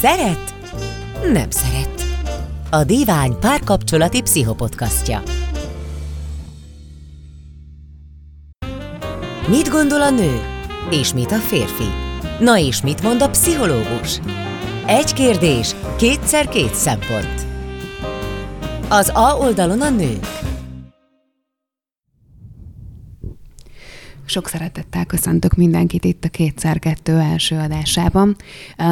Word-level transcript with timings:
Szeret? 0.00 0.54
Nem 1.32 1.50
szeret. 1.50 2.04
A 2.70 2.84
Divány 2.84 3.38
párkapcsolati 3.38 4.22
pszichopodcastja. 4.22 5.22
Mit 9.48 9.68
gondol 9.68 10.00
a 10.00 10.10
nő? 10.10 10.40
És 10.90 11.14
mit 11.14 11.30
a 11.30 11.36
férfi? 11.36 11.88
Na 12.38 12.58
és 12.58 12.82
mit 12.82 13.02
mond 13.02 13.22
a 13.22 13.28
pszichológus? 13.30 14.20
Egy 14.86 15.12
kérdés, 15.12 15.74
kétszer 15.96 16.48
két 16.48 16.74
szempont. 16.74 17.46
Az 18.88 19.10
A 19.14 19.36
oldalon 19.36 19.80
a 19.80 19.90
nők. 19.90 20.26
Sok 24.30 24.48
szeretettel 24.48 25.04
köszöntök 25.04 25.54
mindenkit 25.54 26.04
itt 26.04 26.24
a 26.24 26.28
Kétszer 26.28 26.78
Kettő 26.78 27.18
első 27.18 27.56
adásában. 27.56 28.36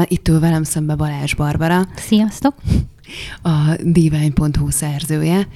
Itt 0.05 0.29
ül 0.29 0.41
velem 0.41 0.63
szembe 0.63 0.95
Balázs 0.95 1.35
Barbara. 1.35 1.87
Sziasztok! 1.97 2.55
A 3.43 3.77
divány.hu 3.83 4.71
szerzője. 4.71 5.49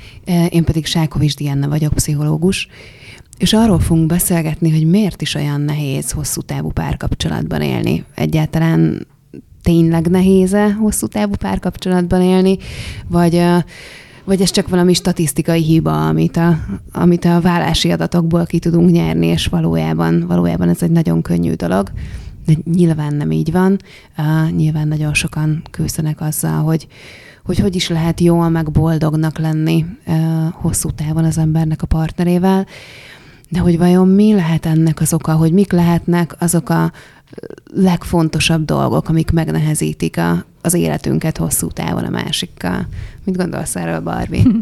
Én 0.48 0.64
pedig 0.64 0.86
Sákovics 0.86 1.36
Diana 1.36 1.68
vagyok, 1.68 1.92
pszichológus. 1.92 2.68
És 3.38 3.52
arról 3.52 3.80
fogunk 3.80 4.06
beszélgetni, 4.06 4.70
hogy 4.70 4.86
miért 4.86 5.22
is 5.22 5.34
olyan 5.34 5.60
nehéz 5.60 6.10
hosszú 6.10 6.40
távú 6.40 6.70
párkapcsolatban 6.70 7.62
élni. 7.62 8.04
Egyáltalán 8.14 9.06
tényleg 9.62 10.06
nehéz-e 10.06 10.72
hosszú 10.72 11.06
távú 11.06 11.34
párkapcsolatban 11.34 12.22
élni, 12.22 12.56
vagy 13.08 13.42
vagy 14.24 14.40
ez 14.40 14.50
csak 14.50 14.68
valami 14.68 14.94
statisztikai 14.94 15.62
hiba, 15.62 16.06
amit 16.06 16.36
a, 16.36 16.58
amit 16.92 17.24
a 17.24 17.40
vállási 17.40 17.90
adatokból 17.90 18.46
ki 18.46 18.58
tudunk 18.58 18.90
nyerni, 18.90 19.26
és 19.26 19.46
valójában, 19.46 20.26
valójában 20.26 20.68
ez 20.68 20.82
egy 20.82 20.90
nagyon 20.90 21.22
könnyű 21.22 21.52
dolog. 21.52 21.90
De 22.46 22.52
nyilván 22.72 23.14
nem 23.14 23.30
így 23.30 23.52
van. 23.52 23.78
Uh, 24.18 24.50
nyilván 24.50 24.88
nagyon 24.88 25.14
sokan 25.14 25.62
küzdenek 25.70 26.20
azzal, 26.20 26.62
hogy, 26.62 26.86
hogy 27.44 27.58
hogy 27.58 27.74
is 27.74 27.88
lehet 27.88 28.20
jól 28.20 28.48
meg 28.48 28.70
boldognak 28.70 29.38
lenni 29.38 29.86
uh, 30.06 30.14
hosszú 30.52 30.90
távon 30.90 31.24
az 31.24 31.38
embernek 31.38 31.82
a 31.82 31.86
partnerével. 31.86 32.66
De 33.48 33.60
hogy 33.60 33.78
vajon 33.78 34.08
mi 34.08 34.34
lehet 34.34 34.66
ennek 34.66 35.00
az 35.00 35.12
oka, 35.12 35.32
hogy 35.32 35.52
mik 35.52 35.72
lehetnek 35.72 36.36
azok 36.38 36.68
a 36.68 36.92
legfontosabb 37.74 38.64
dolgok, 38.64 39.08
amik 39.08 39.30
megnehezítik 39.30 40.18
a, 40.18 40.44
az 40.62 40.74
életünket 40.74 41.36
hosszú 41.36 41.68
távon 41.68 42.04
a 42.04 42.10
másikkal. 42.10 42.86
Mit 43.24 43.36
gondolsz 43.36 43.76
erről, 43.76 44.00
Barbie? 44.00 44.42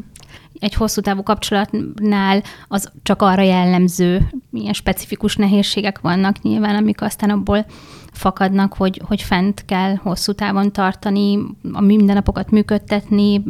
Egy 0.59 0.75
hosszú 0.75 1.01
távú 1.01 1.23
kapcsolatnál 1.23 2.43
az 2.69 2.91
csak 3.03 3.23
arra 3.23 3.43
jellemző, 3.43 4.31
milyen 4.51 4.73
specifikus 4.73 5.37
nehézségek 5.37 6.01
vannak 6.01 6.43
nyilván, 6.43 6.75
amik 6.75 7.03
aztán 7.03 7.31
abból 7.31 7.67
fakadnak, 8.13 8.75
hogy, 8.75 9.01
hogy 9.05 9.23
fent 9.23 9.65
kell 9.65 9.95
hosszú 9.95 10.33
távon 10.33 10.73
tartani, 10.73 11.39
a 11.73 11.81
mindennapokat 11.81 12.51
működtetni, 12.51 13.43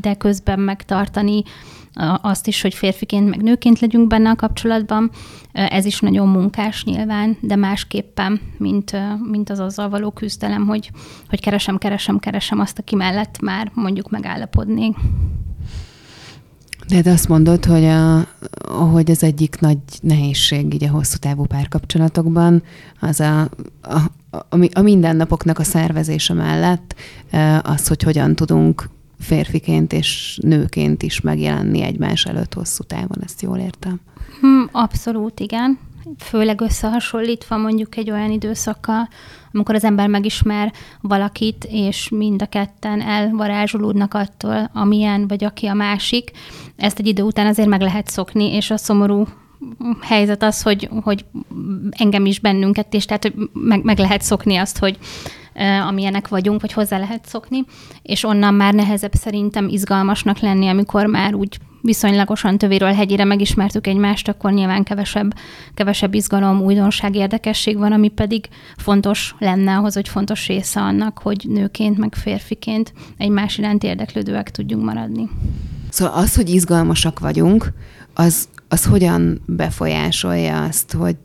de 0.00 0.14
közben 0.14 0.60
megtartani 0.60 1.42
azt 2.20 2.46
is, 2.46 2.60
hogy 2.62 2.74
férfiként 2.74 3.28
meg 3.28 3.42
nőként 3.42 3.80
legyünk 3.80 4.06
benne 4.06 4.30
a 4.30 4.36
kapcsolatban. 4.36 5.10
Ez 5.52 5.84
is 5.84 6.00
nagyon 6.00 6.28
munkás 6.28 6.84
nyilván, 6.84 7.36
de 7.40 7.56
másképpen, 7.56 8.40
mint, 8.56 8.96
mint 9.30 9.50
az 9.50 9.58
azzal 9.58 9.88
való 9.88 10.10
küzdelem, 10.10 10.66
hogy, 10.66 10.90
hogy 11.28 11.40
keresem, 11.40 11.78
keresem, 11.78 12.18
keresem 12.18 12.60
azt, 12.60 12.78
aki 12.78 12.94
mellett 12.94 13.40
már 13.40 13.70
mondjuk 13.74 14.10
megállapodnék. 14.10 14.96
De, 16.88 17.10
azt 17.10 17.28
mondod, 17.28 17.64
hogy, 17.64 17.84
a, 17.84 18.26
hogy 18.72 19.10
az 19.10 19.22
egyik 19.22 19.60
nagy 19.60 19.78
nehézség 20.00 20.74
így 20.74 20.84
a 20.84 20.90
hosszú 20.90 21.16
távú 21.16 21.44
párkapcsolatokban 21.44 22.62
az 23.00 23.20
a, 23.20 23.40
a, 23.82 23.98
a, 24.30 24.56
a 24.72 24.80
mindennapoknak 24.80 25.58
a 25.58 25.64
szervezése 25.64 26.34
mellett 26.34 26.94
az, 27.62 27.88
hogy 27.88 28.02
hogyan 28.02 28.34
tudunk 28.34 28.88
férfiként 29.18 29.92
és 29.92 30.38
nőként 30.42 31.02
is 31.02 31.20
megjelenni 31.20 31.82
egymás 31.82 32.24
előtt 32.24 32.54
hosszú 32.54 32.82
távon, 32.82 33.18
ezt 33.24 33.42
jól 33.42 33.58
értem? 33.58 34.00
Hmm, 34.40 34.68
abszolút, 34.72 35.40
igen. 35.40 35.78
Főleg 36.18 36.60
összehasonlítva 36.60 37.56
mondjuk 37.56 37.96
egy 37.96 38.10
olyan 38.10 38.30
időszakkal, 38.30 39.08
amikor 39.52 39.74
az 39.74 39.84
ember 39.84 40.08
megismer 40.08 40.72
valakit, 41.00 41.66
és 41.70 42.08
mind 42.08 42.42
a 42.42 42.46
ketten 42.46 43.00
elvarázsolódnak 43.00 44.14
attól, 44.14 44.70
amilyen 44.74 45.28
vagy 45.28 45.44
aki 45.44 45.66
a 45.66 45.74
másik. 45.74 46.30
Ezt 46.76 46.98
egy 46.98 47.06
idő 47.06 47.22
után 47.22 47.46
azért 47.46 47.68
meg 47.68 47.80
lehet 47.80 48.08
szokni, 48.08 48.54
és 48.54 48.70
a 48.70 48.76
szomorú 48.76 49.26
helyzet 50.00 50.42
az, 50.42 50.62
hogy, 50.62 50.88
hogy 51.02 51.24
engem 51.90 52.26
is 52.26 52.40
bennünket, 52.40 52.94
és 52.94 53.04
tehát 53.04 53.22
hogy 53.22 53.34
meg, 53.52 53.82
meg 53.82 53.98
lehet 53.98 54.22
szokni 54.22 54.56
azt, 54.56 54.78
hogy 54.78 54.98
amilyenek 55.86 56.28
vagyunk, 56.28 56.60
vagy 56.60 56.72
hozzá 56.72 56.98
lehet 56.98 57.26
szokni, 57.26 57.64
és 58.02 58.24
onnan 58.24 58.54
már 58.54 58.74
nehezebb 58.74 59.12
szerintem 59.12 59.68
izgalmasnak 59.68 60.38
lenni, 60.38 60.68
amikor 60.68 61.06
már 61.06 61.34
úgy 61.34 61.58
viszonylagosan 61.82 62.58
tövéről 62.58 62.92
hegyire 62.92 63.24
megismertük 63.24 63.86
egymást, 63.86 64.28
akkor 64.28 64.52
nyilván 64.52 64.82
kevesebb, 64.82 65.34
kevesebb 65.74 66.14
izgalom, 66.14 66.60
újdonság, 66.60 67.14
érdekesség 67.14 67.78
van, 67.78 67.92
ami 67.92 68.08
pedig 68.08 68.48
fontos 68.76 69.34
lenne 69.38 69.76
ahhoz, 69.76 69.94
hogy 69.94 70.08
fontos 70.08 70.46
része 70.46 70.80
annak, 70.80 71.18
hogy 71.18 71.44
nőként, 71.48 71.98
meg 71.98 72.14
férfiként 72.14 72.92
egymás 73.16 73.58
iránt 73.58 73.82
érdeklődőek 73.82 74.50
tudjunk 74.50 74.84
maradni. 74.84 75.28
Szóval 75.90 76.14
az, 76.14 76.34
hogy 76.34 76.48
izgalmasak 76.48 77.18
vagyunk, 77.18 77.72
az, 78.14 78.48
az 78.68 78.84
hogyan 78.84 79.42
befolyásolja 79.46 80.62
azt, 80.62 80.92
hogy 80.92 81.16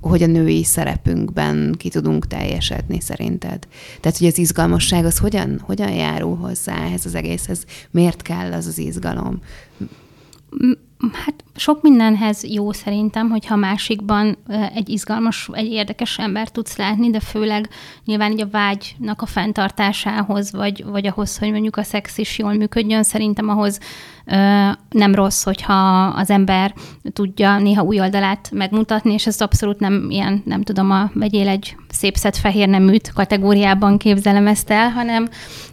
hogy 0.00 0.22
a 0.22 0.26
női 0.26 0.64
szerepünkben 0.64 1.74
ki 1.78 1.88
tudunk 1.88 2.26
teljesedni 2.26 3.00
szerinted? 3.00 3.66
Tehát, 4.00 4.18
hogy 4.18 4.26
az 4.26 4.38
izgalmasság 4.38 5.04
az 5.04 5.18
hogyan, 5.18 5.60
hogyan 5.64 5.92
járul 5.92 6.36
hozzá 6.36 6.84
ehhez 6.84 7.06
az 7.06 7.14
egészhez? 7.14 7.64
Miért 7.90 8.22
kell 8.22 8.52
az 8.52 8.66
az 8.66 8.78
izgalom? 8.78 9.40
Hát 11.12 11.44
sok 11.54 11.82
mindenhez 11.82 12.44
jó 12.44 12.72
szerintem, 12.72 13.30
hogyha 13.30 13.56
másikban 13.56 14.36
egy 14.74 14.88
izgalmas, 14.88 15.48
egy 15.52 15.72
érdekes 15.72 16.18
ember 16.18 16.48
tudsz 16.48 16.76
látni, 16.76 17.10
de 17.10 17.20
főleg 17.20 17.68
nyilván 18.04 18.32
így 18.32 18.40
a 18.40 18.50
vágynak 18.50 19.22
a 19.22 19.26
fenntartásához, 19.26 20.52
vagy, 20.52 20.84
vagy 20.84 21.06
ahhoz, 21.06 21.38
hogy 21.38 21.50
mondjuk 21.50 21.76
a 21.76 21.82
szex 21.82 22.18
is 22.18 22.38
jól 22.38 22.52
működjön, 22.52 23.02
szerintem 23.02 23.48
ahhoz 23.48 23.78
nem 24.90 25.14
rossz, 25.14 25.42
hogyha 25.42 26.06
az 26.06 26.30
ember 26.30 26.74
tudja 27.12 27.58
néha 27.58 27.82
új 27.82 28.00
oldalát 28.00 28.50
megmutatni, 28.52 29.12
és 29.12 29.26
ez 29.26 29.40
abszolút 29.40 29.80
nem 29.80 30.06
ilyen, 30.10 30.42
nem 30.44 30.62
tudom, 30.62 30.90
a 30.90 31.10
vegyél 31.14 31.48
egy 31.48 31.76
szép 31.88 32.16
szett 32.16 32.36
fehér 32.36 32.68
neműt 32.68 33.12
kategóriában 33.12 33.98
képzelem 33.98 34.46
ezt 34.46 34.70
el, 34.70 34.90
hanem 34.90 35.28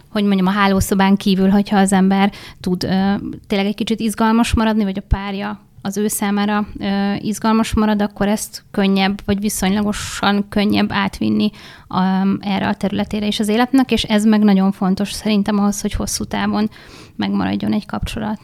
hogy 0.08 0.24
mondjam, 0.24 0.46
a 0.46 0.50
hálószobán 0.50 1.16
kívül, 1.16 1.48
hogyha 1.48 1.78
az 1.78 1.92
ember 1.92 2.32
tud 2.60 2.84
ö, 2.84 3.14
tényleg 3.46 3.66
egy 3.66 3.74
kicsit 3.74 4.00
izgalmas 4.00 4.54
maradni, 4.54 4.84
vagy 4.84 4.98
a 4.98 5.06
párja 5.08 5.60
az 5.82 5.96
ő 5.96 6.08
számára 6.08 6.66
ö, 6.78 7.14
izgalmas 7.14 7.74
marad, 7.74 8.02
akkor 8.02 8.28
ezt 8.28 8.64
könnyebb, 8.70 9.20
vagy 9.24 9.40
viszonylagosan 9.40 10.48
könnyebb 10.48 10.92
átvinni 10.92 11.50
a, 11.88 12.02
erre 12.40 12.68
a 12.68 12.74
területére 12.74 13.26
is 13.26 13.40
az 13.40 13.48
életnek, 13.48 13.90
és 13.90 14.02
ez 14.02 14.24
meg 14.24 14.42
nagyon 14.42 14.72
fontos 14.72 15.12
szerintem 15.12 15.58
ahhoz, 15.58 15.80
hogy 15.80 15.92
hosszú 15.92 16.24
távon 16.24 16.70
megmaradjon 17.16 17.72
egy 17.72 17.86
kapcsolat. 17.86 18.38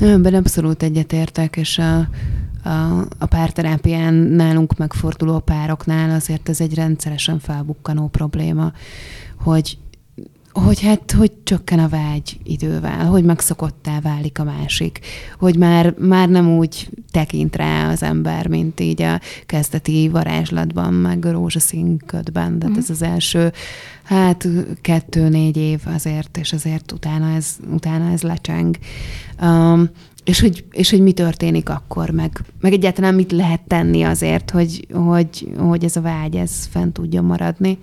Ebben 0.00 0.34
abszolút 0.34 0.82
egyetértek, 0.82 1.56
és 1.56 1.78
a, 1.78 1.98
a, 2.68 3.00
a 3.18 3.26
párterápián 3.26 4.14
nálunk 4.14 4.76
megforduló 4.76 5.38
pároknál 5.38 6.10
azért 6.10 6.48
ez 6.48 6.60
egy 6.60 6.74
rendszeresen 6.74 7.38
felbukkanó 7.38 8.08
probléma, 8.08 8.72
hogy 9.42 9.78
hogy 10.52 10.80
hát, 10.80 11.12
hogy 11.12 11.32
csökken 11.42 11.78
a 11.78 11.88
vágy 11.88 12.38
idővel, 12.42 13.06
hogy 13.06 13.24
megszokottá 13.24 14.00
válik 14.00 14.38
a 14.38 14.44
másik, 14.44 15.00
hogy 15.38 15.56
már, 15.56 15.94
már 15.98 16.28
nem 16.28 16.56
úgy 16.56 16.88
tekint 17.10 17.56
rá 17.56 17.90
az 17.90 18.02
ember, 18.02 18.46
mint 18.46 18.80
így 18.80 19.02
a 19.02 19.20
kezdeti 19.46 20.08
varázslatban, 20.08 20.94
meg 20.94 21.24
a 21.24 21.32
rózsaszín 21.32 21.98
ködben, 22.06 22.58
de 22.58 22.68
mm. 22.68 22.74
ez 22.74 22.90
az 22.90 23.02
első, 23.02 23.52
hát 24.02 24.48
kettő-négy 24.80 25.56
év 25.56 25.80
azért, 25.84 26.36
és 26.36 26.52
azért 26.52 26.92
utána 26.92 27.34
ez, 27.34 27.56
utána 27.72 28.12
ez 28.12 28.22
lecseng. 28.22 28.76
Um, 29.42 29.90
és 30.24 30.40
hogy, 30.40 30.64
és 30.70 30.90
hogy 30.90 31.02
mi 31.02 31.12
történik 31.12 31.68
akkor, 31.68 32.10
meg, 32.10 32.40
meg 32.60 32.72
egyáltalán 32.72 33.14
mit 33.14 33.32
lehet 33.32 33.60
tenni 33.66 34.02
azért, 34.02 34.50
hogy, 34.50 34.86
hogy, 34.92 35.48
hogy 35.58 35.84
ez 35.84 35.96
a 35.96 36.00
vágy, 36.00 36.36
ez 36.36 36.66
fent 36.70 36.92
tudjon 36.92 37.24
maradni. 37.24 37.78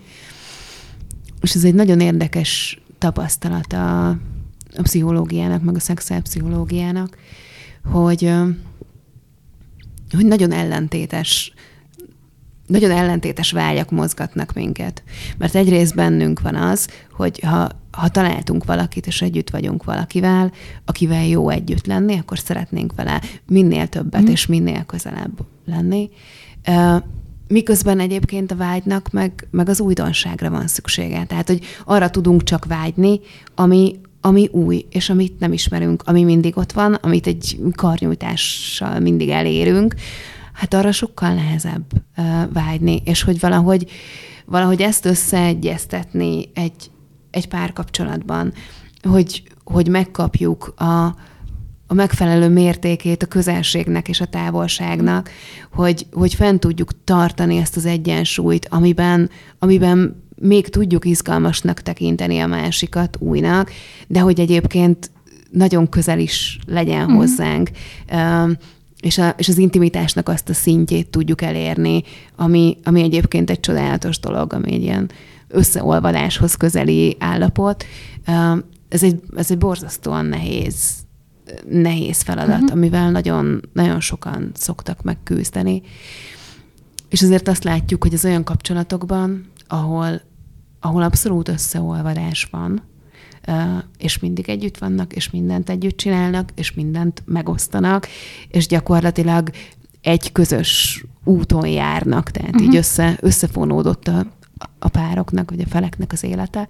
És 1.48 1.56
ez 1.56 1.64
egy 1.64 1.74
nagyon 1.74 2.00
érdekes 2.00 2.82
tapasztalat 2.98 3.74
a, 3.74 4.08
a 4.10 4.82
pszichológiának, 4.82 5.64
meg 5.64 5.76
a 5.76 5.80
szexuálpszichológiának, 5.80 7.18
hogy, 7.92 8.32
hogy 10.16 10.26
nagyon 10.26 10.52
ellentétes 10.52 11.54
nagyon 12.66 12.92
ellentétes 12.92 13.52
vágyak 13.52 13.92
mozgatnak 13.92 14.54
minket. 14.54 15.04
Mert 15.38 15.56
egyrészt 15.56 15.96
bennünk 15.96 16.42
van 16.42 16.56
az, 16.56 16.88
hogy 17.12 17.40
ha, 17.40 17.70
ha 17.92 18.10
találtunk 18.10 18.66
valakit, 18.66 19.08
és 19.08 19.22
együtt 19.22 19.50
vagyunk 19.50 19.84
valakivel, 19.84 20.52
akivel 20.86 21.26
jó 21.26 21.50
együtt 21.50 21.86
lenni, 21.86 22.18
akkor 22.18 22.40
szeretnénk 22.40 22.96
vele 22.96 23.22
minél 23.46 23.88
többet, 23.88 24.22
mm. 24.22 24.28
és 24.32 24.46
minél 24.46 24.84
közelebb 24.84 25.40
lenni. 25.66 26.10
Miközben 27.48 28.00
egyébként 28.00 28.52
a 28.52 28.56
vágynak 28.56 29.12
meg, 29.12 29.48
meg 29.52 29.70
az 29.70 29.80
újdonságra 29.80 30.50
van 30.50 30.68
szüksége. 30.68 31.26
Tehát, 31.26 31.48
hogy 31.48 31.64
arra 31.86 32.10
tudunk 32.10 32.44
csak 32.44 32.66
vágyni, 32.66 33.20
ami, 33.56 34.00
ami 34.22 34.48
új, 34.52 34.86
és 34.90 35.10
amit 35.10 35.40
nem 35.40 35.54
ismerünk, 35.54 36.04
ami 36.06 36.24
mindig 36.24 36.58
ott 36.58 36.72
van, 36.72 36.94
amit 36.94 37.28
egy 37.28 37.60
karnyújtással 37.76 39.00
mindig 39.00 39.30
elérünk, 39.30 39.96
hát 40.54 40.74
arra 40.74 40.92
sokkal 40.92 41.34
nehezebb 41.34 41.86
uh, 42.18 42.26
vágyni, 42.54 43.02
és 43.06 43.24
hogy 43.24 43.40
valahogy, 43.40 43.90
valahogy 44.46 44.82
ezt 44.82 45.06
összeegyeztetni 45.06 46.50
egy, 46.54 46.92
egy 47.32 47.48
párkapcsolatban, 47.48 48.54
hogy, 49.02 49.44
hogy 49.64 49.88
megkapjuk 49.88 50.74
a, 50.78 51.16
a 51.88 51.94
megfelelő 51.94 52.50
mértékét 52.50 53.24
a 53.24 53.28
közelségnek 53.28 54.08
és 54.08 54.22
a 54.22 54.26
távolságnak, 54.26 55.30
hogy, 55.74 56.06
hogy 56.12 56.34
fent 56.34 56.60
tudjuk 56.60 57.04
tartani 57.04 57.58
ezt 57.58 57.76
az 57.76 57.86
egyensúlyt, 57.86 58.68
amiben, 58.70 59.30
amiben 59.60 60.24
még 60.36 60.70
tudjuk 60.70 61.06
izgalmasnak 61.06 61.82
tekinteni 61.82 62.40
a 62.40 62.48
másikat 62.48 63.18
újnak, 63.20 63.72
de 64.08 64.20
hogy 64.20 64.40
egyébként 64.40 65.12
nagyon 65.52 65.90
közel 65.90 66.20
is 66.20 66.60
legyen 66.66 67.02
uh-huh. 67.02 67.16
hozzánk, 67.16 67.70
és, 69.02 69.18
a, 69.18 69.30
és 69.38 69.48
az 69.48 69.58
intimitásnak 69.58 70.30
azt 70.30 70.50
a 70.50 70.54
szintjét 70.54 71.08
tudjuk 71.08 71.42
elérni, 71.42 72.04
ami, 72.36 72.78
ami 72.84 73.02
egyébként 73.02 73.50
egy 73.50 73.60
csodálatos 73.60 74.20
dolog, 74.20 74.54
ami 74.54 74.74
egy 74.74 74.82
ilyen 74.82 75.10
összeolvadáshoz 75.48 76.56
közeli 76.56 77.16
állapot. 77.20 77.86
Ez 78.90 79.04
egy, 79.04 79.20
ez 79.36 79.52
egy 79.52 79.58
borzasztóan 79.58 80.26
nehéz, 80.26 81.07
nehéz 81.70 82.22
feladat, 82.22 82.62
uh-huh. 82.62 82.72
amivel 82.72 83.12
nagyon, 83.12 83.62
nagyon 83.74 84.00
sokan 84.00 84.52
szoktak 84.54 85.02
megküzdeni. 85.02 85.82
És 87.10 87.22
azért 87.22 87.48
azt 87.48 87.64
látjuk, 87.64 88.04
hogy 88.04 88.14
az 88.14 88.26
olyan 88.26 88.44
kapcsolatokban, 88.44 89.46
ahol, 89.68 90.22
ahol 90.80 91.02
abszolút 91.02 91.48
összeolvadás 91.48 92.48
van, 92.52 92.82
és 93.98 94.20
mindig 94.20 94.50
együtt 94.50 94.78
vannak, 94.78 95.14
és 95.14 95.30
mindent 95.30 95.70
együtt 95.70 95.98
csinálnak, 95.98 96.50
és 96.56 96.74
mindent 96.74 97.24
megosztanak, 97.26 98.08
és 98.48 98.68
gyakorlatilag 98.68 99.50
egy 100.02 100.32
közös 100.32 101.04
úton 101.24 101.68
járnak, 101.68 102.32
tehát 102.32 102.50
uh-huh. 102.50 102.64
így 102.64 102.70
mhm. 102.70 102.78
össze, 102.78 103.18
összefonódott 103.22 104.08
a, 104.08 104.26
a 104.80 104.88
pároknak, 104.88 105.50
vagy 105.50 105.60
a 105.60 105.68
feleknek 105.68 106.12
az 106.12 106.24
élete. 106.24 106.68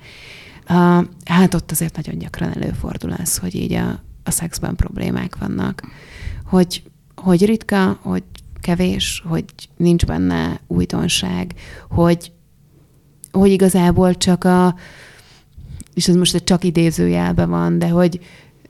Hát 1.25 1.53
ott 1.53 1.71
azért 1.71 1.95
nagyon 1.95 2.19
gyakran 2.19 2.53
előfordul 2.53 3.11
az, 3.11 3.37
hogy 3.37 3.55
így 3.55 3.73
a, 3.73 4.03
a 4.27 4.31
szexben 4.31 4.75
problémák 4.75 5.37
vannak. 5.37 5.81
Hogy, 6.45 6.83
hogy 7.15 7.45
ritka, 7.45 7.99
hogy 8.01 8.23
kevés, 8.61 9.23
hogy 9.27 9.45
nincs 9.77 10.05
benne 10.05 10.59
újdonság, 10.67 11.53
hogy, 11.89 12.31
hogy 13.31 13.51
igazából 13.51 14.15
csak 14.15 14.43
a, 14.43 14.75
és 15.93 16.07
ez 16.07 16.15
most 16.15 16.35
egy 16.35 16.43
csak 16.43 16.63
idézőjelben 16.63 17.49
van, 17.49 17.79
de 17.79 17.89
hogy, 17.89 18.19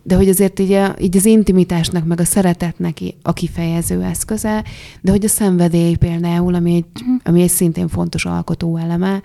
de 0.03 0.15
hogy 0.15 0.29
azért 0.29 0.59
így, 0.59 0.71
a, 0.71 0.95
így 0.99 1.17
az 1.17 1.25
intimitásnak, 1.25 2.05
meg 2.05 2.19
a 2.19 2.25
szeretetnek 2.25 2.97
a 3.21 3.33
kifejező 3.33 4.03
eszköze, 4.03 4.63
de 5.01 5.11
hogy 5.11 5.25
a 5.25 5.27
szenvedély 5.27 5.95
például, 5.95 6.55
ami 6.55 6.75
egy, 6.75 6.85
uh-huh. 7.01 7.21
ami 7.23 7.41
egy 7.41 7.49
szintén 7.49 7.87
fontos 7.87 8.25
alkotó 8.25 8.77
eleme, 8.77 9.21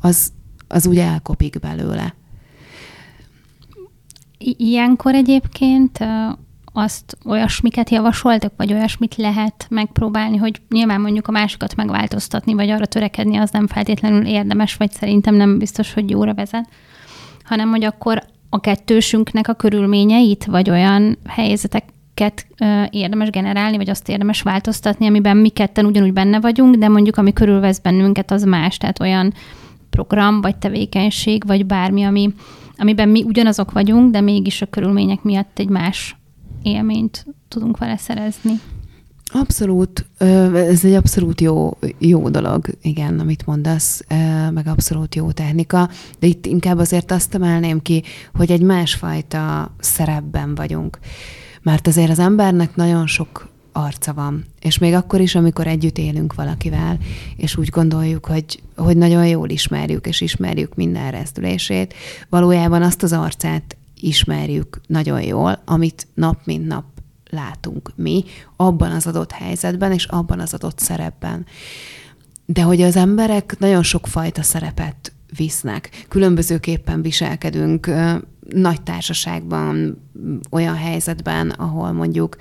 az, 0.00 0.32
az 0.68 0.86
úgy 0.86 0.98
elkopik 0.98 1.58
belőle. 1.58 2.14
Ilyenkor 4.44 5.14
egyébként 5.14 5.98
azt 6.72 7.16
olyasmiket 7.24 7.90
javasoltak, 7.90 8.52
vagy 8.56 8.72
olyasmit 8.72 9.16
lehet 9.16 9.66
megpróbálni, 9.68 10.36
hogy 10.36 10.60
nyilván 10.70 11.00
mondjuk 11.00 11.28
a 11.28 11.32
másikat 11.32 11.76
megváltoztatni, 11.76 12.54
vagy 12.54 12.70
arra 12.70 12.86
törekedni, 12.86 13.36
az 13.36 13.50
nem 13.50 13.66
feltétlenül 13.66 14.26
érdemes, 14.26 14.76
vagy 14.76 14.90
szerintem 14.90 15.34
nem 15.34 15.58
biztos, 15.58 15.92
hogy 15.92 16.10
jóra 16.10 16.34
vezet, 16.34 16.68
hanem 17.44 17.68
hogy 17.68 17.84
akkor 17.84 18.22
a 18.48 18.60
kettősünknek 18.60 19.48
a 19.48 19.54
körülményeit, 19.54 20.44
vagy 20.44 20.70
olyan 20.70 21.18
helyzeteket 21.28 22.46
érdemes 22.90 23.30
generálni, 23.30 23.76
vagy 23.76 23.90
azt 23.90 24.08
érdemes 24.08 24.42
változtatni, 24.42 25.06
amiben 25.06 25.36
mi 25.36 25.48
ketten 25.48 25.84
ugyanúgy 25.84 26.12
benne 26.12 26.40
vagyunk, 26.40 26.74
de 26.74 26.88
mondjuk 26.88 27.16
ami 27.16 27.32
körülvesz 27.32 27.78
bennünket, 27.78 28.30
az 28.30 28.42
más, 28.42 28.76
tehát 28.76 29.00
olyan 29.00 29.32
program, 29.90 30.40
vagy 30.40 30.56
tevékenység, 30.56 31.46
vagy 31.46 31.66
bármi, 31.66 32.02
ami, 32.02 32.34
amiben 32.76 33.08
mi 33.08 33.22
ugyanazok 33.22 33.72
vagyunk, 33.72 34.10
de 34.10 34.20
mégis 34.20 34.62
a 34.62 34.66
körülmények 34.66 35.22
miatt 35.22 35.58
egy 35.58 35.68
más 35.68 36.16
élményt 36.62 37.26
tudunk 37.48 37.78
vele 37.78 37.96
szerezni. 37.96 38.60
Abszolút, 39.32 40.06
ez 40.54 40.84
egy 40.84 40.94
abszolút 40.94 41.40
jó, 41.40 41.78
jó 41.98 42.28
dolog, 42.28 42.66
igen, 42.82 43.18
amit 43.18 43.46
mondasz, 43.46 44.04
meg 44.50 44.66
abszolút 44.66 45.14
jó 45.14 45.30
technika, 45.30 45.88
de 46.18 46.26
itt 46.26 46.46
inkább 46.46 46.78
azért 46.78 47.10
azt 47.10 47.34
emelném 47.34 47.82
ki, 47.82 48.02
hogy 48.34 48.50
egy 48.50 48.62
másfajta 48.62 49.74
szerepben 49.78 50.54
vagyunk. 50.54 50.98
Mert 51.62 51.86
azért 51.86 52.10
az 52.10 52.18
embernek 52.18 52.76
nagyon 52.76 53.06
sok 53.06 53.48
arca 53.72 54.12
van. 54.12 54.44
És 54.60 54.78
még 54.78 54.94
akkor 54.94 55.20
is, 55.20 55.34
amikor 55.34 55.66
együtt 55.66 55.98
élünk 55.98 56.34
valakivel, 56.34 56.98
és 57.36 57.56
úgy 57.56 57.68
gondoljuk, 57.68 58.26
hogy, 58.26 58.62
hogy 58.76 58.96
nagyon 58.96 59.26
jól 59.26 59.48
ismerjük, 59.48 60.06
és 60.06 60.20
ismerjük 60.20 60.74
minden 60.74 61.10
rezdülését, 61.10 61.94
valójában 62.28 62.82
azt 62.82 63.02
az 63.02 63.12
arcát 63.12 63.76
ismerjük 64.00 64.80
nagyon 64.86 65.22
jól, 65.22 65.62
amit 65.64 66.06
nap 66.14 66.38
mint 66.44 66.66
nap 66.66 66.84
látunk 67.30 67.92
mi 67.96 68.24
abban 68.56 68.90
az 68.90 69.06
adott 69.06 69.32
helyzetben 69.32 69.92
és 69.92 70.04
abban 70.04 70.40
az 70.40 70.54
adott 70.54 70.78
szerepben. 70.78 71.46
De 72.46 72.62
hogy 72.62 72.82
az 72.82 72.96
emberek 72.96 73.56
nagyon 73.58 73.82
sokfajta 73.82 74.42
szerepet 74.42 75.12
visznek, 75.36 76.04
különbözőképpen 76.08 77.02
viselkedünk, 77.02 77.90
nagy 78.54 78.82
társaságban, 78.82 79.98
olyan 80.50 80.74
helyzetben, 80.74 81.50
ahol 81.50 81.92
mondjuk 81.92 82.36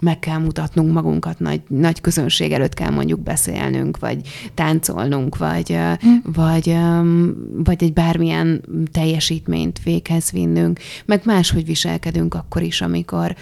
meg 0.00 0.18
kell 0.18 0.38
mutatnunk 0.38 0.92
magunkat, 0.92 1.38
nagy, 1.38 1.62
nagy 1.68 2.00
közönség 2.00 2.52
előtt 2.52 2.74
kell 2.74 2.90
mondjuk 2.90 3.20
beszélnünk, 3.20 3.98
vagy 3.98 4.28
táncolnunk, 4.54 5.36
vagy, 5.36 5.76
hm. 6.00 6.32
vagy, 6.32 6.76
vagy 7.64 7.82
egy 7.82 7.92
bármilyen 7.92 8.62
teljesítményt 8.92 9.82
véghez 9.82 10.30
vinnünk, 10.30 10.80
meg 11.04 11.22
máshogy 11.24 11.64
viselkedünk 11.64 12.34
akkor 12.34 12.62
is, 12.62 12.80
amikor, 12.80 13.34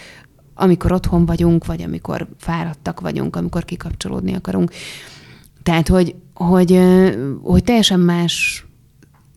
amikor 0.53 0.91
otthon 0.91 1.25
vagyunk, 1.25 1.65
vagy 1.65 1.81
amikor 1.81 2.27
fáradtak 2.37 2.99
vagyunk, 2.99 3.35
amikor 3.35 3.65
kikapcsolódni 3.65 4.33
akarunk. 4.33 4.71
Tehát, 5.63 5.87
hogy, 5.87 6.15
hogy, 6.33 6.79
hogy 7.41 7.63
teljesen 7.63 7.99
más 7.99 8.65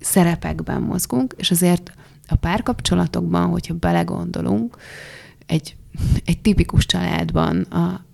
szerepekben 0.00 0.82
mozgunk, 0.82 1.34
és 1.36 1.50
azért 1.50 1.93
a 2.31 2.37
párkapcsolatokban, 2.37 3.49
hogyha 3.49 3.75
belegondolunk, 3.75 4.77
egy, 5.46 5.77
egy 6.25 6.39
tipikus 6.41 6.87
családban 6.87 7.60
a, 7.60 8.05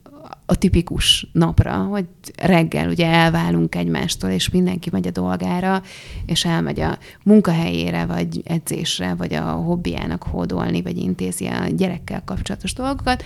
a 0.46 0.56
tipikus 0.56 1.26
napra, 1.32 1.76
hogy 1.76 2.06
reggel 2.36 2.88
ugye 2.88 3.06
elválunk 3.06 3.74
egymástól, 3.74 4.30
és 4.30 4.50
mindenki 4.50 4.88
megy 4.92 5.06
a 5.06 5.10
dolgára, 5.10 5.82
és 6.26 6.44
elmegy 6.44 6.80
a 6.80 6.98
munkahelyére, 7.22 8.04
vagy 8.04 8.42
edzésre, 8.44 9.14
vagy 9.14 9.34
a 9.34 9.42
hobbiának 9.50 10.22
hódolni, 10.22 10.82
vagy 10.82 10.96
intézi 10.96 11.46
a 11.46 11.66
gyerekkel 11.68 12.22
kapcsolatos 12.24 12.72
dolgokat, 12.72 13.24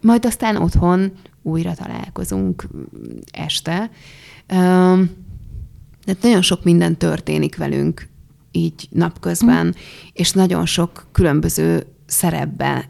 majd 0.00 0.24
aztán 0.24 0.56
otthon 0.56 1.12
újra 1.42 1.74
találkozunk 1.74 2.68
este. 3.30 3.90
De 6.04 6.16
nagyon 6.22 6.42
sok 6.42 6.64
minden 6.64 6.96
történik 6.96 7.56
velünk 7.56 8.08
így 8.50 8.88
napközben, 8.90 9.66
mm. 9.66 9.70
és 10.12 10.32
nagyon 10.32 10.66
sok 10.66 11.06
különböző 11.12 11.86
szerepben 12.06 12.84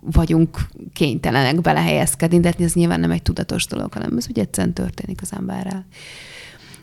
vagyunk 0.00 0.58
kénytelenek 0.92 1.60
belehelyezkedni, 1.60 2.40
de 2.40 2.54
ez 2.58 2.74
nyilván 2.74 3.00
nem 3.00 3.10
egy 3.10 3.22
tudatos 3.22 3.66
dolog, 3.66 3.92
hanem 3.92 4.16
ez 4.16 4.26
ugye 4.28 4.42
egyszerűen 4.42 4.74
történik 4.74 5.22
az 5.22 5.32
emberrel. 5.32 5.86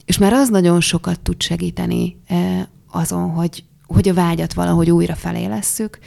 És 0.06 0.18
már 0.18 0.34
az 0.34 0.50
nagyon 0.50 0.82
sokat 0.82 1.20
tud 1.20 1.42
segíteni 1.42 2.18
eh, 2.28 2.66
azon, 2.92 3.30
hogy, 3.30 3.64
hogy 3.88 4.10
a 4.10 4.14
vágyat 4.14 4.54
valahogy 4.54 4.92
újra 4.92 5.16
felélesszük, 5.16 6.00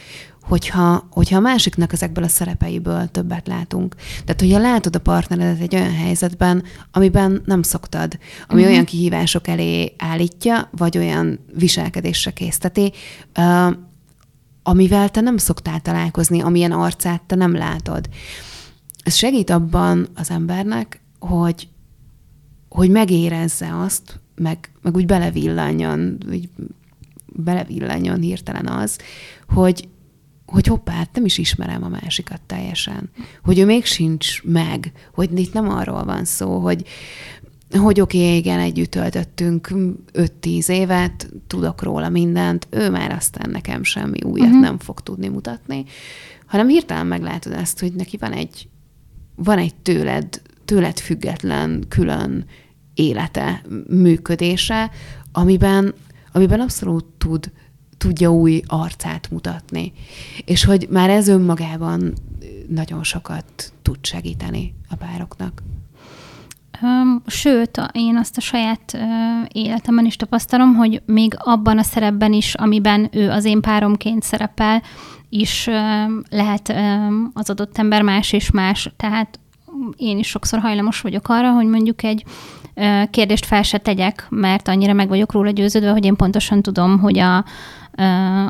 hogyha, 0.43 1.09
hogyha 1.11 1.37
a 1.37 1.41
másiknak 1.41 1.93
ezekből 1.93 2.25
a 2.25 2.29
szerepeiből 2.29 3.09
többet 3.09 3.47
látunk. 3.47 3.95
Tehát, 4.25 4.41
hogyha 4.41 4.59
látod 4.59 4.97
a 4.97 5.01
partneredet 5.01 5.61
egy 5.61 5.75
olyan 5.75 5.95
helyzetben, 5.95 6.63
amiben 6.91 7.43
nem 7.45 7.63
szoktad, 7.63 8.19
ami 8.49 8.61
uh-huh. 8.61 8.73
olyan 8.73 8.85
kihívások 8.85 9.49
elé 9.49 9.95
állítja, 9.99 10.69
vagy 10.77 10.99
olyan 10.99 11.39
viselkedésre 11.55 12.31
készteti, 12.31 12.93
uh, 13.39 13.75
amivel 14.63 15.09
te 15.09 15.21
nem 15.21 15.37
szoktál 15.37 15.81
találkozni, 15.81 16.41
amilyen 16.41 16.73
arcát 16.73 17.23
te 17.23 17.35
nem 17.35 17.55
látod. 17.55 18.09
Ez 19.03 19.15
segít 19.15 19.51
abban 19.51 20.09
az 20.15 20.31
embernek, 20.31 21.01
hogy, 21.19 21.69
hogy 22.69 22.91
megérezze 22.91 23.77
azt, 23.77 24.21
meg, 24.35 24.71
meg 24.83 24.97
úgy 24.97 25.07
belevillanjon, 25.07 26.19
úgy 26.31 26.49
belevillanjon 27.33 28.21
hirtelen 28.21 28.67
az, 28.67 28.99
hogy, 29.49 29.89
hogy 30.47 30.67
hoppá, 30.67 30.93
hát 30.93 31.11
nem 31.13 31.25
is 31.25 31.39
ismerem 31.39 31.85
a 31.85 31.89
másikat 31.89 32.41
teljesen. 32.47 33.11
Hogy 33.43 33.59
ő 33.59 33.65
még 33.65 33.85
sincs 33.85 34.43
meg, 34.43 34.93
hogy 35.15 35.39
itt 35.39 35.53
nem 35.53 35.69
arról 35.69 36.05
van 36.05 36.25
szó, 36.25 36.59
hogy, 36.59 36.85
hogy 37.79 38.01
oké, 38.01 38.19
okay, 38.19 38.37
igen, 38.37 38.59
együtt 38.59 38.91
töltöttünk 38.91 39.69
5-10 40.13 40.69
évet, 40.69 41.31
tudok 41.47 41.83
róla 41.83 42.09
mindent, 42.09 42.67
ő 42.71 42.91
már 42.91 43.13
aztán 43.13 43.51
nekem 43.51 43.83
semmi 43.83 44.23
újat 44.23 44.47
uh-huh. 44.47 44.61
nem 44.63 44.79
fog 44.79 45.01
tudni 45.01 45.29
mutatni, 45.29 45.85
hanem 46.47 46.69
hirtelen 46.69 47.07
meglátod 47.07 47.53
ezt, 47.53 47.81
hogy 47.81 47.93
neki 47.93 48.17
van 48.17 48.33
egy, 48.33 48.69
van 49.35 49.59
egy 49.59 49.75
tőled, 49.75 50.43
tőled 50.65 50.99
független, 50.99 51.85
külön 51.89 52.45
élete, 52.95 53.63
működése, 53.89 54.91
amiben, 55.33 55.95
amiben 56.33 56.61
abszolút 56.61 57.05
tud, 57.05 57.53
tudja 57.99 58.33
új 58.33 58.63
arcát 58.67 59.31
mutatni. 59.31 59.93
És 60.45 60.65
hogy 60.65 60.87
már 60.91 61.11
ez 61.11 61.29
önmagában 61.29 62.13
nagyon 62.69 63.05
sokat 63.05 63.73
tud 63.83 63.99
segíteni 64.01 64.75
a 64.91 64.97
pároknak. 64.97 65.63
Sőt, 67.27 67.81
én 67.93 68.17
azt 68.17 68.37
a 68.37 68.41
saját 68.41 68.99
életemben 69.53 70.05
is 70.05 70.17
tapasztalom, 70.17 70.75
hogy 70.75 71.03
még 71.07 71.35
abban 71.39 71.79
a 71.79 71.83
szerepben 71.83 72.33
is, 72.33 72.55
amiben 72.55 73.09
ő 73.13 73.31
az 73.31 73.45
én 73.45 73.61
páromként 73.61 74.23
szerepel, 74.23 74.83
is 75.29 75.69
lehet 76.31 76.75
az 77.33 77.51
adott 77.51 77.79
ember 77.79 78.03
más 78.03 78.33
és 78.33 78.51
más. 78.51 78.93
Tehát 78.97 79.39
én 79.97 80.19
is 80.19 80.29
sokszor 80.29 80.59
hajlamos 80.59 81.01
vagyok 81.01 81.29
arra, 81.29 81.53
hogy 81.53 81.67
mondjuk 81.67 82.03
egy 82.03 82.25
kérdést 83.11 83.47
fel 83.47 83.62
se 83.62 83.79
tegyek, 83.79 84.27
mert 84.29 84.69
annyira 84.69 84.93
meg 84.93 85.09
vagyok 85.09 85.33
róla 85.33 85.50
győződve, 85.50 85.91
hogy 85.91 86.05
én 86.05 86.17
pontosan 86.17 86.62
tudom, 86.62 86.99
hogy 86.99 87.19
a, 87.19 87.37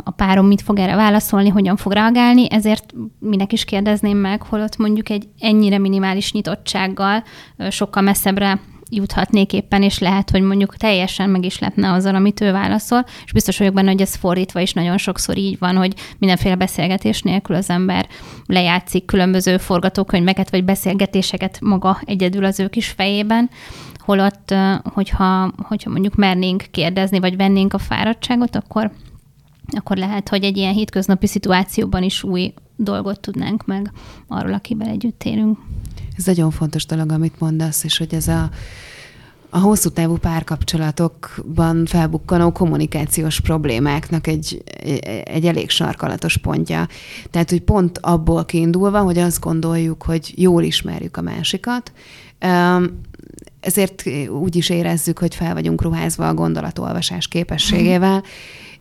a 0.05 0.11
párom 0.17 0.47
mit 0.47 0.63
fog 0.63 0.79
erre 0.79 0.95
válaszolni, 0.95 1.49
hogyan 1.49 1.77
fog 1.77 1.93
reagálni, 1.93 2.51
ezért 2.51 2.95
minek 3.19 3.53
is 3.53 3.65
kérdezném 3.65 4.17
meg, 4.17 4.43
holott 4.43 4.77
mondjuk 4.77 5.09
egy 5.09 5.29
ennyire 5.39 5.79
minimális 5.79 6.33
nyitottsággal 6.33 7.23
sokkal 7.71 8.03
messzebbre 8.03 8.61
juthatnék 8.91 9.53
éppen, 9.53 9.83
és 9.83 9.99
lehet, 9.99 10.31
hogy 10.31 10.43
mondjuk 10.43 10.77
teljesen 10.77 11.31
meg 11.31 11.45
is 11.45 11.59
lepne 11.59 11.93
azzal, 11.93 12.15
amit 12.15 12.41
ő 12.41 12.53
válaszol, 12.53 13.05
és 13.25 13.33
biztos 13.33 13.59
vagyok 13.59 13.75
benne, 13.75 13.91
hogy 13.91 14.01
ez 14.01 14.15
fordítva 14.15 14.61
is 14.61 14.73
nagyon 14.73 14.99
sokszor 14.99 15.37
így 15.37 15.59
van, 15.59 15.77
hogy 15.77 15.95
mindenféle 16.19 16.55
beszélgetés 16.55 17.23
nélkül 17.23 17.57
az 17.57 17.71
ember 17.71 18.07
lejátszik 18.47 19.05
különböző 19.05 19.57
forgatókönyveket, 19.57 20.51
vagy 20.51 20.65
beszélgetéseket 20.65 21.59
maga 21.61 22.01
egyedül 22.05 22.45
az 22.45 22.61
ő 22.61 22.69
kis 22.69 22.87
fejében, 22.87 23.51
holott, 24.01 24.55
hogyha, 24.85 25.53
hogyha 25.63 25.91
mondjuk 25.91 26.15
mernénk 26.15 26.67
kérdezni, 26.71 27.19
vagy 27.19 27.37
vennénk 27.37 27.75
a 27.75 27.79
fáradtságot, 27.79 28.57
akkor 28.57 28.91
akkor 29.77 29.97
lehet, 29.97 30.29
hogy 30.29 30.45
egy 30.45 30.57
ilyen 30.57 30.73
hétköznapi 30.73 31.27
szituációban 31.27 32.03
is 32.03 32.23
új 32.23 32.55
dolgot 32.77 33.21
tudnánk 33.21 33.67
meg 33.67 33.93
arról, 34.27 34.53
akivel 34.53 34.89
együtt 34.89 35.25
élünk. 35.25 35.59
Ez 36.17 36.25
nagyon 36.25 36.51
fontos 36.51 36.87
dolog, 36.87 37.13
amit 37.13 37.41
mondasz, 37.41 37.85
és 37.85 37.99
hogy 37.99 38.15
ez 38.15 38.29
a, 38.29 38.51
a 39.51 39.59
hosszú 39.59 39.89
távú 39.89 40.17
párkapcsolatokban 40.17 41.87
felbukkanó 41.87 42.53
kommunikációs 42.53 43.41
problémáknak 43.41 44.27
egy, 44.27 44.63
egy 45.25 45.47
elég 45.47 45.71
sarkalatos 45.71 46.37
pontja. 46.37 46.89
Tehát, 47.31 47.51
hogy 47.51 47.63
pont 47.63 47.99
abból 47.99 48.45
kiindulva, 48.45 49.01
hogy 49.01 49.19
azt 49.19 49.41
gondoljuk, 49.41 50.03
hogy 50.03 50.33
jól 50.37 50.63
ismerjük 50.63 51.17
a 51.17 51.23
másikat, 51.23 51.93
ezért 53.61 54.03
úgy 54.29 54.57
is 54.57 54.69
érezzük, 54.69 55.19
hogy 55.19 55.35
fel 55.35 55.55
vagyunk 55.55 55.83
ruházva 55.83 56.29
a 56.29 56.35
gondolatolvasás 56.35 57.29
képességével, 57.29 58.23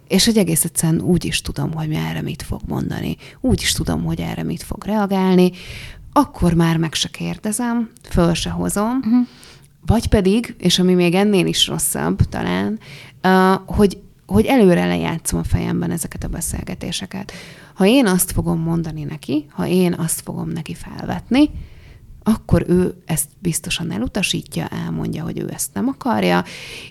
és 0.07 0.25
hogy 0.25 0.37
egész 0.37 0.63
egyszerűen 0.63 1.01
úgy 1.01 1.25
is 1.25 1.41
tudom, 1.41 1.73
hogy 1.73 1.91
erre 1.91 2.21
mit 2.21 2.41
fog 2.41 2.61
mondani, 2.67 3.15
úgy 3.41 3.61
is 3.61 3.71
tudom, 3.71 4.03
hogy 4.03 4.19
erre 4.19 4.43
mit 4.43 4.63
fog 4.63 4.83
reagálni, 4.83 5.51
akkor 6.13 6.53
már 6.53 6.77
meg 6.77 6.93
se 6.93 7.07
kérdezem, 7.09 7.89
föl 8.09 8.33
se 8.33 8.49
hozom, 8.49 8.97
uh-huh. 8.97 9.27
vagy 9.85 10.07
pedig, 10.07 10.55
és 10.57 10.79
ami 10.79 10.93
még 10.93 11.13
ennél 11.13 11.45
is 11.45 11.67
rosszabb 11.67 12.21
talán, 12.21 12.79
hogy, 13.65 13.97
hogy 14.25 14.45
előre 14.45 14.85
lejátszom 14.85 15.39
a 15.39 15.43
fejemben 15.43 15.91
ezeket 15.91 16.23
a 16.23 16.27
beszélgetéseket. 16.27 17.31
Ha 17.73 17.85
én 17.85 18.05
azt 18.05 18.31
fogom 18.31 18.59
mondani 18.59 19.03
neki, 19.03 19.45
ha 19.49 19.67
én 19.67 19.93
azt 19.93 20.21
fogom 20.21 20.49
neki 20.49 20.73
felvetni, 20.73 21.49
akkor 22.29 22.65
ő 22.67 22.93
ezt 23.05 23.29
biztosan 23.39 23.91
elutasítja, 23.91 24.67
elmondja, 24.67 25.23
hogy 25.23 25.39
ő 25.39 25.49
ezt 25.53 25.73
nem 25.73 25.87
akarja, 25.87 26.43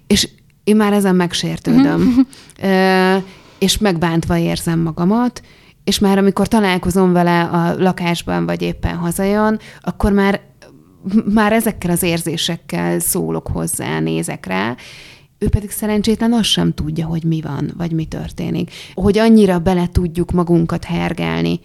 és 0.07 0.29
én 0.65 0.77
már 0.77 0.93
ezen 0.93 1.15
megsértődöm, 1.15 2.01
uh, 2.63 3.23
és 3.59 3.79
megbántva 3.79 4.39
érzem 4.39 4.79
magamat, 4.79 5.43
és 5.85 5.99
már 5.99 6.19
amikor 6.19 6.49
találkozom 6.49 7.13
vele 7.13 7.43
a 7.43 7.75
lakásban, 7.79 8.47
vagy 8.47 8.63
éppen 8.63 8.97
hazajön, 8.97 9.59
akkor 9.81 10.13
már, 10.13 10.41
már 11.35 11.53
ezekkel 11.53 11.91
az 11.91 12.03
érzésekkel 12.03 12.99
szólok 12.99 13.47
hozzá, 13.47 13.99
nézek 14.01 14.47
rá, 14.47 14.77
ő 15.39 15.49
pedig 15.49 15.71
szerencsétlen 15.71 16.33
azt 16.33 16.49
sem 16.49 16.75
tudja, 16.75 17.07
hogy 17.07 17.25
mi 17.25 17.41
van, 17.41 17.73
vagy 17.77 17.93
mi 17.93 18.05
történik. 18.05 18.71
Hogy 18.95 19.19
annyira 19.19 19.59
bele 19.59 19.89
tudjuk 19.93 20.31
magunkat 20.31 20.85
hergelni 20.85 21.61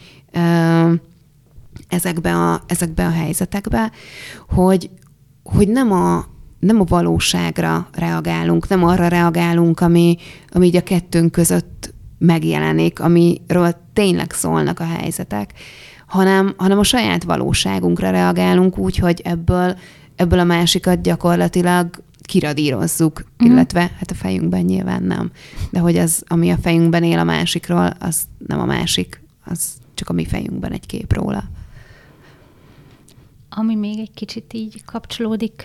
ezekbe 1.87 2.35
a, 2.35 2.61
ezekbe 2.67 3.05
a 3.05 3.09
helyzetekbe, 3.09 3.91
hogy, 4.49 4.89
hogy 5.43 5.67
nem 5.67 5.91
a, 5.91 6.25
nem 6.59 6.79
a 6.79 6.83
valóságra 6.83 7.87
reagálunk, 7.91 8.67
nem 8.67 8.83
arra 8.83 9.07
reagálunk, 9.07 9.79
ami, 9.79 10.17
ami 10.49 10.65
így 10.65 10.75
a 10.75 10.83
kettőnk 10.83 11.31
között 11.31 11.93
megjelenik, 12.17 12.99
amiről 12.99 13.75
tényleg 13.93 14.31
szólnak 14.31 14.79
a 14.79 14.85
helyzetek, 14.85 15.53
hanem, 16.07 16.53
hanem 16.57 16.79
a 16.79 16.83
saját 16.83 17.23
valóságunkra 17.23 18.09
reagálunk 18.09 18.77
úgy, 18.77 18.97
hogy 18.97 19.21
ebből, 19.23 19.77
ebből 20.15 20.39
a 20.39 20.43
másikat 20.43 21.01
gyakorlatilag 21.01 22.03
kiradírozzuk, 22.21 23.23
mm. 23.23 23.45
illetve 23.45 23.79
hát 23.79 24.11
a 24.11 24.15
fejünkben 24.15 24.61
nyilván 24.61 25.03
nem. 25.03 25.31
De 25.71 25.79
hogy 25.79 25.97
az, 25.97 26.23
ami 26.27 26.49
a 26.49 26.57
fejünkben 26.57 27.03
él 27.03 27.19
a 27.19 27.23
másikról, 27.23 27.93
az 27.99 28.23
nem 28.47 28.59
a 28.59 28.65
másik, 28.65 29.21
az 29.45 29.73
csak 29.93 30.09
a 30.09 30.13
mi 30.13 30.25
fejünkben 30.25 30.71
egy 30.71 30.85
kép 30.85 31.13
róla. 31.13 31.43
Ami 33.55 33.75
még 33.75 33.99
egy 33.99 34.13
kicsit 34.13 34.53
így 34.53 34.83
kapcsolódik 34.85 35.63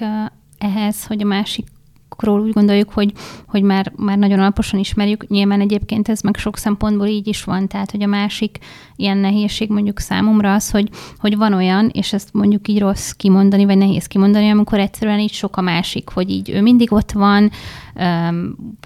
ehhez, 0.58 1.06
hogy 1.06 1.22
a 1.22 1.26
másikról 1.26 2.40
úgy 2.40 2.52
gondoljuk, 2.52 2.90
hogy, 2.90 3.12
hogy 3.46 3.62
már, 3.62 3.92
már 3.96 4.18
nagyon 4.18 4.38
alaposan 4.38 4.80
ismerjük. 4.80 5.28
Nyilván 5.28 5.60
egyébként 5.60 6.08
ez 6.08 6.20
meg 6.20 6.36
sok 6.36 6.56
szempontból 6.56 7.06
így 7.06 7.26
is 7.26 7.44
van, 7.44 7.68
tehát 7.68 7.90
hogy 7.90 8.02
a 8.02 8.06
másik 8.06 8.58
ilyen 8.96 9.16
nehézség 9.16 9.68
mondjuk 9.70 9.98
számomra 9.98 10.54
az, 10.54 10.70
hogy, 10.70 10.90
hogy 11.18 11.36
van 11.36 11.52
olyan, 11.52 11.88
és 11.92 12.12
ezt 12.12 12.32
mondjuk 12.32 12.68
így 12.68 12.78
rossz 12.78 13.10
kimondani, 13.10 13.64
vagy 13.64 13.78
nehéz 13.78 14.06
kimondani, 14.06 14.50
amikor 14.50 14.78
egyszerűen 14.78 15.20
így 15.20 15.32
sok 15.32 15.56
a 15.56 15.60
másik, 15.60 16.08
hogy 16.08 16.30
így 16.30 16.50
ő 16.50 16.62
mindig 16.62 16.92
ott 16.92 17.12
van, 17.12 17.50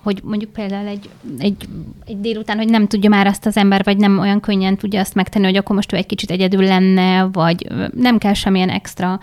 hogy 0.03 0.21
mondjuk 0.25 0.53
például 0.53 0.87
egy, 0.87 1.09
egy, 1.39 1.69
egy 2.05 2.21
délután, 2.21 2.57
hogy 2.57 2.69
nem 2.69 2.87
tudja 2.87 3.11
már 3.11 3.27
azt 3.27 3.47
az 3.47 3.57
ember, 3.57 3.85
vagy 3.85 3.97
nem 3.97 4.19
olyan 4.19 4.41
könnyen 4.41 4.77
tudja 4.77 5.01
azt 5.01 5.15
megtenni, 5.15 5.45
hogy 5.45 5.57
akkor 5.57 5.77
most 5.77 5.93
ő 5.93 5.97
egy 5.97 6.07
kicsit 6.07 6.31
egyedül 6.31 6.65
lenne, 6.65 7.29
vagy 7.33 7.67
nem 7.95 8.19
kell 8.19 8.33
semmilyen 8.33 8.69
extra 8.69 9.21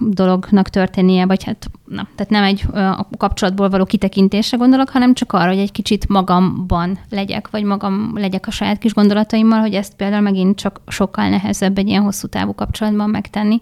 dolognak 0.00 0.68
történnie, 0.68 1.26
vagy 1.26 1.44
hát 1.44 1.70
na, 1.84 2.08
tehát 2.14 2.32
nem 2.32 2.42
egy 2.42 2.64
a 2.72 3.08
kapcsolatból 3.16 3.68
való 3.68 3.84
kitekintésre 3.84 4.56
gondolok, 4.56 4.88
hanem 4.88 5.14
csak 5.14 5.32
arra, 5.32 5.48
hogy 5.48 5.58
egy 5.58 5.72
kicsit 5.72 6.08
magamban 6.08 6.98
legyek, 7.10 7.50
vagy 7.50 7.64
magam 7.64 8.12
legyek 8.14 8.46
a 8.46 8.50
saját 8.50 8.78
kis 8.78 8.94
gondolataimmal, 8.94 9.60
hogy 9.60 9.74
ezt 9.74 9.94
például 9.94 10.22
megint 10.22 10.56
csak 10.56 10.80
sokkal 10.86 11.28
nehezebb 11.28 11.78
egy 11.78 11.88
ilyen 11.88 12.02
hosszú 12.02 12.26
távú 12.26 12.54
kapcsolatban 12.54 13.10
megtenni, 13.10 13.60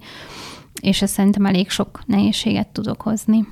és 0.81 1.03
ez 1.03 1.11
szerintem 1.11 1.47
elég 1.47 1.71
sok 1.71 2.01
nehézséget 2.07 2.69
tud 2.69 2.89
okozni. 2.89 3.47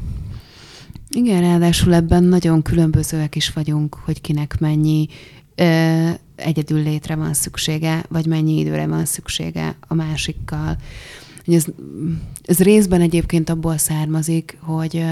Igen, 1.16 1.40
ráadásul 1.40 1.94
ebben 1.94 2.24
nagyon 2.24 2.62
különbözőek 2.62 3.36
is 3.36 3.52
vagyunk, 3.52 3.94
hogy 3.94 4.20
kinek 4.20 4.56
mennyi 4.60 5.08
ö, 5.54 6.08
egyedül 6.36 6.82
létre 6.82 7.14
van 7.14 7.34
szüksége, 7.34 8.04
vagy 8.08 8.26
mennyi 8.26 8.58
időre 8.58 8.86
van 8.86 9.04
szüksége 9.04 9.76
a 9.80 9.94
másikkal. 9.94 10.76
Ez, 11.46 11.64
ez 12.42 12.58
részben 12.58 13.00
egyébként 13.00 13.50
abból 13.50 13.76
származik, 13.76 14.58
hogy, 14.60 15.04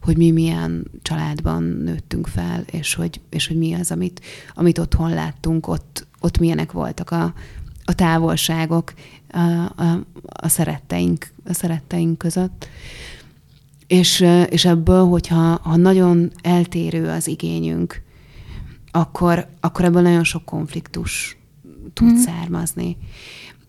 hogy 0.00 0.16
mi 0.16 0.30
milyen 0.30 0.90
családban 1.02 1.62
nőttünk 1.62 2.26
fel, 2.26 2.64
és 2.70 2.94
hogy, 2.94 3.20
és 3.30 3.46
hogy 3.46 3.56
mi 3.56 3.74
az, 3.74 3.90
amit, 3.90 4.20
amit 4.54 4.78
otthon 4.78 5.10
láttunk, 5.10 5.68
ott, 5.68 6.06
ott 6.20 6.38
milyenek 6.38 6.72
voltak 6.72 7.10
a, 7.10 7.34
a 7.84 7.94
távolságok 7.94 8.94
a, 9.30 9.38
a, 9.76 10.04
a, 10.22 10.48
szeretteink, 10.48 11.30
a 11.44 11.52
szeretteink 11.52 12.18
között. 12.18 12.68
És, 13.88 14.26
és 14.48 14.64
ebből, 14.64 15.04
hogyha 15.04 15.60
ha 15.62 15.76
nagyon 15.76 16.30
eltérő 16.42 17.08
az 17.08 17.26
igényünk, 17.26 18.02
akkor, 18.90 19.48
akkor 19.60 19.84
ebből 19.84 20.02
nagyon 20.02 20.24
sok 20.24 20.44
konfliktus 20.44 21.38
tud 21.92 22.12
mm. 22.12 22.16
származni. 22.16 22.96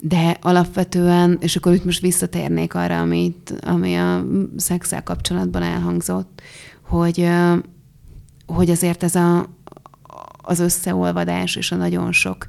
De 0.01 0.37
alapvetően, 0.41 1.37
és 1.41 1.55
akkor 1.55 1.73
itt 1.73 1.85
most 1.85 2.01
visszatérnék 2.01 2.73
arra, 2.73 2.99
amit, 2.99 3.53
ami 3.61 3.95
a 3.95 4.25
szexel 4.57 5.03
kapcsolatban 5.03 5.61
elhangzott, 5.61 6.41
hogy, 6.81 7.29
hogy 8.45 8.69
azért 8.69 9.03
ez 9.03 9.15
a, 9.15 9.49
az 10.41 10.59
összeolvadás 10.59 11.55
és 11.55 11.71
a 11.71 11.75
nagyon 11.75 12.11
sok 12.11 12.47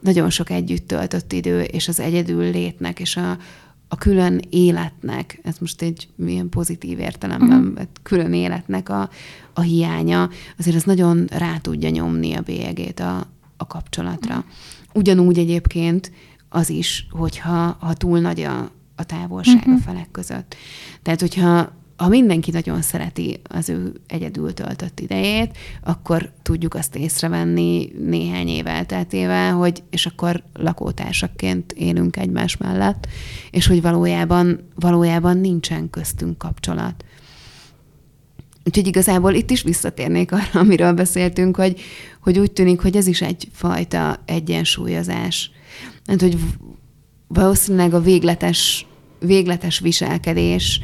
nagyon 0.00 0.30
sok 0.30 0.50
együtt 0.50 0.86
töltött 0.86 1.32
idő, 1.32 1.62
és 1.62 1.88
az 1.88 2.00
egyedül 2.00 2.50
létnek, 2.50 3.00
és 3.00 3.16
a, 3.16 3.36
a 3.92 3.96
külön 3.96 4.40
életnek, 4.50 5.40
ez 5.42 5.58
most 5.58 5.82
egy 5.82 6.08
milyen 6.16 6.48
pozitív 6.48 6.98
értelemben, 6.98 7.66
uh-huh. 7.66 7.86
külön 8.02 8.32
életnek 8.32 8.88
a, 8.88 9.10
a 9.52 9.60
hiánya, 9.60 10.28
azért 10.58 10.76
ez 10.76 10.82
nagyon 10.82 11.26
rá 11.30 11.58
tudja 11.58 11.90
nyomni 11.90 12.34
a 12.34 12.40
bélyegét 12.40 13.00
a, 13.00 13.26
a 13.56 13.66
kapcsolatra. 13.66 14.36
Uh-huh. 14.36 14.52
Ugyanúgy 14.94 15.38
egyébként 15.38 16.12
az 16.48 16.70
is, 16.70 17.06
hogyha 17.10 17.76
ha 17.80 17.94
túl 17.94 18.20
nagy 18.20 18.40
a, 18.40 18.70
a 18.96 19.04
távolság 19.04 19.56
uh-huh. 19.56 19.74
a 19.74 19.78
felek 19.78 20.10
között. 20.10 20.56
Tehát, 21.02 21.20
hogyha 21.20 21.72
ha 22.02 22.08
mindenki 22.08 22.50
nagyon 22.50 22.82
szereti 22.82 23.40
az 23.42 23.68
ő 23.68 23.92
egyedül 24.06 24.54
töltött 24.54 25.00
idejét, 25.00 25.56
akkor 25.82 26.32
tudjuk 26.42 26.74
azt 26.74 26.96
észrevenni 26.96 27.92
néhány 27.98 28.48
év 28.48 28.66
elteltével, 28.66 29.52
hogy 29.52 29.82
és 29.90 30.06
akkor 30.06 30.42
lakótársakként 30.54 31.72
élünk 31.72 32.16
egymás 32.16 32.56
mellett, 32.56 33.08
és 33.50 33.66
hogy 33.66 33.82
valójában, 33.82 34.68
valójában 34.74 35.38
nincsen 35.38 35.90
köztünk 35.90 36.38
kapcsolat. 36.38 37.04
Úgyhogy 38.64 38.86
igazából 38.86 39.34
itt 39.34 39.50
is 39.50 39.62
visszatérnék 39.62 40.32
arra, 40.32 40.60
amiről 40.60 40.92
beszéltünk, 40.92 41.56
hogy, 41.56 41.80
hogy 42.20 42.38
úgy 42.38 42.52
tűnik, 42.52 42.80
hogy 42.80 42.96
ez 42.96 43.06
is 43.06 43.22
egyfajta 43.22 44.22
egyensúlyozás. 44.24 45.50
mert 46.06 46.20
hogy 46.20 46.38
valószínűleg 47.26 47.94
a 47.94 48.00
végletes, 48.00 48.86
végletes 49.20 49.78
viselkedés 49.78 50.80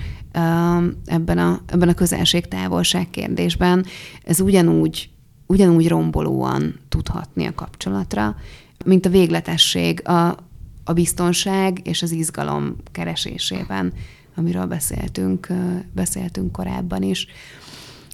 ebben 1.05 1.39
a, 1.39 1.61
ebben 1.67 1.89
a 1.89 1.95
közelség-távolság 1.95 3.11
kérdésben, 3.11 3.85
ez 4.25 4.41
ugyanúgy, 4.41 5.11
ugyanúgy 5.47 5.89
rombolóan 5.89 6.75
tudhatni 6.89 7.47
a 7.47 7.55
kapcsolatra, 7.55 8.37
mint 8.85 9.07
a 9.07 9.11
végletesség 9.11 10.09
a, 10.09 10.37
a 10.85 10.93
biztonság 10.93 11.81
és 11.83 12.03
az 12.03 12.11
izgalom 12.11 12.77
keresésében, 12.93 13.93
amiről 14.37 14.67
beszéltünk, 14.67 15.49
beszéltünk 15.93 16.53
korábban 16.53 17.03
is. 17.03 17.27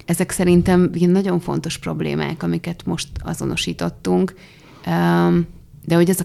Ezek 0.05 0.31
szerintem 0.31 0.91
nagyon 1.01 1.41
fontos 1.41 1.79
problémák, 1.79 2.43
amiket 2.43 2.87
most 2.87 3.09
azonosítottunk, 3.19 4.35
de 5.85 5.95
hogy 5.95 6.11
ez 6.11 6.21
a 6.21 6.25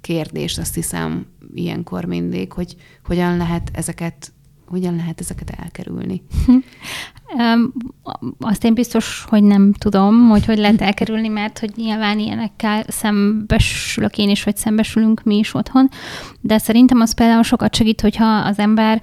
kérdés, 0.00 0.58
azt 0.58 0.74
hiszem 0.74 1.26
ilyenkor 1.54 2.04
mindig, 2.04 2.52
hogy 2.52 2.76
hogyan 3.04 3.36
lehet 3.36 3.70
ezeket 3.72 4.32
hogyan 4.68 4.96
lehet 4.96 5.20
ezeket 5.20 5.50
elkerülni? 5.50 6.22
Azt 8.38 8.64
én 8.64 8.74
biztos, 8.74 9.24
hogy 9.28 9.42
nem 9.42 9.72
tudom, 9.72 10.28
hogy 10.28 10.44
hogy 10.44 10.58
lehet 10.58 10.80
elkerülni, 10.80 11.28
mert 11.28 11.58
hogy 11.58 11.72
nyilván 11.76 12.18
ilyenekkel 12.18 12.84
szembesülök 12.88 14.18
én 14.18 14.28
is, 14.28 14.42
vagy 14.42 14.56
szembesülünk 14.56 15.22
mi 15.22 15.36
is 15.36 15.54
otthon, 15.54 15.88
de 16.40 16.58
szerintem 16.58 17.00
az 17.00 17.14
például 17.14 17.42
sokat 17.42 17.74
segít, 17.74 18.00
hogyha 18.00 18.26
az 18.26 18.58
ember 18.58 19.02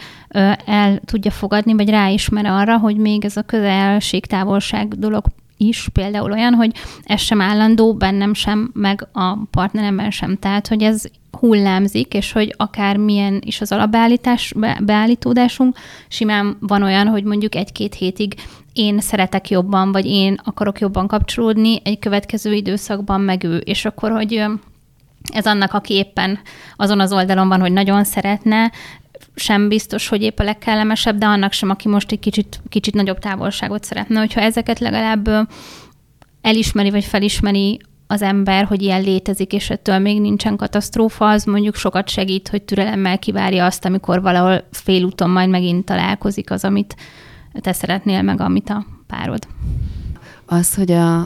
el 0.65 0.99
tudja 1.05 1.31
fogadni, 1.31 1.73
vagy 1.73 1.89
ráismer 1.89 2.45
arra, 2.45 2.77
hogy 2.77 2.97
még 2.97 3.25
ez 3.25 3.37
a 3.37 3.41
közelség-távolság 3.41 4.87
dolog 4.87 5.25
is 5.57 5.87
például 5.93 6.31
olyan, 6.31 6.53
hogy 6.53 6.71
ez 7.03 7.19
sem 7.19 7.41
állandó, 7.41 7.93
bennem 7.93 8.33
sem, 8.33 8.71
meg 8.73 9.07
a 9.13 9.37
partneremben 9.51 10.11
sem. 10.11 10.37
Tehát, 10.37 10.67
hogy 10.67 10.83
ez 10.83 11.03
hullámzik, 11.39 12.13
és 12.13 12.31
hogy 12.31 12.53
akár 12.57 12.97
milyen 12.97 13.41
is 13.45 13.61
az 13.61 13.71
alapbeállítás, 13.71 14.53
beállítódásunk, 14.81 15.77
simán 16.07 16.57
van 16.59 16.83
olyan, 16.83 17.07
hogy 17.07 17.23
mondjuk 17.23 17.55
egy-két 17.55 17.93
hétig 17.93 18.35
én 18.73 18.99
szeretek 18.99 19.49
jobban, 19.49 19.91
vagy 19.91 20.05
én 20.05 20.39
akarok 20.43 20.79
jobban 20.79 21.07
kapcsolódni, 21.07 21.81
egy 21.83 21.99
következő 21.99 22.53
időszakban 22.53 23.21
meg 23.21 23.43
ő, 23.43 23.57
és 23.57 23.85
akkor, 23.85 24.11
hogy 24.11 24.43
ez 25.33 25.45
annak, 25.45 25.73
aki 25.73 25.93
éppen 25.93 26.39
azon 26.75 26.99
az 26.99 27.13
oldalon 27.13 27.47
van, 27.47 27.59
hogy 27.59 27.71
nagyon 27.71 28.03
szeretne, 28.03 28.71
sem 29.35 29.67
biztos, 29.67 30.07
hogy 30.07 30.21
épp 30.21 30.39
a 30.39 30.43
legkellemesebb, 30.43 31.17
de 31.17 31.25
annak 31.25 31.51
sem, 31.51 31.69
aki 31.69 31.87
most 31.87 32.11
egy 32.11 32.19
kicsit, 32.19 32.61
kicsit 32.69 32.93
nagyobb 32.93 33.19
távolságot 33.19 33.83
szeretne. 33.83 34.19
Hogyha 34.19 34.41
ezeket 34.41 34.79
legalább 34.79 35.49
elismeri, 36.41 36.89
vagy 36.89 37.03
felismeri 37.03 37.81
az 38.07 38.21
ember, 38.21 38.65
hogy 38.65 38.81
ilyen 38.81 39.01
létezik, 39.01 39.53
és 39.53 39.69
ettől 39.69 39.99
még 39.99 40.21
nincsen 40.21 40.55
katasztrófa, 40.55 41.29
az 41.29 41.43
mondjuk 41.43 41.75
sokat 41.75 42.09
segít, 42.09 42.47
hogy 42.47 42.63
türelemmel 42.63 43.19
kivárja 43.19 43.65
azt, 43.65 43.85
amikor 43.85 44.21
valahol 44.21 44.67
félúton 44.71 45.29
majd 45.29 45.49
megint 45.49 45.85
találkozik 45.85 46.51
az, 46.51 46.63
amit 46.63 46.95
te 47.53 47.73
szeretnél, 47.73 48.21
meg 48.21 48.41
amit 48.41 48.69
a 48.69 48.85
párod. 49.07 49.47
Az, 50.45 50.75
hogy 50.75 50.91
a, 50.91 51.19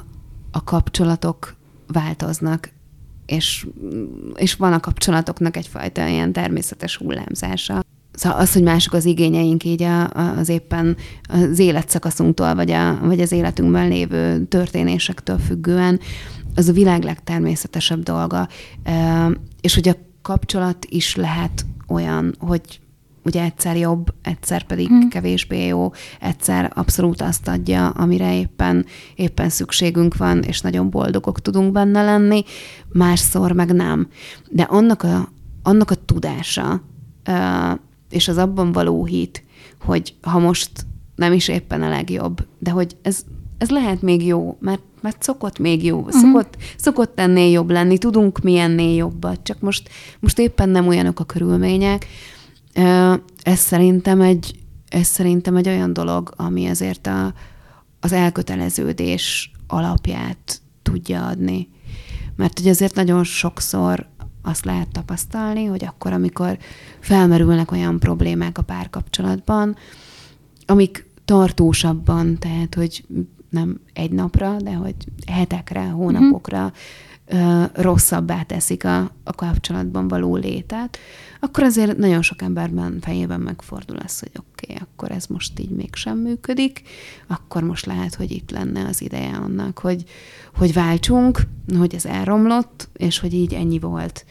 a 0.51 0.63
kapcsolatok 0.63 1.55
változnak, 1.87 2.71
és, 3.25 3.67
és 4.35 4.53
van 4.55 4.73
a 4.73 4.79
kapcsolatoknak 4.79 5.57
egyfajta 5.57 6.07
ilyen 6.07 6.33
természetes 6.33 6.97
hullámzása. 6.97 7.83
Szóval 8.19 8.39
az, 8.39 8.53
hogy 8.53 8.63
mások 8.63 8.93
az 8.93 9.05
igényeink 9.05 9.63
így 9.63 9.83
a, 9.83 10.09
az 10.09 10.49
éppen 10.49 10.97
az 11.29 11.59
életszakaszunktól, 11.59 12.55
vagy, 12.55 12.71
a, 12.71 12.99
vagy 13.01 13.19
az 13.19 13.31
életünkben 13.31 13.87
lévő 13.87 14.45
történésektől 14.45 15.37
függően, 15.37 15.99
az 16.55 16.67
a 16.67 16.73
világ 16.73 17.03
legtermészetesebb 17.03 18.03
dolga. 18.03 18.47
És 19.61 19.75
hogy 19.75 19.89
a 19.89 19.95
kapcsolat 20.21 20.85
is 20.89 21.15
lehet 21.15 21.65
olyan, 21.87 22.35
hogy 22.39 22.79
ugye 23.23 23.43
egyszer 23.43 23.77
jobb, 23.77 24.13
egyszer 24.21 24.63
pedig 24.63 24.91
mm. 24.91 25.07
kevésbé 25.07 25.67
jó, 25.67 25.91
egyszer 26.19 26.71
abszolút 26.75 27.21
azt 27.21 27.47
adja, 27.47 27.89
amire 27.89 28.37
éppen, 28.37 28.85
éppen 29.15 29.49
szükségünk 29.49 30.17
van, 30.17 30.41
és 30.41 30.61
nagyon 30.61 30.89
boldogok 30.89 31.41
tudunk 31.41 31.71
benne 31.71 32.03
lenni, 32.03 32.43
másszor 32.91 33.51
meg 33.51 33.73
nem. 33.73 34.07
De 34.49 34.63
annak 34.63 35.03
a, 35.03 35.31
annak 35.63 35.91
a 35.91 35.95
tudása, 36.05 36.81
és 38.09 38.27
az 38.27 38.37
abban 38.37 38.71
való 38.71 39.05
hit, 39.05 39.43
hogy 39.81 40.15
ha 40.21 40.39
most 40.39 40.71
nem 41.15 41.33
is 41.33 41.47
éppen 41.47 41.81
a 41.81 41.89
legjobb, 41.89 42.47
de 42.59 42.71
hogy 42.71 42.97
ez, 43.01 43.23
ez 43.57 43.69
lehet 43.69 44.01
még 44.01 44.25
jó, 44.25 44.57
mert, 44.59 44.81
mert 45.01 45.23
szokott 45.23 45.59
még 45.59 45.83
jó, 45.83 45.97
uh-huh. 45.97 46.21
szokott, 46.21 46.57
szokott 46.77 47.19
ennél 47.19 47.51
jobb 47.51 47.69
lenni, 47.69 47.97
tudunk 47.97 48.39
mi 48.41 48.57
ennél 48.57 48.95
jobbat, 48.95 49.43
csak 49.43 49.59
most, 49.59 49.89
most 50.19 50.39
éppen 50.39 50.69
nem 50.69 50.87
olyanok 50.87 51.19
a 51.19 51.23
körülmények, 51.23 52.05
ez 53.43 53.59
szerintem 53.59 54.21
egy, 54.21 54.59
ez 54.89 55.07
szerintem 55.07 55.55
egy 55.55 55.67
olyan 55.67 55.93
dolog, 55.93 56.33
ami 56.35 56.67
azért 56.67 57.07
a, 57.07 57.33
az 57.99 58.11
elköteleződés 58.11 59.51
alapját 59.67 60.61
tudja 60.81 61.27
adni. 61.27 61.69
Mert 62.35 62.59
hogy 62.59 62.67
azért 62.67 62.95
nagyon 62.95 63.23
sokszor 63.23 64.07
azt 64.49 64.65
lehet 64.65 64.87
tapasztalni, 64.91 65.65
hogy 65.65 65.85
akkor, 65.85 66.13
amikor 66.13 66.57
felmerülnek 66.99 67.71
olyan 67.71 67.99
problémák 67.99 68.57
a 68.57 68.61
párkapcsolatban, 68.61 69.75
amik 70.65 71.07
tartósabban, 71.25 72.37
tehát, 72.37 72.75
hogy 72.75 73.05
nem 73.49 73.79
egy 73.93 74.11
napra, 74.11 74.55
de 74.61 74.73
hogy 74.73 74.95
hetekre, 75.27 75.89
hónapokra 75.89 76.57
uh-huh 76.57 76.77
rosszabbá 77.73 78.41
teszik 78.41 78.85
a, 78.85 79.11
a 79.23 79.33
kapcsolatban 79.35 80.07
való 80.07 80.35
létet, 80.35 80.97
akkor 81.39 81.63
azért 81.63 81.97
nagyon 81.97 82.21
sok 82.21 82.41
emberben 82.41 82.97
fejében 83.01 83.39
megfordul 83.39 83.97
az, 83.97 84.19
hogy 84.19 84.31
oké, 84.33 84.73
okay, 84.73 84.75
akkor 84.75 85.11
ez 85.11 85.25
most 85.25 85.59
így 85.59 85.69
mégsem 85.69 86.17
működik, 86.17 86.81
akkor 87.27 87.63
most 87.63 87.85
lehet, 87.85 88.15
hogy 88.15 88.31
itt 88.31 88.51
lenne 88.51 88.85
az 88.85 89.01
ideje 89.01 89.35
annak, 89.35 89.79
hogy, 89.79 90.03
hogy 90.55 90.73
váltsunk, 90.73 91.41
hogy 91.77 91.95
ez 91.95 92.05
elromlott, 92.05 92.89
és 92.93 93.19
hogy 93.19 93.33
így 93.33 93.53
ennyi 93.53 93.79
volt. 93.79 94.25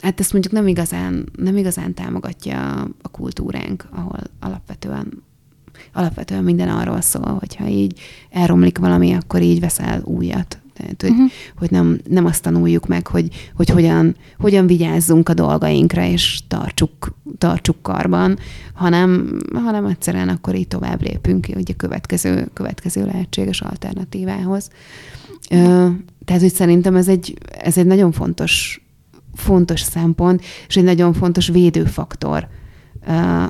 Hát 0.00 0.20
ezt 0.20 0.32
mondjuk 0.32 0.54
nem 0.54 0.66
igazán, 0.66 1.28
nem 1.36 1.56
igazán 1.56 1.94
támogatja 1.94 2.88
a 3.02 3.08
kultúránk, 3.10 3.88
ahol 3.90 4.20
alapvetően 4.40 5.22
alapvetően 5.92 6.44
minden 6.44 6.68
arról 6.68 7.00
szól, 7.00 7.36
hogyha 7.38 7.66
így 7.66 8.00
elromlik 8.30 8.78
valami, 8.78 9.12
akkor 9.12 9.42
így 9.42 9.60
veszel 9.60 10.02
újat. 10.04 10.58
Tehát, 10.74 11.02
hogy, 11.02 11.10
uh-huh. 11.10 11.30
hogy 11.56 11.70
nem, 11.70 12.00
nem 12.08 12.24
azt 12.24 12.42
tanuljuk 12.42 12.86
meg, 12.86 13.06
hogy, 13.06 13.50
hogy 13.54 13.68
hogyan, 13.68 14.16
hogyan 14.38 14.66
vigyázzunk 14.66 15.28
a 15.28 15.34
dolgainkra, 15.34 16.04
és 16.04 16.40
tartsuk, 16.48 17.16
tartsuk 17.38 17.82
karban, 17.82 18.38
hanem, 18.74 19.38
hanem 19.54 19.86
egyszerűen 19.86 20.28
akkor 20.28 20.54
így 20.54 20.68
tovább 20.68 21.02
lépünk 21.02 21.46
hogy 21.46 21.70
a 21.70 21.76
következő, 21.76 22.48
következő 22.52 23.04
lehetséges 23.04 23.60
alternatívához. 23.60 24.70
Tehát, 26.24 26.42
hogy 26.42 26.54
szerintem 26.54 26.96
ez 26.96 27.08
egy, 27.08 27.38
ez 27.58 27.78
egy 27.78 27.86
nagyon 27.86 28.12
fontos, 28.12 28.84
fontos 29.34 29.80
szempont, 29.80 30.42
és 30.68 30.76
egy 30.76 30.84
nagyon 30.84 31.12
fontos 31.12 31.48
védőfaktor, 31.48 32.48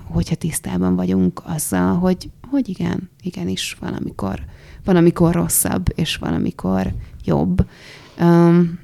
hogyha 0.04 0.34
tisztában 0.34 0.96
vagyunk 0.96 1.42
azzal, 1.44 1.94
hogy, 1.98 2.30
hogy 2.50 2.68
igen, 2.68 3.10
igenis 3.22 3.76
valamikor, 3.80 4.44
van, 4.84 4.96
amikor 4.96 5.34
rosszabb, 5.34 5.92
és 5.94 6.16
van, 6.16 6.34
amikor 6.34 6.94
jobb. 7.24 7.66
Um, 8.20 8.78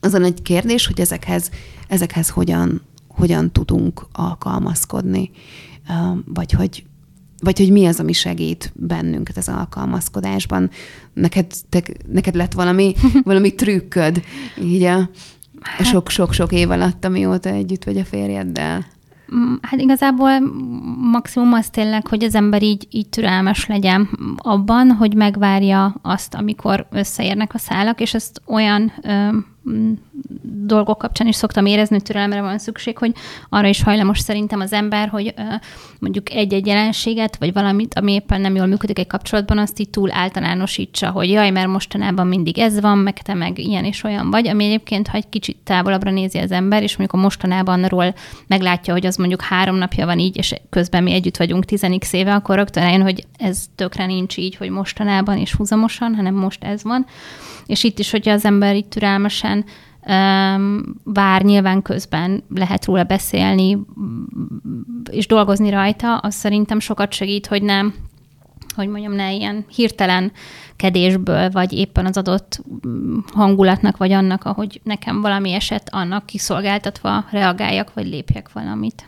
azon 0.00 0.24
egy 0.24 0.42
kérdés, 0.42 0.86
hogy 0.86 1.00
ezekhez, 1.00 1.50
ezekhez 1.88 2.28
hogyan, 2.28 2.82
hogyan 3.08 3.52
tudunk 3.52 4.06
alkalmazkodni, 4.12 5.30
um, 5.88 6.24
vagy 6.26 6.52
hogy 6.52 6.84
vagy 7.40 7.58
hogy 7.58 7.72
mi 7.72 7.86
az, 7.86 8.00
ami 8.00 8.12
segít 8.12 8.72
bennünket 8.74 9.36
az 9.36 9.48
alkalmazkodásban. 9.48 10.70
Neked, 11.12 11.46
te, 11.68 11.82
neked 12.06 12.34
lett 12.34 12.52
valami, 12.52 12.94
valami 13.22 13.54
trükköd 13.54 14.22
így 14.62 14.82
a 14.82 15.10
hát- 15.60 15.86
sok-sok-sok 15.86 16.52
év 16.52 16.70
alatt, 16.70 17.04
amióta 17.04 17.48
együtt 17.48 17.84
vagy 17.84 17.98
a 17.98 18.04
férjeddel? 18.04 18.86
Hát 19.62 19.80
igazából 19.80 20.40
maximum 21.10 21.52
az 21.52 21.70
tényleg, 21.70 22.06
hogy 22.06 22.24
az 22.24 22.34
ember 22.34 22.62
így, 22.62 22.86
így 22.90 23.08
türelmes 23.08 23.66
legyen 23.66 24.08
abban, 24.36 24.90
hogy 24.90 25.14
megvárja 25.14 25.94
azt, 26.02 26.34
amikor 26.34 26.86
összeérnek 26.90 27.54
a 27.54 27.58
szálak, 27.58 28.00
és 28.00 28.14
ezt 28.14 28.42
olyan 28.46 28.92
ö, 29.02 29.28
dolgok 30.42 30.98
kapcsán 30.98 31.26
is 31.26 31.36
szoktam 31.36 31.66
érezni, 31.66 31.94
hogy 31.94 32.04
türelemre 32.04 32.40
van 32.40 32.58
szükség, 32.58 32.98
hogy 32.98 33.12
arra 33.48 33.68
is 33.68 33.82
hajlamos 33.82 34.18
szerintem 34.18 34.60
az 34.60 34.72
ember, 34.72 35.08
hogy 35.08 35.34
mondjuk 35.98 36.30
egy-egy 36.32 36.66
jelenséget, 36.66 37.36
vagy 37.36 37.52
valamit, 37.52 37.94
ami 37.94 38.12
éppen 38.12 38.40
nem 38.40 38.54
jól 38.54 38.66
működik 38.66 38.98
egy 38.98 39.06
kapcsolatban, 39.06 39.58
azt 39.58 39.80
így 39.80 39.90
túl 39.90 40.12
általánosítsa, 40.12 41.10
hogy 41.10 41.30
jaj, 41.30 41.50
mert 41.50 41.66
mostanában 41.66 42.26
mindig 42.26 42.58
ez 42.58 42.80
van, 42.80 42.98
meg 42.98 43.22
te 43.22 43.34
meg 43.34 43.58
ilyen 43.58 43.84
és 43.84 44.04
olyan 44.04 44.30
vagy, 44.30 44.48
ami 44.48 44.64
egyébként, 44.64 45.08
ha 45.08 45.16
egy 45.16 45.28
kicsit 45.28 45.56
távolabbra 45.64 46.10
nézi 46.10 46.38
az 46.38 46.50
ember, 46.50 46.82
és 46.82 46.96
mondjuk 46.96 47.20
a 47.20 47.22
mostanában 47.22 47.88
meglátja, 48.46 48.92
hogy 48.92 49.06
az 49.06 49.16
mondjuk 49.16 49.42
három 49.42 49.76
napja 49.76 50.06
van 50.06 50.18
így, 50.18 50.36
és 50.36 50.54
közben 50.70 51.02
mi 51.02 51.12
együtt 51.12 51.36
vagyunk 51.36 51.64
10 51.64 51.86
éve, 52.10 52.34
akkor 52.34 52.56
rögtön 52.56 52.82
eljön, 52.82 53.02
hogy 53.02 53.26
ez 53.38 53.64
tökre 53.74 54.06
nincs 54.06 54.36
így, 54.36 54.56
hogy 54.56 54.70
mostanában 54.70 55.38
és 55.38 55.54
húzamosan, 55.54 56.14
hanem 56.14 56.34
most 56.34 56.64
ez 56.64 56.82
van. 56.82 57.06
És 57.66 57.84
itt 57.84 57.98
is, 57.98 58.10
hogyha 58.10 58.32
az 58.32 58.44
ember 58.44 58.76
itt 58.76 58.90
türelmesen 58.90 59.55
vár 61.04 61.42
nyilván 61.42 61.82
közben 61.82 62.44
lehet 62.54 62.84
róla 62.84 63.04
beszélni 63.04 63.78
és 65.10 65.26
dolgozni 65.26 65.70
rajta, 65.70 66.16
az 66.16 66.34
szerintem 66.34 66.80
sokat 66.80 67.12
segít, 67.12 67.46
hogy 67.46 67.62
nem 67.62 67.94
hogy 68.74 68.88
mondjam, 68.88 69.12
ne 69.12 69.32
ilyen 69.32 69.64
hirtelen 69.68 70.32
kedésből, 70.76 71.50
vagy 71.50 71.72
éppen 71.72 72.06
az 72.06 72.16
adott 72.16 72.62
hangulatnak, 73.32 73.96
vagy 73.96 74.12
annak, 74.12 74.44
ahogy 74.44 74.80
nekem 74.84 75.20
valami 75.20 75.52
eset, 75.52 75.88
annak 75.92 76.26
kiszolgáltatva 76.26 77.24
reagáljak, 77.30 77.94
vagy 77.94 78.06
lépjek 78.06 78.52
valamit. 78.52 79.06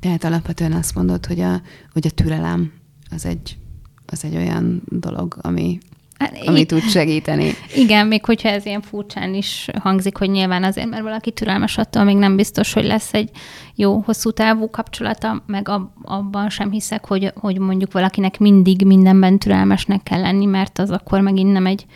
Tehát 0.00 0.24
alapvetően 0.24 0.72
azt 0.72 0.94
mondod, 0.94 1.26
hogy 1.26 1.40
a, 1.40 1.60
hogy 1.92 2.06
a 2.06 2.10
türelem 2.10 2.72
az 3.10 3.26
egy, 3.26 3.58
az 4.06 4.24
egy 4.24 4.36
olyan 4.36 4.82
dolog, 4.84 5.38
ami 5.40 5.78
Hát, 6.18 6.38
ami 6.46 6.64
tud 6.64 6.82
segíteni. 6.82 7.52
Igen, 7.74 8.06
még 8.06 8.24
hogyha 8.24 8.48
ez 8.48 8.66
ilyen 8.66 8.80
furcsán 8.80 9.34
is 9.34 9.68
hangzik, 9.80 10.16
hogy 10.16 10.30
nyilván 10.30 10.64
azért, 10.64 10.88
mert 10.88 11.02
valaki 11.02 11.30
türelmes 11.30 11.78
attól, 11.78 12.04
még 12.04 12.16
nem 12.16 12.36
biztos, 12.36 12.72
hogy 12.72 12.84
lesz 12.84 13.14
egy 13.14 13.30
jó, 13.74 14.02
hosszú 14.04 14.30
távú 14.30 14.70
kapcsolata, 14.70 15.42
meg 15.46 15.70
abban 16.02 16.50
sem 16.50 16.70
hiszek, 16.70 17.06
hogy, 17.06 17.32
hogy 17.34 17.58
mondjuk 17.58 17.92
valakinek 17.92 18.38
mindig 18.38 18.82
mindenben 18.86 19.38
türelmesnek 19.38 20.02
kell 20.02 20.20
lenni, 20.20 20.46
mert 20.46 20.78
az 20.78 20.90
akkor 20.90 21.20
megint 21.20 21.52
nem 21.52 21.66
egy 21.66 21.86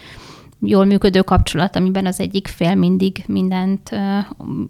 jól 0.60 0.84
működő 0.84 1.20
kapcsolat, 1.20 1.76
amiben 1.76 2.06
az 2.06 2.20
egyik 2.20 2.48
fél 2.48 2.74
mindig 2.74 3.24
mindent, 3.26 3.90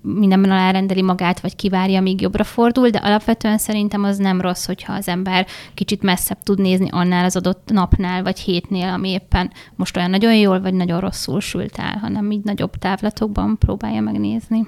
mindenben 0.03 0.51
alárendeli 0.51 1.03
magát, 1.03 1.41
vagy 1.41 1.57
kivárja, 1.57 2.01
míg 2.01 2.21
jobbra 2.21 2.45
fordul, 2.45 2.89
de 2.89 2.99
alapvetően 2.99 3.59
szerintem 3.59 4.05
az 4.05 4.17
nem 4.17 4.41
rossz, 4.41 4.67
hogyha 4.67 4.93
az 4.93 5.09
ember 5.09 5.47
kicsit 5.75 6.03
messzebb 6.03 6.43
tud 6.43 6.59
nézni 6.59 6.89
annál 6.91 7.25
az 7.25 7.37
adott 7.37 7.71
napnál, 7.73 8.23
vagy 8.23 8.39
hétnél, 8.39 8.89
ami 8.89 9.09
éppen 9.09 9.51
most 9.77 9.97
olyan 9.97 10.11
nagyon 10.11 10.37
jól, 10.37 10.61
vagy 10.61 10.75
nagyon 10.75 11.01
rosszul 11.01 11.41
sült 11.41 11.77
el, 11.77 11.99
hanem 12.01 12.31
így 12.31 12.45
nagyobb 12.45 12.77
távlatokban 12.77 13.59
próbálja 13.59 14.01
megnézni. 14.01 14.67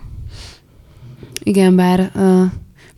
Igen, 1.42 1.76
bár, 1.76 2.12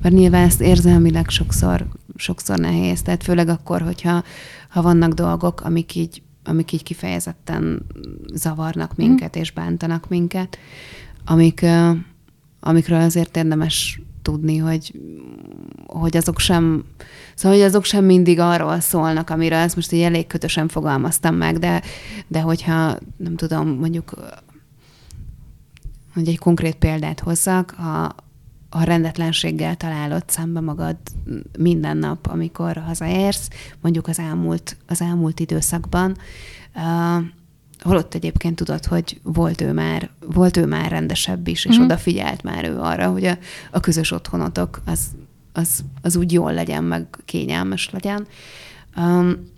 bár 0.03 0.13
nyilván 0.13 0.45
ezt 0.45 0.61
érzelmileg 0.61 1.29
sokszor, 1.29 1.87
sokszor 2.17 2.59
nehéz, 2.59 3.03
tehát 3.03 3.23
főleg 3.23 3.49
akkor, 3.49 3.83
hogyha 3.83 4.23
ha 4.69 4.83
vannak 4.83 5.13
dolgok, 5.13 5.61
amik 5.61 5.95
így 5.95 6.23
amik 6.45 6.73
így 6.73 6.83
kifejezetten 6.83 7.87
zavarnak 8.33 8.97
minket 8.97 9.37
mm. 9.37 9.41
és 9.41 9.51
bántanak 9.51 10.09
minket, 10.09 10.59
amik, 11.25 11.67
amikről 12.61 13.01
azért 13.01 13.37
érdemes 13.37 14.01
tudni, 14.23 14.57
hogy, 14.57 15.01
hogy 15.87 16.17
azok 16.17 16.39
sem, 16.39 16.85
szóval, 17.35 17.59
hogy 17.59 17.67
azok 17.67 17.85
sem 17.85 18.05
mindig 18.05 18.39
arról 18.39 18.81
szólnak, 18.81 19.31
amiről 19.31 19.59
ezt 19.59 19.77
most 19.77 19.93
így 19.93 20.01
elég 20.01 20.27
kötösen 20.27 20.69
fogalmaztam 20.69 21.35
meg, 21.35 21.59
de, 21.59 21.83
de 22.27 22.41
hogyha, 22.41 22.99
nem 23.17 23.37
tudom, 23.37 23.69
mondjuk, 23.69 24.15
hogy 26.15 26.29
egy 26.29 26.39
konkrét 26.39 26.75
példát 26.75 27.21
hozzak, 27.21 27.75
ha, 27.77 28.15
ha 28.75 28.85
rendetlenséggel 28.85 29.77
találod 29.77 30.23
szembe 30.27 30.61
magad 30.61 30.97
minden 31.59 31.97
nap, 31.97 32.27
amikor 32.27 32.77
hazaérsz, 32.87 33.49
mondjuk 33.81 34.09
az 34.09 34.19
elmúlt, 34.19 34.77
az 34.87 35.01
elmúlt 35.01 35.41
időszakban, 35.41 36.17
uh, 36.75 37.25
holott 37.81 38.15
egyébként 38.15 38.57
tudod, 38.57 38.85
hogy 38.85 39.21
volt 39.23 39.61
ő 39.61 39.73
már, 39.73 40.11
volt 40.21 40.57
ő 40.57 40.67
már 40.67 40.91
rendesebb 40.91 41.49
is, 41.49 41.65
és 41.65 41.79
mm. 41.79 41.83
odafigyelt 41.83 42.43
már 42.43 42.65
ő 42.69 42.79
arra, 42.79 43.11
hogy 43.11 43.25
a, 43.25 43.39
a 43.71 43.81
közös 43.81 44.11
otthonotok 44.11 44.83
az, 44.85 45.01
az, 45.53 45.85
az 46.03 46.17
úgy 46.17 46.33
jól 46.33 46.53
legyen, 46.53 46.85
meg 46.85 47.07
kényelmes 47.25 47.91
legyen, 47.91 48.27
um, 48.97 49.53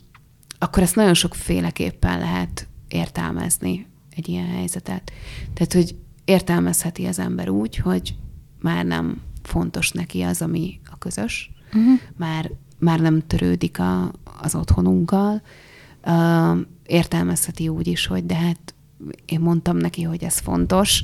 akkor 0.58 0.82
ezt 0.82 0.96
nagyon 0.96 1.14
sokféleképpen 1.14 2.18
lehet 2.18 2.66
értelmezni 2.88 3.86
egy 4.16 4.28
ilyen 4.28 4.48
helyzetet. 4.48 5.12
Tehát, 5.54 5.72
hogy 5.72 5.94
értelmezheti 6.24 7.06
az 7.06 7.18
ember 7.18 7.48
úgy, 7.48 7.76
hogy 7.76 8.14
már 8.66 8.84
nem 8.84 9.20
fontos 9.42 9.90
neki 9.90 10.22
az, 10.22 10.42
ami 10.42 10.80
a 10.90 10.98
közös, 10.98 11.50
uh-huh. 11.66 12.00
már, 12.16 12.50
már 12.78 13.00
nem 13.00 13.26
törődik 13.26 13.78
a, 13.78 14.12
az 14.42 14.54
otthonunkkal. 14.54 15.42
Uh, 16.06 16.58
értelmezheti 16.86 17.68
úgy 17.68 17.86
is, 17.86 18.06
hogy 18.06 18.26
de 18.26 18.34
hát 18.34 18.74
én 19.26 19.40
mondtam 19.40 19.76
neki, 19.76 20.02
hogy 20.02 20.24
ez 20.24 20.38
fontos, 20.38 21.02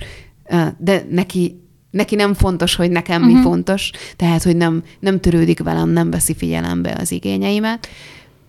uh, 0.50 0.68
de 0.78 1.06
neki 1.10 1.60
neki 1.90 2.14
nem 2.14 2.34
fontos, 2.34 2.74
hogy 2.74 2.90
nekem 2.90 3.20
uh-huh. 3.20 3.32
mi 3.32 3.40
mhm. 3.40 3.48
fontos, 3.48 3.90
tehát, 4.16 4.42
hogy 4.42 4.56
nem, 4.56 4.82
nem 5.00 5.20
törődik 5.20 5.62
velem, 5.62 5.88
nem 5.88 6.10
veszi 6.10 6.34
figyelembe 6.34 6.96
az 7.00 7.12
igényeimet. 7.12 7.86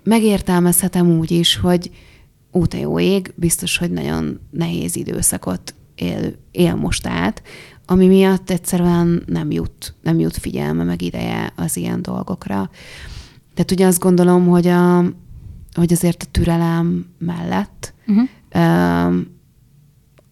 Megértelmezhetem 0.04 1.17
úgy 1.17 1.32
is, 1.32 1.58
hogy 1.58 1.91
út 2.52 2.73
jó 2.73 2.99
ég, 2.99 3.34
biztos, 3.36 3.78
hogy 3.78 3.91
nagyon 3.91 4.39
nehéz 4.52 4.95
időszakot 4.95 5.73
él, 5.95 6.36
él 6.52 6.76
most 6.76 7.08
át, 7.08 7.41
ami 7.93 8.08
miatt 8.08 8.49
egyszerűen 8.49 9.23
nem 9.25 9.51
jut, 9.51 9.95
nem 10.01 10.19
jut 10.19 10.38
figyelme, 10.38 10.84
meg 10.84 11.01
ideje 11.01 11.53
az 11.56 11.77
ilyen 11.77 12.01
dolgokra. 12.01 12.69
Tehát 13.53 13.71
ugye 13.71 13.86
azt 13.86 13.99
gondolom, 13.99 14.47
hogy, 14.47 14.67
a, 14.67 14.99
hogy 15.73 15.91
azért 15.91 16.23
a 16.23 16.32
türelem 16.32 17.06
mellett 17.17 17.93
uh-huh. 18.08 19.15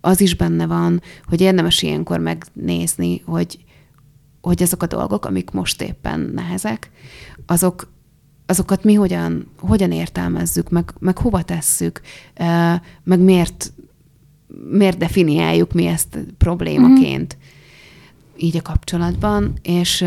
az 0.01 0.21
is 0.21 0.35
benne 0.35 0.65
van, 0.65 1.01
hogy 1.25 1.41
érdemes 1.41 1.81
ilyenkor 1.81 2.19
megnézni, 2.19 3.21
hogy, 3.25 3.63
hogy 4.41 4.63
azok 4.63 4.83
a 4.83 4.87
dolgok, 4.87 5.25
amik 5.25 5.51
most 5.51 5.81
éppen 5.81 6.19
nehezek, 6.19 6.91
azok, 7.45 7.91
azokat 8.45 8.83
mi 8.83 8.93
hogyan, 8.93 9.47
hogyan 9.57 9.91
értelmezzük, 9.91 10.69
meg, 10.69 10.93
meg 10.99 11.17
hova 11.17 11.41
tesszük, 11.41 12.01
meg 13.03 13.19
miért, 13.19 13.73
miért 14.71 14.97
definiáljuk 14.97 15.73
mi 15.73 15.85
ezt 15.85 16.17
problémaként. 16.37 17.33
Uh-huh 17.33 17.59
így 18.41 18.57
a 18.57 18.61
kapcsolatban, 18.61 19.53
és, 19.61 20.05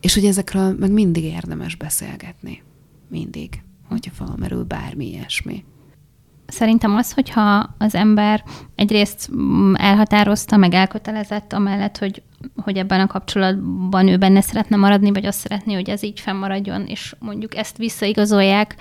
és 0.00 0.14
hogy 0.14 0.24
ezekről 0.24 0.76
meg 0.78 0.90
mindig 0.90 1.24
érdemes 1.24 1.74
beszélgetni. 1.74 2.62
Mindig, 3.08 3.62
hogyha 3.88 4.12
felmerül 4.12 4.64
bármi 4.64 5.06
ilyesmi. 5.06 5.64
Szerintem 6.46 6.94
az, 6.94 7.12
hogyha 7.12 7.74
az 7.78 7.94
ember 7.94 8.44
egyrészt 8.74 9.30
mm, 9.34 9.74
elhatározta, 9.74 10.56
meg 10.56 10.74
elkötelezett 10.74 11.52
amellett, 11.52 11.98
hogy, 11.98 12.22
hogy 12.56 12.76
ebben 12.76 13.00
a 13.00 13.06
kapcsolatban 13.06 14.08
ő 14.08 14.16
benne 14.16 14.40
szeretne 14.40 14.76
maradni, 14.76 15.12
vagy 15.12 15.26
azt 15.26 15.38
szeretné, 15.38 15.74
hogy 15.74 15.90
ez 15.90 16.02
így 16.02 16.20
fennmaradjon, 16.20 16.86
és 16.86 17.16
mondjuk 17.18 17.56
ezt 17.56 17.76
visszaigazolják, 17.76 18.76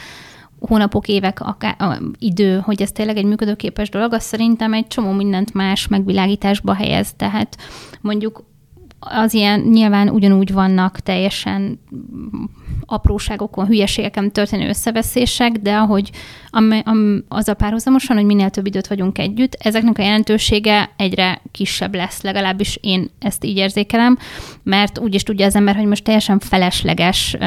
hónapok, 0.60 1.08
évek, 1.08 1.40
akár, 1.42 1.76
a, 1.78 2.02
idő, 2.20 2.60
hogy 2.60 2.82
ez 2.82 2.92
tényleg 2.92 3.18
egy 3.18 3.26
működőképes 3.26 3.90
dolog, 3.90 4.14
az 4.14 4.24
szerintem 4.24 4.74
egy 4.74 4.88
csomó 4.88 5.12
mindent 5.12 5.54
más 5.54 5.88
megvilágításba 5.88 6.74
helyez. 6.74 7.14
Tehát 7.18 7.58
mondjuk 8.02 8.44
az 9.10 9.34
ilyen 9.34 9.60
nyilván 9.60 10.10
ugyanúgy 10.10 10.54
vannak 10.54 11.00
teljesen 11.00 11.80
apróságokon, 12.86 13.66
hülyeségeken 13.66 14.32
történő 14.32 14.68
összeveszések, 14.68 15.52
de 15.52 15.76
ahogy 15.76 16.12
am, 16.50 16.82
am, 16.84 17.24
az 17.28 17.48
a 17.48 17.54
párhuzamosan, 17.54 18.16
hogy 18.16 18.26
minél 18.26 18.50
több 18.50 18.66
időt 18.66 18.88
vagyunk 18.88 19.18
együtt, 19.18 19.58
ezeknek 19.60 19.98
a 19.98 20.02
jelentősége 20.02 20.90
egyre 20.98 21.42
kisebb 21.52 21.96
lesz, 21.96 22.22
legalábbis 22.22 22.78
én 22.82 23.10
ezt 23.20 23.44
így 23.44 23.58
érzékelem, 23.58 24.18
mert 24.64 25.00
úgy 25.00 25.14
is 25.14 25.24
tudja 25.24 25.46
az 25.46 25.56
ember, 25.56 25.76
hogy 25.76 25.86
most 25.86 26.04
teljesen 26.04 26.40
felesleges 26.40 27.38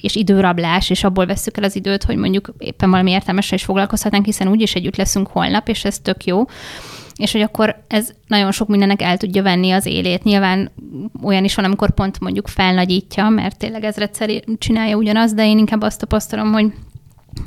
és 0.00 0.14
időrablás, 0.14 0.90
és 0.90 1.04
abból 1.04 1.26
veszük 1.26 1.56
el 1.56 1.64
az 1.64 1.76
időt, 1.76 2.04
hogy 2.04 2.16
mondjuk 2.16 2.52
éppen 2.58 2.90
valami 2.90 3.10
értelmesre 3.10 3.56
is 3.56 3.64
foglalkozhatnánk, 3.64 4.24
hiszen 4.24 4.48
úgyis 4.48 4.74
együtt 4.74 4.96
leszünk 4.96 5.26
holnap, 5.26 5.68
és 5.68 5.84
ez 5.84 5.98
tök 5.98 6.24
jó 6.24 6.44
és 7.16 7.32
hogy 7.32 7.40
akkor 7.40 7.84
ez 7.88 8.12
nagyon 8.26 8.52
sok 8.52 8.68
mindennek 8.68 9.02
el 9.02 9.16
tudja 9.16 9.42
venni 9.42 9.70
az 9.70 9.86
élét. 9.86 10.22
Nyilván 10.22 10.70
olyan 11.22 11.44
is 11.44 11.54
van, 11.54 11.64
amikor 11.64 11.90
pont 11.90 12.20
mondjuk 12.20 12.48
felnagyítja, 12.48 13.28
mert 13.28 13.58
tényleg 13.58 13.84
ezredszer 13.84 14.30
csinálja 14.58 14.96
ugyanazt, 14.96 15.34
de 15.34 15.46
én 15.46 15.58
inkább 15.58 15.82
azt 15.82 15.98
tapasztalom, 15.98 16.52
hogy 16.52 16.72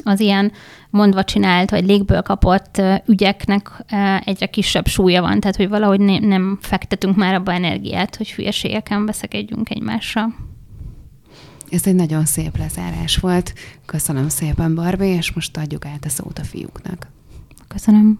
az 0.04 0.20
ilyen 0.20 0.52
mondva 0.90 1.24
csinált, 1.24 1.70
vagy 1.70 1.86
légből 1.86 2.22
kapott 2.22 2.82
ügyeknek 3.06 3.84
egyre 4.24 4.46
kisebb 4.46 4.88
súlya 4.88 5.22
van, 5.22 5.40
tehát 5.40 5.56
hogy 5.56 5.70
valahogy 5.70 6.00
ne, 6.00 6.20
nem 6.20 6.58
fektetünk 6.62 7.16
már 7.16 7.34
abba 7.34 7.54
energiát, 7.54 8.16
hogy 8.16 8.32
hülyeségeken 8.32 9.06
veszekedjünk 9.06 9.70
egymással. 9.70 10.36
Ez 11.70 11.88
egy 11.88 11.96
nagyon 11.96 12.26
szép 12.26 12.58
lezárás 12.58 13.18
volt. 13.18 13.54
Köszönöm 13.86 14.30
szépen, 14.30 14.76
Barbie, 14.76 15.16
és 15.16 15.34
most 15.34 15.58
adjuk 15.58 15.86
át 15.86 16.06
a 16.06 16.10
szót 16.10 16.40
a 16.40 16.44
fiúknak. 16.44 17.08
Köszönöm. 17.68 18.20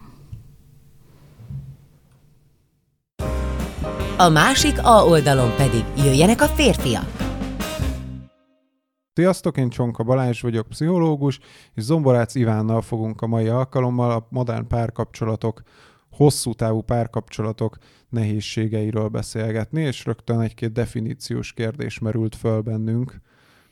A 4.18 4.30
másik 4.30 4.78
A 4.84 5.04
oldalon 5.04 5.56
pedig 5.56 5.84
jöjjenek 5.98 6.42
a 6.42 6.46
férfiak. 6.46 7.06
Sziasztok, 9.14 9.58
én 9.58 9.70
Csonka 9.70 10.04
Balázs 10.04 10.42
vagyok, 10.42 10.68
pszichológus, 10.68 11.40
és 11.74 11.84
Zomborác 11.84 12.36
Ivánnal 12.36 12.82
fogunk 12.82 13.22
a 13.22 13.28
mai 13.28 13.48
alkalommal 13.48 14.12
a 14.12 14.28
modern 14.30 14.68
párkapcsolatok, 14.68 15.62
hosszú 16.12 16.54
távú 16.54 16.82
párkapcsolatok 16.82 17.78
nehézségeiről 18.10 19.08
beszélgetni, 19.08 19.82
és 19.82 20.06
rögtön 20.06 20.40
egy-két 20.40 20.72
definíciós 20.72 21.54
kérdés 21.54 22.00
merült 22.00 22.36
föl 22.36 22.62
bennünk, 22.62 23.22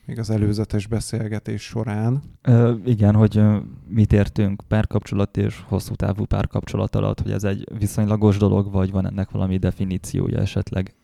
még 0.06 0.18
az 0.18 0.30
előzetes 0.30 0.86
beszélgetés 0.86 1.62
során. 1.62 2.22
Ö, 2.42 2.74
igen, 2.84 3.14
hogy 3.14 3.42
mit 3.88 4.12
értünk 4.12 4.62
párkapcsolat 4.68 5.36
és 5.36 5.62
hosszú 5.66 5.94
távú 5.94 6.24
párkapcsolat 6.24 6.94
alatt, 6.96 7.20
hogy 7.20 7.32
ez 7.32 7.44
egy 7.44 7.68
viszonylagos 7.78 8.36
dolog, 8.36 8.72
vagy 8.72 8.90
van 8.90 9.06
ennek 9.06 9.30
valami 9.30 9.56
definíciója 9.56 10.38
esetleg? 10.38 10.94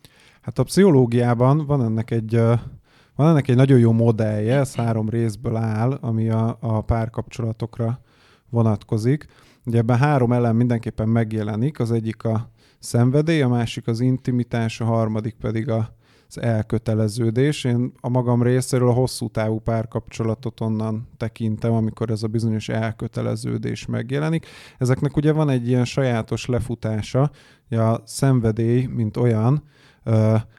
Hát 0.41 0.59
a 0.59 0.63
pszichológiában 0.63 1.65
van 1.65 1.83
ennek 1.83 2.11
egy 2.11 2.41
van 3.15 3.29
ennek 3.29 3.47
egy 3.47 3.55
nagyon 3.55 3.79
jó 3.79 3.91
modellje, 3.91 4.55
ez 4.55 4.75
három 4.75 5.09
részből 5.09 5.55
áll, 5.55 5.91
ami 5.91 6.29
a, 6.29 6.57
a 6.59 6.81
párkapcsolatokra 6.81 8.01
vonatkozik. 8.49 9.25
Ugye 9.65 9.77
ebben 9.77 9.97
három 9.97 10.31
elem 10.31 10.55
mindenképpen 10.55 11.09
megjelenik, 11.09 11.79
az 11.79 11.91
egyik 11.91 12.23
a 12.23 12.51
szenvedély, 12.79 13.41
a 13.41 13.47
másik 13.47 13.87
az 13.87 13.99
intimitás, 13.99 14.81
a 14.81 14.85
harmadik 14.85 15.35
pedig 15.35 15.69
a, 15.69 15.95
az 16.35 16.41
elköteleződés. 16.41 17.63
Én 17.63 17.91
a 17.99 18.09
magam 18.09 18.43
részéről 18.43 18.87
a 18.87 18.93
hosszú 18.93 19.27
távú 19.27 19.59
párkapcsolatot 19.59 20.59
onnan 20.59 21.07
tekintem, 21.17 21.73
amikor 21.73 22.09
ez 22.09 22.23
a 22.23 22.27
bizonyos 22.27 22.69
elköteleződés 22.69 23.85
megjelenik. 23.85 24.45
Ezeknek 24.77 25.17
ugye 25.17 25.31
van 25.31 25.49
egy 25.49 25.67
ilyen 25.67 25.85
sajátos 25.85 26.45
lefutása, 26.45 27.31
a 27.69 28.01
szenvedély, 28.05 28.85
mint 28.85 29.17
olyan, 29.17 29.63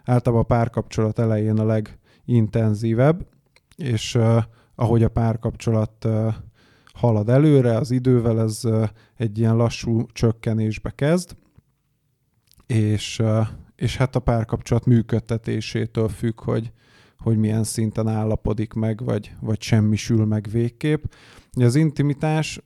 általában 0.04 0.42
a 0.42 0.42
párkapcsolat 0.42 1.18
elején 1.18 1.58
a 1.58 1.64
leg 1.64 1.98
intenzívebb, 2.24 3.26
és 3.76 4.18
ahogy 4.74 5.02
a 5.02 5.08
párkapcsolat 5.08 6.08
halad 6.92 7.28
előre, 7.28 7.76
az 7.76 7.90
idővel 7.90 8.40
ez 8.40 8.60
egy 9.16 9.38
ilyen 9.38 9.56
lassú 9.56 10.06
csökkenésbe 10.12 10.90
kezd, 10.90 11.36
és, 12.66 13.22
és 13.82 13.96
hát 13.96 14.16
a 14.16 14.20
párkapcsolat 14.20 14.86
működtetésétől 14.86 16.08
függ, 16.08 16.40
hogy, 16.40 16.72
hogy 17.18 17.36
milyen 17.36 17.64
szinten 17.64 18.08
állapodik 18.08 18.72
meg, 18.72 19.04
vagy, 19.04 19.34
vagy 19.40 19.62
semmisül 19.62 20.24
meg 20.24 20.48
végképp. 20.52 21.04
Az 21.52 21.74
intimitás, 21.74 22.60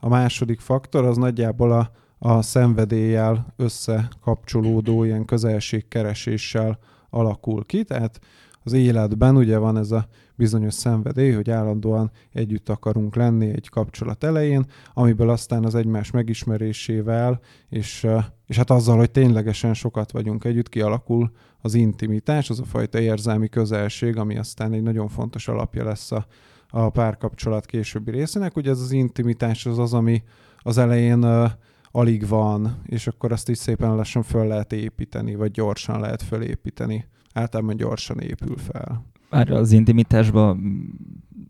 a 0.00 0.08
második 0.08 0.60
faktor, 0.60 1.04
az 1.04 1.16
nagyjából 1.16 1.72
a, 1.72 1.90
a 2.18 2.42
szenvedéllyel 2.42 3.46
összekapcsolódó 3.56 5.04
ilyen 5.04 5.24
közelségkereséssel 5.24 6.78
alakul 7.10 7.64
ki, 7.64 7.84
tehát 7.84 8.20
az 8.62 8.72
életben 8.72 9.36
ugye 9.36 9.58
van 9.58 9.76
ez 9.76 9.90
a 9.90 10.08
bizonyos 10.36 10.74
szenvedély, 10.74 11.32
hogy 11.32 11.50
állandóan 11.50 12.10
együtt 12.32 12.68
akarunk 12.68 13.14
lenni 13.14 13.48
egy 13.48 13.68
kapcsolat 13.68 14.24
elején, 14.24 14.64
amiből 14.94 15.30
aztán 15.30 15.64
az 15.64 15.74
egymás 15.74 16.10
megismerésével, 16.10 17.40
és, 17.68 18.06
és 18.46 18.56
hát 18.56 18.70
azzal, 18.70 18.96
hogy 18.96 19.10
ténylegesen 19.10 19.74
sokat 19.74 20.12
vagyunk 20.12 20.44
együtt, 20.44 20.68
kialakul 20.68 21.30
az 21.60 21.74
intimitás, 21.74 22.50
az 22.50 22.60
a 22.60 22.64
fajta 22.64 23.00
érzelmi 23.00 23.48
közelség, 23.48 24.16
ami 24.16 24.38
aztán 24.38 24.72
egy 24.72 24.82
nagyon 24.82 25.08
fontos 25.08 25.48
alapja 25.48 25.84
lesz 25.84 26.12
a, 26.12 26.26
a 26.68 26.90
párkapcsolat 26.90 27.66
későbbi 27.66 28.10
részének. 28.10 28.56
Ugye 28.56 28.70
ez 28.70 28.80
az 28.80 28.92
intimitás 28.92 29.66
az 29.66 29.78
az, 29.78 29.94
ami 29.94 30.22
az 30.58 30.78
elején 30.78 31.24
uh, 31.24 31.50
alig 31.90 32.28
van, 32.28 32.80
és 32.86 33.06
akkor 33.06 33.32
azt 33.32 33.48
is 33.48 33.58
szépen 33.58 33.96
lassan 33.96 34.22
föl 34.22 34.46
lehet 34.46 34.72
építeni, 34.72 35.34
vagy 35.34 35.50
gyorsan 35.50 36.00
lehet 36.00 36.22
fölépíteni 36.22 37.06
általában 37.32 37.76
gyorsan 37.76 38.20
épül 38.20 38.56
fel. 38.56 39.13
Már 39.34 39.50
az 39.50 39.72
intimitásban 39.72 40.56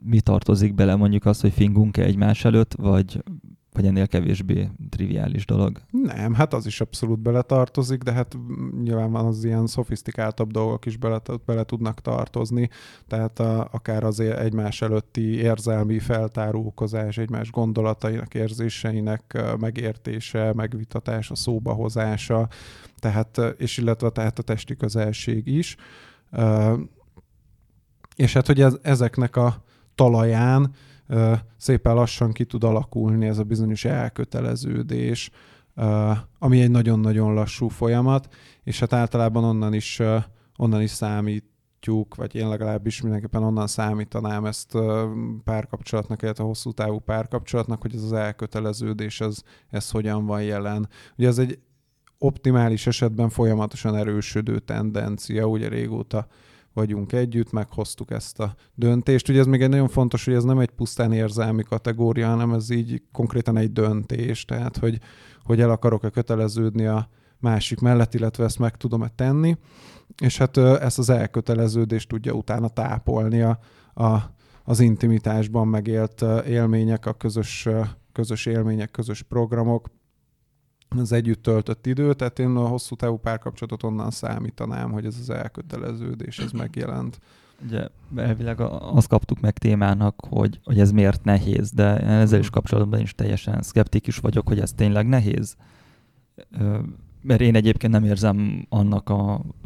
mi 0.03 0.21
tartozik 0.21 0.75
bele 0.75 0.95
mondjuk 0.95 1.27
az, 1.27 1.41
hogy 1.41 1.53
fingunk-e 1.53 2.03
egymás 2.03 2.45
előtt, 2.45 2.75
vagy, 2.75 3.23
vagy 3.73 3.87
ennél 3.87 4.07
kevésbé 4.07 4.69
triviális 4.89 5.47
dolog? 5.47 5.81
Nem, 5.91 6.35
hát 6.35 6.55
az 6.55 6.67
is 6.67 6.81
abszolút 6.81 7.19
bele 7.19 7.43
tartozik, 7.43 8.03
de 8.03 8.13
hát 8.13 8.37
nyilván 8.83 9.11
van 9.11 9.27
az 9.27 9.45
ilyen 9.45 9.67
szofisztikáltabb 9.67 10.51
dolgok 10.51 10.87
is 10.87 10.97
bele, 10.97 11.21
bele 11.47 11.65
tudnak 11.65 12.01
tartozni, 12.01 12.69
tehát 13.07 13.39
a, 13.39 13.69
akár 13.73 14.05
az 14.05 14.21
egymás 14.21 14.83
előtti 14.83 15.37
érzelmi 15.37 15.99
feltárókozás, 15.99 17.19
egymás 17.19 17.51
gondolatainak, 17.51 18.35
érzéseinek 18.35 19.43
megértése, 19.59 20.53
megvitatása, 20.55 21.35
szóbahozása, 21.35 22.49
tehát, 22.99 23.41
és 23.59 23.79
illetve 23.79 24.11
tehát 24.11 24.39
a 24.39 24.43
testi 24.43 24.77
közelség 24.77 25.47
is. 25.47 25.77
És 28.15 28.33
hát, 28.33 28.47
hogy 28.47 28.61
ez, 28.61 28.77
ezeknek 28.83 29.37
a 29.37 29.65
talaján 29.95 30.75
szépen 31.57 31.95
lassan 31.95 32.33
ki 32.33 32.45
tud 32.45 32.65
alakulni 32.65 33.27
ez 33.27 33.39
a 33.39 33.43
bizonyos 33.45 33.85
elköteleződés, 33.85 35.31
ami 36.39 36.61
egy 36.61 36.71
nagyon-nagyon 36.71 37.35
lassú 37.35 37.69
folyamat, 37.69 38.35
és 38.63 38.81
hát 38.81 38.93
általában 38.93 39.45
onnan 39.45 39.75
is, 39.75 40.01
onnan 40.57 40.83
is 40.83 40.91
számít 40.91 41.53
vagy 42.17 42.35
én 42.35 42.49
legalábbis 42.49 43.01
mindenképpen 43.01 43.43
onnan 43.43 43.67
számítanám 43.67 44.45
ezt 44.45 44.79
párkapcsolatnak, 45.45 46.23
illetve 46.23 46.45
a 46.45 46.47
hosszú 46.47 46.73
távú 46.73 46.99
párkapcsolatnak, 46.99 47.83
hogy 47.83 47.95
ez 47.95 48.03
az 48.03 48.13
elköteleződés, 48.13 49.21
ez, 49.21 49.43
ez 49.71 49.91
hogyan 49.91 50.27
van 50.27 50.43
jelen. 50.43 50.89
Ugye 51.17 51.29
ez 51.29 51.39
egy 51.39 51.59
optimális 52.19 52.87
esetben 52.87 53.29
folyamatosan 53.29 53.97
erősödő 53.97 54.59
tendencia, 54.59 55.47
ugye 55.47 55.69
régóta 55.69 56.27
vagyunk 56.75 57.13
együtt, 57.13 57.53
meghoztuk 57.53 58.11
ezt 58.11 58.41
a 58.41 58.55
döntést. 58.75 59.29
Ugye 59.29 59.39
ez 59.39 59.47
még 59.47 59.63
egy 59.63 59.69
nagyon 59.69 59.89
fontos, 59.89 60.25
hogy 60.25 60.35
ez 60.35 60.45
nem 60.45 60.59
egy 60.59 60.71
pusztán 60.71 61.13
érzelmi 61.13 61.63
kategória, 61.63 62.29
hanem 62.29 62.53
ez 62.53 62.71
így 62.71 63.03
konkrétan 63.13 63.57
egy 63.57 63.73
döntés, 63.73 64.45
tehát 64.45 64.77
hogy, 64.77 64.99
hogy 65.43 65.61
el 65.61 65.71
akarok-e 65.71 66.11
köteleződni 66.11 66.87
a 66.87 67.09
másik 67.39 67.81
mellett, 67.81 68.15
illetve 68.15 68.45
ezt 68.45 68.59
meg 68.59 68.77
tudom-e 68.77 69.09
tenni, 69.15 69.57
és 70.23 70.39
hát 70.39 70.57
ezt 70.57 70.99
az 70.99 71.11
elköteleződést 71.11 72.09
tudja 72.09 72.33
utána 72.33 72.69
tápolni 72.69 73.41
a, 73.41 73.59
a, 73.95 74.19
az 74.65 74.81
intimitásban 74.81 75.69
megélt 75.69 76.25
élmények, 76.47 77.07
a 77.07 77.13
közös, 77.13 77.69
közös 78.13 78.47
élmények, 78.47 78.91
közös 78.91 79.23
programok, 79.23 79.91
az 80.99 81.13
együtt 81.13 81.43
töltött 81.43 81.87
idő, 81.87 82.15
tehát 82.15 82.39
én 82.39 82.57
a 82.57 82.67
hosszú 82.67 82.95
távú 82.95 83.17
párkapcsolatot 83.17 83.83
onnan 83.83 84.11
számítanám, 84.11 84.91
hogy 84.91 85.07
ez 85.07 85.17
az 85.21 85.31
elköteleződés, 85.31 86.39
ez 86.39 86.53
megjelent. 86.53 87.21
Ugye 87.65 87.89
elvileg 88.17 88.61
azt 88.61 89.09
kaptuk 89.09 89.41
meg 89.41 89.59
témának, 89.59 90.27
hogy, 90.29 90.61
hogy 90.65 90.81
ez 90.81 90.91
miért 90.91 91.25
nehéz, 91.25 91.71
de 91.71 91.99
ezzel 91.99 92.39
is 92.39 92.51
kapcsolatban 92.51 93.01
is 93.01 93.15
teljesen 93.15 93.63
szkeptikus 93.63 94.17
vagyok, 94.17 94.49
hogy 94.49 94.61
ez 94.61 94.73
tényleg 94.73 95.09
nehéz. 95.09 95.57
Mert 97.21 97.41
én 97.41 97.55
egyébként 97.55 97.93
nem 97.93 98.05
érzem 98.05 98.67
annak 98.69 99.13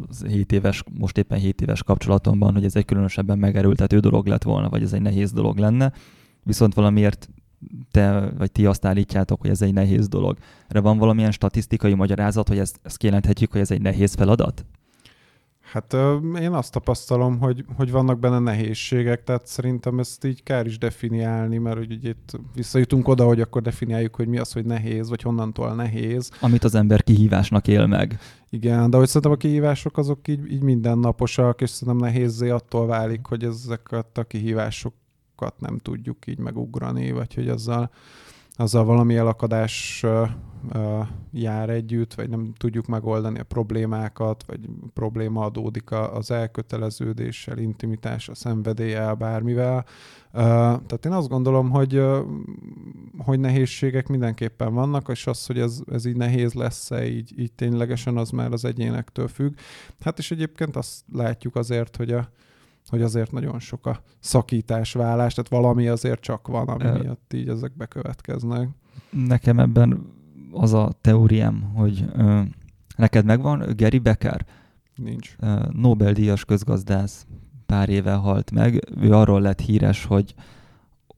az 0.08 0.24
7 0.24 0.52
éves, 0.52 0.84
most 0.98 1.18
éppen 1.18 1.38
7 1.38 1.60
éves 1.60 1.82
kapcsolatomban, 1.82 2.52
hogy 2.52 2.64
ez 2.64 2.76
egy 2.76 2.84
különösebben 2.84 3.38
megerőltető 3.38 3.98
dolog 3.98 4.26
lett 4.26 4.42
volna, 4.42 4.68
vagy 4.68 4.82
ez 4.82 4.92
egy 4.92 5.02
nehéz 5.02 5.32
dolog 5.32 5.58
lenne. 5.58 5.92
Viszont 6.42 6.74
valamiért 6.74 7.28
te 7.90 8.30
vagy 8.38 8.52
ti 8.52 8.66
azt 8.66 8.84
állítjátok, 8.84 9.40
hogy 9.40 9.50
ez 9.50 9.62
egy 9.62 9.72
nehéz 9.72 10.08
dolog. 10.08 10.38
Erre 10.68 10.80
van 10.80 10.98
valamilyen 10.98 11.30
statisztikai 11.30 11.94
magyarázat, 11.94 12.48
hogy 12.48 12.58
ezt, 12.58 12.80
ezt 12.82 12.96
kijelenthetjük, 12.96 13.52
hogy 13.52 13.60
ez 13.60 13.70
egy 13.70 13.82
nehéz 13.82 14.14
feladat? 14.14 14.64
Hát 15.72 15.96
én 16.40 16.52
azt 16.52 16.72
tapasztalom, 16.72 17.38
hogy, 17.38 17.64
hogy 17.76 17.90
vannak 17.90 18.18
benne 18.18 18.38
nehézségek, 18.38 19.24
tehát 19.24 19.46
szerintem 19.46 19.98
ezt 19.98 20.24
így 20.24 20.42
kár 20.42 20.66
is 20.66 20.78
definiálni, 20.78 21.58
mert 21.58 21.76
hogy 21.76 22.04
itt 22.04 22.38
visszajutunk 22.54 23.08
oda, 23.08 23.24
hogy 23.24 23.40
akkor 23.40 23.62
definiáljuk, 23.62 24.14
hogy 24.14 24.28
mi 24.28 24.38
az, 24.38 24.52
hogy 24.52 24.64
nehéz, 24.64 25.08
vagy 25.08 25.22
honnantól 25.22 25.74
nehéz. 25.74 26.30
Amit 26.40 26.64
az 26.64 26.74
ember 26.74 27.02
kihívásnak 27.02 27.68
él 27.68 27.86
meg. 27.86 28.18
Igen, 28.50 28.90
de 28.90 28.96
hogy 28.96 29.06
szerintem 29.06 29.30
a 29.30 29.36
kihívások 29.36 29.98
azok 29.98 30.28
így, 30.28 30.52
így 30.52 30.62
mindennaposak, 30.62 31.60
és 31.60 31.70
szerintem 31.70 32.08
nehézé 32.08 32.48
attól 32.48 32.86
válik, 32.86 33.26
hogy 33.26 33.44
ezeket 33.44 34.18
a 34.18 34.24
kihívások 34.24 34.94
nem 35.58 35.78
tudjuk 35.78 36.26
így 36.26 36.38
megugrani, 36.38 37.12
vagy 37.12 37.34
hogy 37.34 37.48
azzal, 37.48 37.90
azzal 38.56 38.84
valami 38.84 39.16
elakadás 39.16 40.04
jár 41.32 41.70
együtt, 41.70 42.14
vagy 42.14 42.28
nem 42.28 42.52
tudjuk 42.56 42.86
megoldani 42.86 43.38
a 43.38 43.44
problémákat, 43.44 44.44
vagy 44.46 44.60
probléma 44.94 45.44
adódik 45.44 45.90
az 45.90 46.30
elköteleződéssel, 46.30 47.58
intimitással, 47.58 48.34
szenvedéllyel, 48.34 49.14
bármivel. 49.14 49.84
Tehát 50.32 51.04
én 51.04 51.12
azt 51.12 51.28
gondolom, 51.28 51.70
hogy, 51.70 52.02
hogy 53.18 53.40
nehézségek 53.40 54.08
mindenképpen 54.08 54.74
vannak, 54.74 55.08
és 55.08 55.26
az, 55.26 55.46
hogy 55.46 55.58
ez, 55.58 55.80
ez 55.90 56.04
így 56.04 56.16
nehéz 56.16 56.52
lesz-e, 56.52 57.06
így, 57.06 57.38
így 57.38 57.52
ténylegesen, 57.52 58.16
az 58.16 58.30
már 58.30 58.52
az 58.52 58.64
egyénektől 58.64 59.28
függ. 59.28 59.54
Hát 60.00 60.18
és 60.18 60.30
egyébként 60.30 60.76
azt 60.76 61.04
látjuk 61.12 61.56
azért, 61.56 61.96
hogy 61.96 62.12
a, 62.12 62.28
hogy 62.88 63.02
azért 63.02 63.32
nagyon 63.32 63.58
sok 63.58 63.86
a 63.86 64.02
szakítás, 64.20 64.92
vállás, 64.92 65.34
tehát 65.34 65.50
valami 65.50 65.88
azért 65.88 66.20
csak 66.20 66.46
van, 66.46 66.68
ami 66.68 66.84
uh, 66.84 66.98
miatt 66.98 67.32
így 67.34 67.48
ezek 67.48 67.72
bekövetkeznek. 67.76 68.68
Nekem 69.10 69.58
ebben 69.58 70.06
az 70.52 70.72
a 70.72 70.92
teóriám, 71.00 71.72
hogy 71.74 72.04
uh, 72.16 72.40
neked 72.96 73.24
megvan 73.24 73.64
Gary 73.76 73.98
Becker? 73.98 74.46
Nincs. 74.94 75.36
Nobel-díjas 75.72 76.44
közgazdász 76.44 77.26
pár 77.66 77.88
éve 77.88 78.12
halt 78.12 78.50
meg. 78.50 78.88
Ő 79.00 79.12
arról 79.12 79.40
lett 79.40 79.60
híres, 79.60 80.04
hogy, 80.04 80.34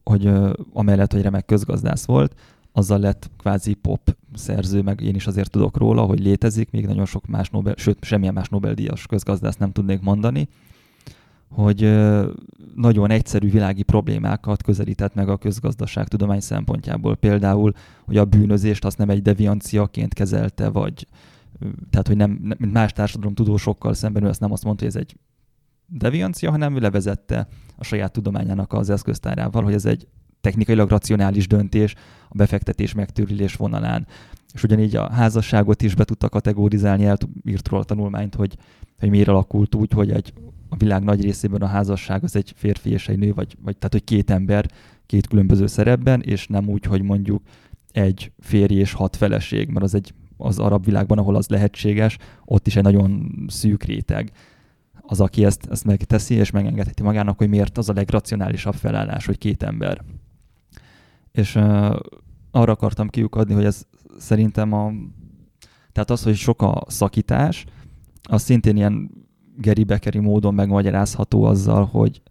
hogy 0.04 0.26
uh, 0.26 0.52
amellett, 0.72 1.12
hogy 1.12 1.22
remek 1.22 1.44
közgazdász 1.44 2.04
volt, 2.04 2.34
azzal 2.72 2.98
lett 2.98 3.30
kvázi 3.38 3.74
pop 3.74 4.16
szerző, 4.34 4.82
meg 4.82 5.00
én 5.00 5.14
is 5.14 5.26
azért 5.26 5.50
tudok 5.50 5.76
róla, 5.76 6.02
hogy 6.02 6.20
létezik, 6.20 6.70
még 6.70 6.86
nagyon 6.86 7.04
sok 7.06 7.26
más 7.26 7.50
Nobel, 7.50 7.74
sőt, 7.76 8.04
semmilyen 8.04 8.34
más 8.34 8.48
Nobel-díjas 8.48 9.06
közgazdász 9.06 9.56
nem 9.56 9.72
tudnék 9.72 10.00
mondani 10.00 10.48
hogy 11.50 11.80
nagyon 12.74 13.10
egyszerű 13.10 13.50
világi 13.50 13.82
problémákat 13.82 14.62
közelített 14.62 15.14
meg 15.14 15.28
a 15.28 15.36
közgazdaság 15.36 16.08
tudomány 16.08 16.40
szempontjából. 16.40 17.16
Például, 17.16 17.72
hogy 18.04 18.16
a 18.16 18.24
bűnözést 18.24 18.84
azt 18.84 18.98
nem 18.98 19.10
egy 19.10 19.22
devianciaként 19.22 20.14
kezelte, 20.14 20.68
vagy 20.68 21.06
tehát, 21.90 22.06
hogy 22.06 22.16
nem, 22.16 22.30
mint 22.58 22.72
más 22.72 22.92
társadalom 22.92 23.34
tudósokkal 23.34 23.94
szemben 23.94 24.24
ő 24.24 24.28
ezt 24.28 24.40
nem 24.40 24.52
azt 24.52 24.64
mondta, 24.64 24.84
hogy 24.84 24.94
ez 24.94 25.00
egy 25.00 25.16
deviancia, 25.86 26.50
hanem 26.50 26.76
ő 26.76 26.78
levezette 26.78 27.48
a 27.76 27.84
saját 27.84 28.12
tudományának 28.12 28.72
az 28.72 28.90
eszköztárával, 28.90 29.62
hogy 29.62 29.74
ez 29.74 29.84
egy 29.84 30.06
technikailag 30.40 30.88
racionális 30.88 31.46
döntés 31.46 31.94
a 32.28 32.34
befektetés 32.34 32.94
megtérülés 32.94 33.54
vonalán. 33.54 34.06
És 34.52 34.62
ugyanígy 34.62 34.96
a 34.96 35.10
házasságot 35.10 35.82
is 35.82 35.94
be 35.94 36.04
tudta 36.04 36.28
kategorizálni, 36.28 37.04
elírt 37.04 37.68
róla 37.68 37.82
a 37.82 37.86
tanulmányt, 37.86 38.34
hogy, 38.34 38.56
hogy 38.98 39.10
miért 39.10 39.28
alakult 39.28 39.74
úgy, 39.74 39.92
hogy 39.92 40.10
egy 40.10 40.32
a 40.70 40.76
világ 40.76 41.02
nagy 41.02 41.22
részében 41.22 41.62
a 41.62 41.66
házasság 41.66 42.24
az 42.24 42.36
egy 42.36 42.52
férfi 42.56 42.90
és 42.90 43.08
egy 43.08 43.18
nő, 43.18 43.32
vagy, 43.32 43.56
vagy 43.62 43.76
tehát, 43.76 43.92
hogy 43.92 44.04
két 44.04 44.30
ember 44.30 44.70
két 45.06 45.26
különböző 45.26 45.66
szerepben, 45.66 46.20
és 46.20 46.46
nem 46.46 46.68
úgy, 46.68 46.84
hogy 46.84 47.02
mondjuk 47.02 47.42
egy 47.92 48.32
férj 48.38 48.74
és 48.74 48.92
hat 48.92 49.16
feleség, 49.16 49.68
mert 49.68 49.84
az 49.84 49.94
egy 49.94 50.14
az 50.36 50.58
arab 50.58 50.84
világban, 50.84 51.18
ahol 51.18 51.36
az 51.36 51.48
lehetséges, 51.48 52.16
ott 52.44 52.66
is 52.66 52.76
egy 52.76 52.82
nagyon 52.82 53.32
szűk 53.48 53.82
réteg 53.82 54.32
az, 55.00 55.20
aki 55.20 55.44
ezt, 55.44 55.66
ezt 55.70 55.84
megteszi, 55.84 56.34
és 56.34 56.50
megengedheti 56.50 57.02
magának, 57.02 57.38
hogy 57.38 57.48
miért 57.48 57.78
az 57.78 57.88
a 57.88 57.92
legracionálisabb 57.92 58.74
felállás, 58.74 59.26
hogy 59.26 59.38
két 59.38 59.62
ember. 59.62 60.04
És 61.32 61.54
uh, 61.54 61.96
arra 62.50 62.72
akartam 62.72 63.08
kiukadni, 63.08 63.54
hogy 63.54 63.64
ez 63.64 63.86
szerintem 64.18 64.72
a... 64.72 64.92
Tehát 65.92 66.10
az, 66.10 66.22
hogy 66.22 66.36
sok 66.36 66.62
a 66.62 66.84
szakítás, 66.86 67.64
az 68.22 68.42
szintén 68.42 68.76
ilyen 68.76 69.10
Geri 69.56 69.84
Bekeri 69.84 70.18
módon 70.18 70.54
megmagyarázható 70.54 71.44
azzal, 71.44 71.84
hogy 71.84 72.22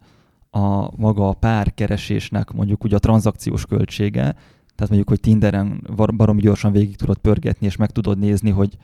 a 0.50 0.96
maga 0.96 1.28
a 1.28 1.32
párkeresésnek 1.32 2.50
mondjuk 2.50 2.84
ugye 2.84 2.96
a 2.96 2.98
tranzakciós 2.98 3.66
költsége, 3.66 4.34
tehát 4.74 4.88
mondjuk, 4.88 5.08
hogy 5.08 5.20
Tinderen 5.20 5.86
barom 6.16 6.36
gyorsan 6.36 6.72
végig 6.72 6.96
tudod 6.96 7.18
pörgetni, 7.18 7.66
és 7.66 7.76
meg 7.76 7.90
tudod 7.90 8.18
nézni, 8.18 8.50
hogy 8.50 8.76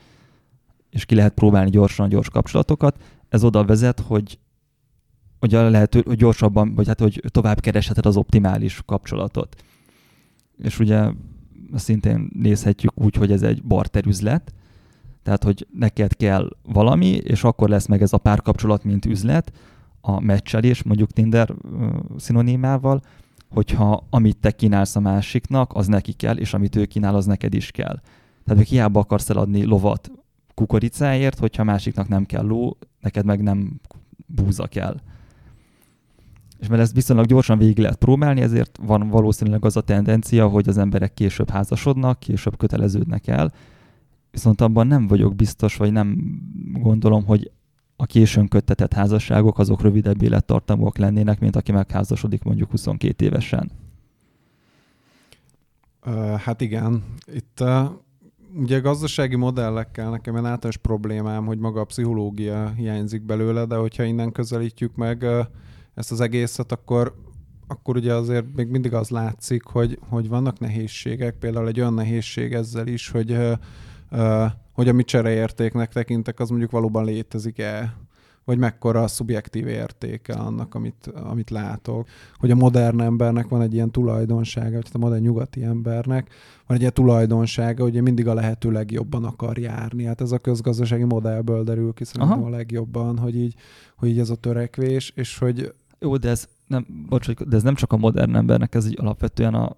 és 0.90 1.04
ki 1.04 1.14
lehet 1.14 1.34
próbálni 1.34 1.70
gyorsan 1.70 2.08
gyors 2.08 2.30
kapcsolatokat, 2.30 3.02
ez 3.28 3.44
oda 3.44 3.64
vezet, 3.64 4.00
hogy 4.00 4.38
hogy 5.40 5.54
a 5.54 5.70
lehető, 5.70 6.02
hogy 6.06 6.16
gyorsabban, 6.16 6.74
vagy 6.74 6.86
hát, 6.86 7.00
hogy 7.00 7.22
tovább 7.28 7.60
keresheted 7.60 8.06
az 8.06 8.16
optimális 8.16 8.82
kapcsolatot. 8.86 9.62
És 10.62 10.78
ugye 10.78 11.10
szintén 11.74 12.30
nézhetjük 12.32 12.92
úgy, 12.94 13.14
hogy 13.14 13.32
ez 13.32 13.42
egy 13.42 13.62
barterüzlet, 13.62 14.54
tehát, 15.26 15.44
hogy 15.44 15.66
neked 15.78 16.16
kell 16.16 16.48
valami, 16.62 17.06
és 17.06 17.44
akkor 17.44 17.68
lesz 17.68 17.86
meg 17.86 18.02
ez 18.02 18.12
a 18.12 18.18
párkapcsolat, 18.18 18.84
mint 18.84 19.06
üzlet, 19.06 19.52
a 20.00 20.20
meccselés, 20.20 20.82
mondjuk 20.82 21.10
Tinder 21.10 21.50
uh, 21.50 21.88
szinonímával, 22.16 23.00
hogyha 23.48 24.06
amit 24.10 24.36
te 24.36 24.50
kínálsz 24.50 24.96
a 24.96 25.00
másiknak, 25.00 25.74
az 25.74 25.86
neki 25.86 26.12
kell, 26.12 26.36
és 26.36 26.54
amit 26.54 26.76
ő 26.76 26.84
kínál, 26.84 27.14
az 27.14 27.26
neked 27.26 27.54
is 27.54 27.70
kell. 27.70 28.00
Tehát, 28.44 28.62
hogy 28.62 28.68
hiába 28.68 29.00
akarsz 29.00 29.30
eladni 29.30 29.64
lovat 29.64 30.10
kukoricáért, 30.54 31.38
hogyha 31.38 31.64
másiknak 31.64 32.08
nem 32.08 32.24
kell 32.24 32.44
ló, 32.46 32.76
neked 33.00 33.24
meg 33.24 33.42
nem 33.42 33.80
búza 34.26 34.66
kell. 34.66 34.96
És 36.58 36.68
mert 36.68 36.82
ezt 36.82 36.94
viszonylag 36.94 37.26
gyorsan 37.26 37.58
végig 37.58 37.78
lehet 37.78 37.96
próbálni, 37.96 38.40
ezért 38.40 38.78
van 38.82 39.08
valószínűleg 39.08 39.64
az 39.64 39.76
a 39.76 39.80
tendencia, 39.80 40.48
hogy 40.48 40.68
az 40.68 40.78
emberek 40.78 41.14
később 41.14 41.50
házasodnak, 41.50 42.18
később 42.18 42.56
köteleződnek 42.56 43.26
el, 43.26 43.52
viszont 44.36 44.60
abban 44.60 44.86
nem 44.86 45.06
vagyok 45.06 45.34
biztos, 45.34 45.76
vagy 45.76 45.92
nem 45.92 46.40
gondolom, 46.72 47.24
hogy 47.24 47.50
a 47.96 48.06
későn 48.06 48.48
köttetett 48.48 48.92
házasságok 48.92 49.58
azok 49.58 49.82
rövidebb 49.82 50.22
élettartamúak 50.22 50.98
lennének, 50.98 51.40
mint 51.40 51.56
aki 51.56 51.72
megházasodik 51.72 52.42
mondjuk 52.42 52.70
22 52.70 53.24
évesen. 53.24 53.70
Hát 56.36 56.60
igen. 56.60 57.04
Itt 57.32 57.64
ugye 58.54 58.78
gazdasági 58.78 59.36
modellekkel 59.36 60.10
nekem 60.10 60.36
egy 60.36 60.44
általános 60.44 60.76
problémám, 60.76 61.46
hogy 61.46 61.58
maga 61.58 61.80
a 61.80 61.84
pszichológia 61.84 62.72
hiányzik 62.76 63.22
belőle, 63.22 63.64
de 63.64 63.76
hogyha 63.76 64.02
innen 64.02 64.32
közelítjük 64.32 64.94
meg 64.94 65.26
ezt 65.94 66.12
az 66.12 66.20
egészet, 66.20 66.72
akkor 66.72 67.14
akkor 67.68 67.96
ugye 67.96 68.14
azért 68.14 68.44
még 68.54 68.68
mindig 68.68 68.94
az 68.94 69.08
látszik, 69.08 69.62
hogy, 69.62 69.98
hogy 70.08 70.28
vannak 70.28 70.58
nehézségek, 70.58 71.34
például 71.38 71.68
egy 71.68 71.80
olyan 71.80 71.94
nehézség 71.94 72.52
ezzel 72.52 72.86
is, 72.86 73.08
hogy 73.08 73.38
hogy 74.72 74.88
amit 74.88 75.06
csereértéknek 75.06 75.92
tekintek, 75.92 76.40
az 76.40 76.48
mondjuk 76.48 76.70
valóban 76.70 77.04
létezik-e, 77.04 77.96
vagy 78.46 78.58
mekkora 78.58 79.02
a 79.02 79.08
szubjektív 79.08 79.66
értéke 79.66 80.32
annak, 80.32 80.74
amit, 80.74 81.12
amit 81.14 81.50
látok. 81.50 82.08
Hogy 82.34 82.50
a 82.50 82.54
modern 82.54 83.00
embernek 83.00 83.48
van 83.48 83.62
egy 83.62 83.74
ilyen 83.74 83.90
tulajdonsága, 83.90 84.76
vagy 84.76 84.90
a 84.92 84.98
modern 84.98 85.22
nyugati 85.22 85.62
embernek 85.62 86.30
van 86.66 86.74
egy 86.76 86.80
ilyen 86.80 86.92
tulajdonsága, 86.92 87.82
hogy 87.82 88.02
mindig 88.02 88.28
a 88.28 88.34
lehető 88.34 88.70
legjobban 88.70 89.24
akar 89.24 89.58
járni. 89.58 90.04
Hát 90.04 90.20
ez 90.20 90.32
a 90.32 90.38
közgazdasági 90.38 91.04
modellből 91.04 91.64
derül 91.64 91.92
ki 91.92 92.04
szerintem 92.04 92.38
Aha. 92.38 92.46
a 92.46 92.50
legjobban, 92.50 93.18
hogy 93.18 93.36
így, 93.36 93.54
hogy 93.96 94.08
így 94.08 94.18
ez 94.18 94.30
a 94.30 94.36
törekvés, 94.36 95.12
és 95.14 95.38
hogy... 95.38 95.74
Jó, 95.98 96.16
de 96.16 96.28
ez 96.28 96.48
nem, 96.66 96.86
bocs, 97.08 97.30
de 97.30 97.56
ez 97.56 97.62
nem 97.62 97.74
csak 97.74 97.92
a 97.92 97.96
modern 97.96 98.34
embernek, 98.34 98.74
ez 98.74 98.86
így 98.86 98.98
alapvetően 99.00 99.54
a 99.54 99.76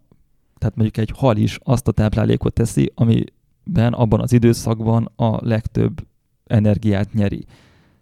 tehát 0.58 0.76
mondjuk 0.76 0.96
egy 0.96 1.12
hal 1.16 1.36
is 1.36 1.58
azt 1.62 1.88
a 1.88 1.92
táplálékot 1.92 2.52
teszi, 2.52 2.92
ami 2.94 3.24
ben 3.70 3.92
abban 3.92 4.20
az 4.20 4.32
időszakban 4.32 5.12
a 5.16 5.46
legtöbb 5.46 6.06
energiát 6.46 7.12
nyeri. 7.12 7.44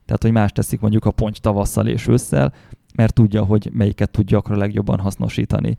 Tehát, 0.04 0.22
hogy 0.22 0.32
más 0.32 0.52
teszik 0.52 0.80
mondjuk 0.80 1.04
a 1.04 1.10
ponty 1.10 1.38
tavasszal 1.40 1.86
és 1.86 2.06
ősszel, 2.06 2.52
mert 2.94 3.14
tudja, 3.14 3.44
hogy 3.44 3.70
melyiket 3.72 4.10
tudja 4.10 4.38
akkor 4.38 4.52
a 4.52 4.58
legjobban 4.58 4.98
hasznosítani. 4.98 5.76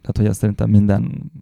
Tehát, 0.00 0.16
hogy 0.16 0.26
ez 0.26 0.36
szerintem 0.36 0.70
minden 0.70 1.32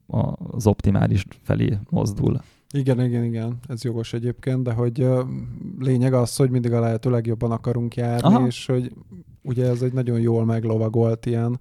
az 0.51 0.67
optimális 0.67 1.25
felé 1.43 1.79
mozdul. 1.91 2.41
Igen, 2.75 3.05
igen, 3.05 3.25
igen, 3.25 3.59
ez 3.69 3.85
jogos 3.85 4.13
egyébként, 4.13 4.63
de 4.63 4.73
hogy 4.73 5.07
lényeg 5.79 6.13
az, 6.13 6.37
hogy 6.37 6.51
mindig 6.51 6.73
a 6.73 6.81
lehető 6.81 7.11
legjobban 7.11 7.51
akarunk 7.51 7.97
járni, 7.97 8.35
Aha. 8.35 8.47
és 8.47 8.67
hogy 8.67 8.93
ugye 9.43 9.69
ez 9.69 9.83
egy 9.83 9.93
nagyon 9.93 10.21
jól 10.21 10.45
meglovagolt 10.45 11.27
ilyen 11.27 11.61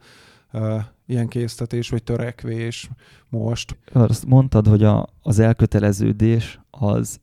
uh, 0.54 0.84
ilyen 1.12 1.28
késztetés 1.28 1.90
vagy 1.90 2.04
törekvés 2.04 2.90
most. 3.32 3.78
Azt 3.94 4.26
mondtad, 4.26 4.68
hogy 4.68 4.84
a, 4.84 5.08
az 5.22 5.40
elköteleződés 5.40 6.60
az, 6.70 7.20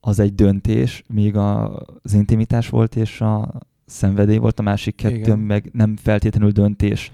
az 0.00 0.18
egy 0.18 0.34
döntés, 0.34 1.02
míg 1.08 1.36
a, 1.36 1.76
az 2.02 2.12
intimitás 2.12 2.68
volt 2.68 2.96
és 2.96 3.20
a 3.20 3.52
szenvedély 3.86 4.36
volt, 4.36 4.58
a 4.58 4.62
másik 4.62 4.94
kettő 4.94 5.14
Igen. 5.14 5.38
meg 5.38 5.70
nem 5.72 5.96
feltétlenül 5.96 6.50
döntés. 6.50 7.12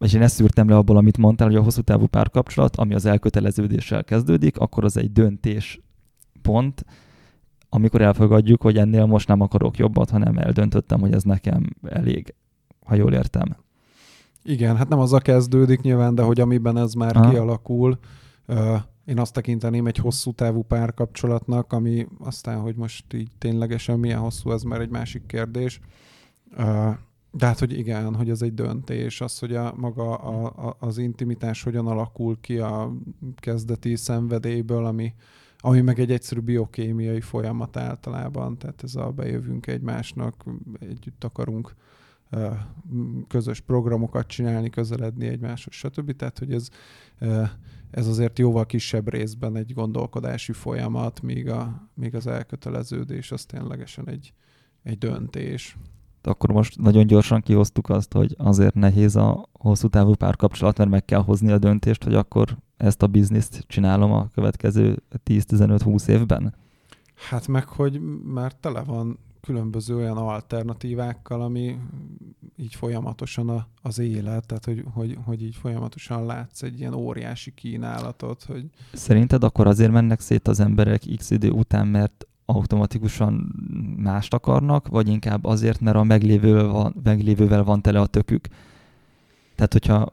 És 0.00 0.12
én 0.12 0.22
ezt 0.22 0.34
szűrtem 0.34 0.68
le 0.68 0.76
abból, 0.76 0.96
amit 0.96 1.18
mondtál, 1.18 1.46
hogy 1.46 1.56
a 1.56 1.62
hosszú 1.62 1.80
távú 1.80 2.06
párkapcsolat, 2.06 2.76
ami 2.76 2.94
az 2.94 3.04
elköteleződéssel 3.04 4.04
kezdődik, 4.04 4.58
akkor 4.58 4.84
az 4.84 4.96
egy 4.96 5.12
döntés 5.12 5.80
pont, 6.42 6.84
amikor 7.68 8.00
elfogadjuk, 8.00 8.62
hogy 8.62 8.76
ennél 8.76 9.06
most 9.06 9.28
nem 9.28 9.40
akarok 9.40 9.76
jobbat, 9.76 10.10
hanem 10.10 10.38
eldöntöttem, 10.38 11.00
hogy 11.00 11.12
ez 11.12 11.22
nekem 11.22 11.76
elég, 11.88 12.34
ha 12.84 12.94
jól 12.94 13.12
értem. 13.12 13.56
Igen, 14.48 14.76
hát 14.76 14.88
nem 14.88 14.98
a 14.98 15.18
kezdődik 15.18 15.80
nyilván, 15.80 16.14
de 16.14 16.22
hogy 16.22 16.40
amiben 16.40 16.76
ez 16.76 16.92
már 16.92 17.16
Aha. 17.16 17.30
kialakul, 17.30 17.98
én 19.04 19.18
azt 19.18 19.32
tekinteném 19.32 19.86
egy 19.86 19.96
hosszú 19.96 20.32
távú 20.32 20.62
párkapcsolatnak, 20.62 21.72
ami 21.72 22.06
aztán, 22.18 22.60
hogy 22.60 22.76
most 22.76 23.12
így 23.14 23.30
ténylegesen 23.38 23.98
milyen 23.98 24.18
hosszú, 24.18 24.50
ez 24.50 24.62
már 24.62 24.80
egy 24.80 24.88
másik 24.88 25.26
kérdés. 25.26 25.80
De 27.30 27.46
hát, 27.46 27.58
hogy 27.58 27.78
igen, 27.78 28.14
hogy 28.14 28.30
ez 28.30 28.42
egy 28.42 28.54
döntés, 28.54 29.20
az, 29.20 29.38
hogy 29.38 29.54
a 29.54 29.74
maga 29.76 30.14
a, 30.14 30.66
a, 30.68 30.76
az 30.78 30.98
intimitás 30.98 31.62
hogyan 31.62 31.86
alakul 31.86 32.38
ki 32.40 32.58
a 32.58 32.92
kezdeti 33.36 33.96
szenvedélyből, 33.96 34.84
ami, 34.84 35.14
ami 35.58 35.80
meg 35.80 35.98
egy 35.98 36.12
egyszerű 36.12 36.40
biokémiai 36.40 37.20
folyamat 37.20 37.76
általában, 37.76 38.58
tehát 38.58 38.82
ez 38.82 38.94
a 38.94 39.10
bejövünk 39.10 39.66
egymásnak, 39.66 40.44
együtt 40.80 41.24
akarunk 41.24 41.74
közös 43.28 43.60
programokat 43.60 44.26
csinálni, 44.26 44.70
közeledni 44.70 45.26
egymáshoz, 45.26 45.74
stb. 45.74 46.16
Tehát, 46.16 46.38
hogy 46.38 46.52
ez, 46.52 46.68
ez 47.90 48.06
azért 48.06 48.38
jóval 48.38 48.66
kisebb 48.66 49.10
részben 49.10 49.56
egy 49.56 49.72
gondolkodási 49.72 50.52
folyamat, 50.52 51.22
míg, 51.22 51.50
a, 51.50 51.90
míg 51.94 52.14
az 52.14 52.26
elköteleződés 52.26 53.32
az 53.32 53.44
ténylegesen 53.44 54.08
egy, 54.08 54.32
egy 54.82 54.98
döntés. 54.98 55.76
Akkor 56.22 56.52
most 56.52 56.78
nagyon 56.78 57.06
gyorsan 57.06 57.40
kihoztuk 57.40 57.88
azt, 57.88 58.12
hogy 58.12 58.34
azért 58.38 58.74
nehéz 58.74 59.16
a 59.16 59.48
hosszú 59.52 59.88
távú 59.88 60.14
párkapcsolat, 60.14 60.78
mert 60.78 60.90
meg 60.90 61.04
kell 61.04 61.22
hozni 61.22 61.50
a 61.52 61.58
döntést, 61.58 62.04
hogy 62.04 62.14
akkor 62.14 62.58
ezt 62.76 63.02
a 63.02 63.06
bizniszt 63.06 63.64
csinálom 63.66 64.12
a 64.12 64.28
következő 64.34 65.02
10-15-20 65.24 66.08
évben? 66.08 66.54
Hát 67.14 67.48
meg, 67.48 67.68
hogy 67.68 68.00
már 68.24 68.52
tele 68.52 68.82
van 68.82 69.18
különböző 69.40 69.96
olyan 69.96 70.16
alternatívákkal, 70.16 71.42
ami 71.42 71.76
így 72.56 72.74
folyamatosan 72.74 73.48
a, 73.48 73.66
az 73.82 73.98
élet, 73.98 74.46
tehát 74.46 74.64
hogy, 74.64 74.84
hogy, 74.94 75.18
hogy 75.24 75.42
így 75.42 75.56
folyamatosan 75.56 76.26
látsz 76.26 76.62
egy 76.62 76.78
ilyen 76.78 76.94
óriási 76.94 77.50
kínálatot. 77.54 78.44
Hogy... 78.44 78.64
Szerinted 78.92 79.44
akkor 79.44 79.66
azért 79.66 79.92
mennek 79.92 80.20
szét 80.20 80.48
az 80.48 80.60
emberek 80.60 81.02
x 81.16 81.30
idő 81.30 81.50
után, 81.50 81.86
mert 81.86 82.26
automatikusan 82.44 83.32
mást 83.96 84.34
akarnak, 84.34 84.88
vagy 84.88 85.08
inkább 85.08 85.44
azért, 85.44 85.80
mert 85.80 85.96
a 85.96 86.02
meglévővel 86.02 86.66
van, 86.66 86.94
meglévővel 87.02 87.64
van 87.64 87.82
tele 87.82 88.00
a 88.00 88.06
tökük? 88.06 88.46
Tehát, 89.54 89.72
hogyha 89.72 90.12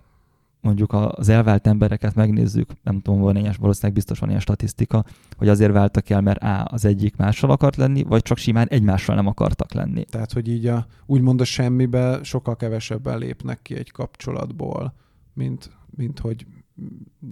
mondjuk 0.66 0.94
az 0.94 1.30
elvált 1.30 1.68
embereket 1.68 2.16
megnézzük, 2.16 2.72
nem 2.84 3.02
tudom, 3.02 3.20
van 3.20 3.36
ilyen, 3.36 3.56
valószínűleg 3.60 3.96
biztos 3.96 4.20
van 4.20 4.30
ilyen 4.30 4.42
statisztika, 4.42 5.06
hogy 5.38 5.48
azért 5.48 5.72
váltak 5.72 6.10
el, 6.10 6.22
mert 6.22 6.44
A, 6.44 6.66
az 6.66 6.86
egyik 6.86 7.16
mással 7.16 7.52
akart 7.52 7.76
lenni, 7.76 8.04
vagy 8.04 8.22
csak 8.22 8.38
simán 8.38 8.68
egymással 8.68 9.16
nem 9.16 9.28
akartak 9.28 9.74
lenni. 9.74 10.06
Tehát, 10.06 10.34
hogy 10.34 10.48
így 10.48 10.68
a, 10.68 10.86
úgymond 11.06 11.42
a 11.42 11.44
semmibe 11.44 12.20
sokkal 12.24 12.56
kevesebben 12.56 13.18
lépnek 13.18 13.62
ki 13.62 13.76
egy 13.76 13.92
kapcsolatból, 13.92 14.94
mint, 15.34 15.72
mint 15.90 16.20
hogy 16.20 16.46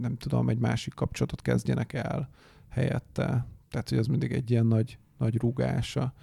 nem 0.02 0.18
tudom, 0.18 0.50
egy 0.50 0.60
másik 0.60 0.94
kapcsolatot 0.94 1.42
kezdjenek 1.42 1.94
el 1.94 2.30
helyette. 2.70 3.48
Tehát, 3.70 3.90
hogy 3.90 3.98
ez 3.98 4.08
mindig 4.08 4.32
egy 4.32 4.52
ilyen 4.52 4.66
nagy, 4.66 4.98
nagy 5.18 5.38
rúgása 5.38 6.14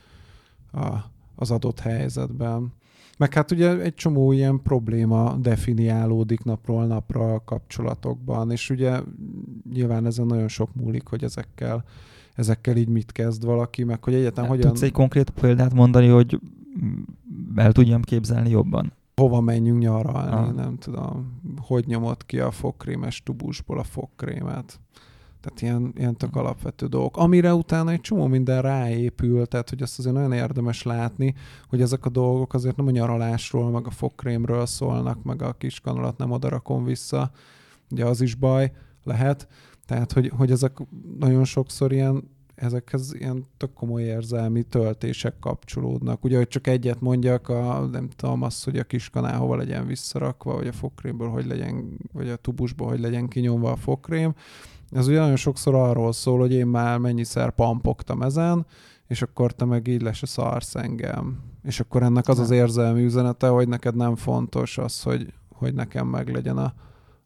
a, 0.72 0.96
az 1.40 1.50
adott 1.50 1.80
helyzetben. 1.80 2.72
Meg 3.18 3.34
hát 3.34 3.50
ugye 3.50 3.80
egy 3.80 3.94
csomó 3.94 4.32
ilyen 4.32 4.62
probléma 4.62 5.36
definiálódik 5.40 6.44
napról 6.44 6.86
napra 6.86 7.34
a 7.34 7.44
kapcsolatokban, 7.44 8.50
és 8.50 8.70
ugye 8.70 9.00
nyilván 9.72 10.06
ezen 10.06 10.26
nagyon 10.26 10.48
sok 10.48 10.74
múlik, 10.74 11.06
hogy 11.06 11.24
ezekkel, 11.24 11.84
ezekkel 12.34 12.76
így 12.76 12.88
mit 12.88 13.12
kezd 13.12 13.44
valaki, 13.44 13.84
meg 13.84 14.04
hogy 14.04 14.14
egyetem 14.14 14.44
hát, 14.44 14.52
hogyan... 14.52 14.68
Tudsz 14.68 14.82
egy 14.82 14.92
konkrét 14.92 15.30
példát 15.30 15.74
mondani, 15.74 16.08
hogy 16.08 16.40
el 17.54 17.72
tudjam 17.72 18.02
képzelni 18.02 18.50
jobban? 18.50 18.92
Hova 19.16 19.40
menjünk 19.40 19.78
nyaralni, 19.78 20.48
ah. 20.48 20.54
nem 20.54 20.78
tudom. 20.78 21.40
Hogy 21.56 21.86
nyomott 21.86 22.26
ki 22.26 22.40
a 22.40 22.50
fogkrémes 22.50 23.22
tubusból 23.22 23.78
a 23.78 23.84
fogkrémet. 23.84 24.80
Tehát 25.40 25.62
ilyen, 25.62 25.92
ilyen 25.96 26.16
tök 26.16 26.36
alapvető 26.36 26.86
dolgok. 26.86 27.16
Amire 27.16 27.54
utána 27.54 27.90
egy 27.90 28.00
csomó 28.00 28.26
minden 28.26 28.62
ráépül, 28.62 29.46
tehát 29.46 29.70
hogy 29.70 29.82
azt 29.82 29.98
azért 29.98 30.14
nagyon 30.14 30.32
érdemes 30.32 30.82
látni, 30.82 31.34
hogy 31.68 31.80
ezek 31.80 32.04
a 32.04 32.10
dolgok 32.10 32.54
azért 32.54 32.76
nem 32.76 32.86
a 32.86 32.90
nyaralásról, 32.90 33.70
meg 33.70 33.86
a 33.86 33.90
fogkrémről 33.90 34.66
szólnak, 34.66 35.22
meg 35.22 35.42
a 35.42 35.52
kis 35.52 35.80
kanalat 35.80 36.18
nem 36.18 36.30
oda 36.30 36.48
rakom 36.48 36.84
vissza, 36.84 37.30
ugye 37.90 38.04
az 38.04 38.20
is 38.20 38.34
baj 38.34 38.72
lehet. 39.04 39.48
Tehát, 39.86 40.12
hogy, 40.12 40.32
hogy 40.36 40.50
ezek 40.50 40.78
nagyon 41.18 41.44
sokszor 41.44 41.92
ilyen 41.92 42.38
ezekhez 42.60 43.14
ilyen 43.14 43.46
tök 43.56 43.72
komoly 43.72 44.02
érzelmi 44.02 44.62
töltések 44.62 45.38
kapcsolódnak. 45.38 46.24
Ugye, 46.24 46.36
hogy 46.36 46.48
csak 46.48 46.66
egyet 46.66 47.00
mondjak, 47.00 47.48
a, 47.48 47.88
nem 47.92 48.08
tudom, 48.16 48.42
az, 48.42 48.64
hogy 48.64 48.78
a 48.78 48.84
kiskanál 48.84 49.38
hova 49.38 49.56
legyen 49.56 49.86
visszarakva, 49.86 50.54
vagy 50.54 50.66
a 50.66 50.72
fogkrémből 50.72 51.28
hogy 51.28 51.46
legyen, 51.46 51.98
vagy 52.12 52.28
a 52.28 52.36
tubusból 52.36 52.88
hogy 52.88 53.00
legyen 53.00 53.28
kinyomva 53.28 53.70
a 53.70 53.76
fogkrém, 53.76 54.34
ez 54.92 55.08
ugye 55.08 55.18
nagyon 55.18 55.36
sokszor 55.36 55.74
arról 55.74 56.12
szól, 56.12 56.38
hogy 56.38 56.52
én 56.52 56.66
már 56.66 56.98
mennyiszer 56.98 57.50
pampogtam 57.50 58.22
ezen, 58.22 58.66
és 59.06 59.22
akkor 59.22 59.52
te 59.52 59.64
meg 59.64 59.86
így 59.86 60.02
lesz 60.02 60.22
a 60.22 60.26
szarsz 60.26 60.74
engem. 60.74 61.38
És 61.62 61.80
akkor 61.80 62.02
ennek 62.02 62.28
az 62.28 62.38
az 62.38 62.50
érzelmi 62.50 63.04
üzenete, 63.04 63.48
hogy 63.48 63.68
neked 63.68 63.96
nem 63.96 64.16
fontos 64.16 64.78
az, 64.78 65.02
hogy, 65.02 65.32
hogy 65.48 65.74
nekem 65.74 66.06
meg 66.06 66.28
legyen 66.28 66.58
a, 66.58 66.72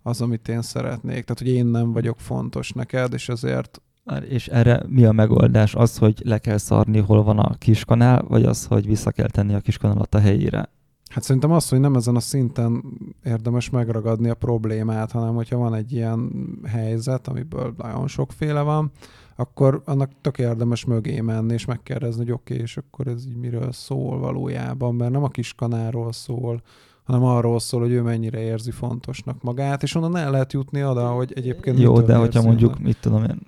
az, 0.03 0.21
amit 0.21 0.49
én 0.49 0.63
szeretnék. 0.63 1.25
Tehát, 1.25 1.39
hogy 1.39 1.49
én 1.49 1.67
nem 1.67 1.93
vagyok 1.93 2.21
fontos 2.21 2.73
neked, 2.73 3.13
és 3.13 3.29
ezért... 3.29 3.83
És 4.29 4.49
erre 4.49 4.83
mi 4.89 5.05
a 5.05 5.13
megoldás? 5.13 5.75
Az, 5.75 5.99
hogy 5.99 6.23
le 6.25 6.39
kell 6.39 6.59
szarni, 6.59 6.99
hol 6.99 7.23
van 7.23 7.39
a 7.39 7.55
kiskanál, 7.59 8.23
vagy 8.29 8.45
az, 8.45 8.67
hogy 8.67 8.87
vissza 8.87 9.11
kell 9.11 9.29
tenni 9.29 9.55
a 9.55 9.61
kiskanalat 9.61 10.15
a 10.15 10.19
helyére? 10.19 10.69
Hát 11.15 11.23
szerintem 11.23 11.51
az, 11.51 11.69
hogy 11.69 11.81
nem 11.81 11.95
ezen 11.95 12.17
a 12.17 12.21
szinten 12.21 12.85
érdemes 13.25 13.71
megragadni 13.71 14.29
a 14.29 14.35
problémát, 14.35 15.11
hanem 15.11 15.35
hogyha 15.35 15.57
van 15.57 15.75
egy 15.75 15.93
ilyen 15.93 16.31
helyzet, 16.65 17.29
amiből 17.29 17.75
nagyon 17.77 18.07
sokféle 18.09 18.61
van, 18.61 18.91
akkor 19.37 19.83
annak 19.85 20.11
tök 20.21 20.39
érdemes 20.39 20.85
mögé 20.85 21.21
menni, 21.21 21.53
és 21.53 21.65
megkérdezni, 21.65 22.23
hogy 22.23 22.33
oké, 22.33 22.53
okay, 22.53 22.65
és 22.65 22.77
akkor 22.77 23.07
ez 23.07 23.27
így 23.27 23.37
miről 23.37 23.73
szól 23.73 24.19
valójában, 24.19 24.95
mert 24.95 25.11
nem 25.11 25.23
a 25.23 25.29
kiskanáról 25.29 26.13
szól, 26.13 26.63
hanem 27.05 27.25
arról 27.25 27.61
szól, 27.61 27.81
hogy 27.81 27.93
ő 27.93 28.03
mennyire 28.03 28.41
érzi 28.41 28.71
fontosnak 28.71 29.43
magát, 29.43 29.83
és 29.83 29.95
onnan 29.95 30.17
el 30.17 30.31
lehet 30.31 30.53
jutni 30.53 30.85
oda, 30.85 31.09
hogy 31.09 31.33
egyébként 31.35 31.79
Jó, 31.79 32.01
de 32.01 32.17
hogyha 32.17 32.43
mondjuk, 32.43 32.79
mit 32.79 32.97
tudom 33.01 33.25
én, 33.25 33.39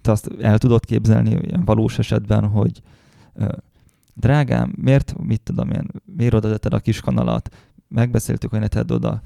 te 0.00 0.10
azt 0.10 0.30
el 0.40 0.58
tudod 0.58 0.84
képzelni 0.84 1.30
ilyen 1.30 1.64
valós 1.64 1.98
esetben, 1.98 2.48
hogy 2.48 2.82
drágám, 4.20 4.72
miért, 4.76 5.14
mit 5.22 5.40
tudom 5.40 5.70
én, 5.70 5.86
miért 6.16 6.34
oda 6.34 6.50
tetted 6.50 6.74
a 6.74 6.78
kis 6.78 7.00
kanalat, 7.00 7.56
megbeszéltük, 7.88 8.50
hogy 8.50 8.60
ne 8.60 8.68
tedd 8.68 8.92
oda, 8.92 9.20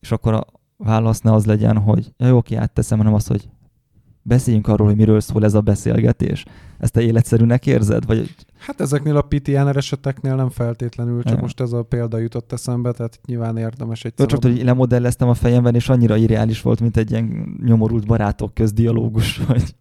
és 0.00 0.12
akkor 0.12 0.34
a 0.34 0.46
válasz 0.76 1.20
ne 1.20 1.32
az 1.32 1.44
legyen, 1.44 1.78
hogy 1.78 2.12
ja, 2.16 2.26
jó, 2.26 2.36
oké, 2.36 2.54
átteszem, 2.54 2.98
hanem 2.98 3.14
az, 3.14 3.26
hogy 3.26 3.48
beszéljünk 4.22 4.68
arról, 4.68 4.86
hogy 4.86 4.96
miről 4.96 5.20
szól 5.20 5.44
ez 5.44 5.54
a 5.54 5.60
beszélgetés. 5.60 6.44
Ezt 6.78 6.92
te 6.92 7.00
életszerűnek 7.00 7.66
érzed? 7.66 8.06
Vagy... 8.06 8.34
Hát 8.58 8.80
ezeknél 8.80 9.16
a 9.16 9.22
PTNR 9.22 9.76
eseteknél 9.76 10.34
nem 10.34 10.48
feltétlenül, 10.48 11.22
csak 11.22 11.34
ja. 11.34 11.40
most 11.40 11.60
ez 11.60 11.72
a 11.72 11.82
példa 11.82 12.18
jutott 12.18 12.52
eszembe, 12.52 12.92
tehát 12.92 13.20
nyilván 13.26 13.56
érdemes 13.56 14.04
egy 14.04 14.14
Csak, 14.14 14.42
hogy 14.42 14.62
lemodelleztem 14.64 15.28
a 15.28 15.34
fejemben, 15.34 15.74
és 15.74 15.88
annyira 15.88 16.16
irreális 16.16 16.62
volt, 16.62 16.80
mint 16.80 16.96
egy 16.96 17.10
ilyen 17.10 17.56
nyomorult 17.64 18.06
barátok 18.06 18.54
köz 18.54 18.72
dialógus, 18.72 19.36
vagy... 19.36 19.74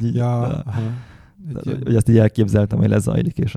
ja, 0.00 0.62
hogy, 1.52 1.82
hogy 1.82 1.96
ezt 1.96 2.08
így 2.08 2.18
elképzeltem, 2.18 2.78
hogy 2.78 2.88
lezajlik, 2.88 3.38
és 3.38 3.56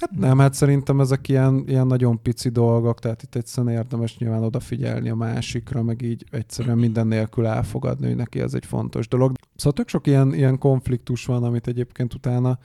Hát 0.00 0.10
nem, 0.10 0.38
hát 0.38 0.54
szerintem 0.54 1.00
ezek 1.00 1.28
ilyen, 1.28 1.64
ilyen 1.66 1.86
nagyon 1.86 2.22
pici 2.22 2.48
dolgok, 2.48 2.98
tehát 2.98 3.22
itt 3.22 3.34
egyszerűen 3.34 3.74
érdemes 3.74 4.18
nyilván 4.18 4.42
odafigyelni 4.42 5.08
a 5.08 5.14
másikra, 5.14 5.82
meg 5.82 6.02
így 6.02 6.24
egyszerűen 6.30 6.78
minden 6.78 7.06
nélkül 7.06 7.46
elfogadni, 7.46 8.06
hogy 8.06 8.16
neki 8.16 8.40
ez 8.40 8.54
egy 8.54 8.64
fontos 8.66 9.08
dolog. 9.08 9.36
Szóval 9.54 9.72
tök 9.72 9.88
sok 9.88 10.06
ilyen, 10.06 10.34
ilyen 10.34 10.58
konfliktus 10.58 11.26
van, 11.26 11.44
amit 11.44 11.66
egyébként 11.66 12.14
utána 12.14 12.58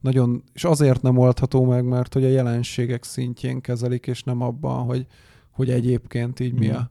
nagyon, 0.00 0.42
és 0.52 0.64
azért 0.64 1.02
nem 1.02 1.18
oldható 1.18 1.64
meg, 1.64 1.84
mert 1.84 2.14
hogy 2.14 2.24
a 2.24 2.28
jelenségek 2.28 3.04
szintjén 3.04 3.60
kezelik, 3.60 4.06
és 4.06 4.22
nem 4.22 4.40
abban, 4.40 4.84
hogy, 4.84 5.06
hogy 5.50 5.70
egyébként 5.70 6.40
így 6.40 6.58
mi 6.58 6.70
a, 6.70 6.90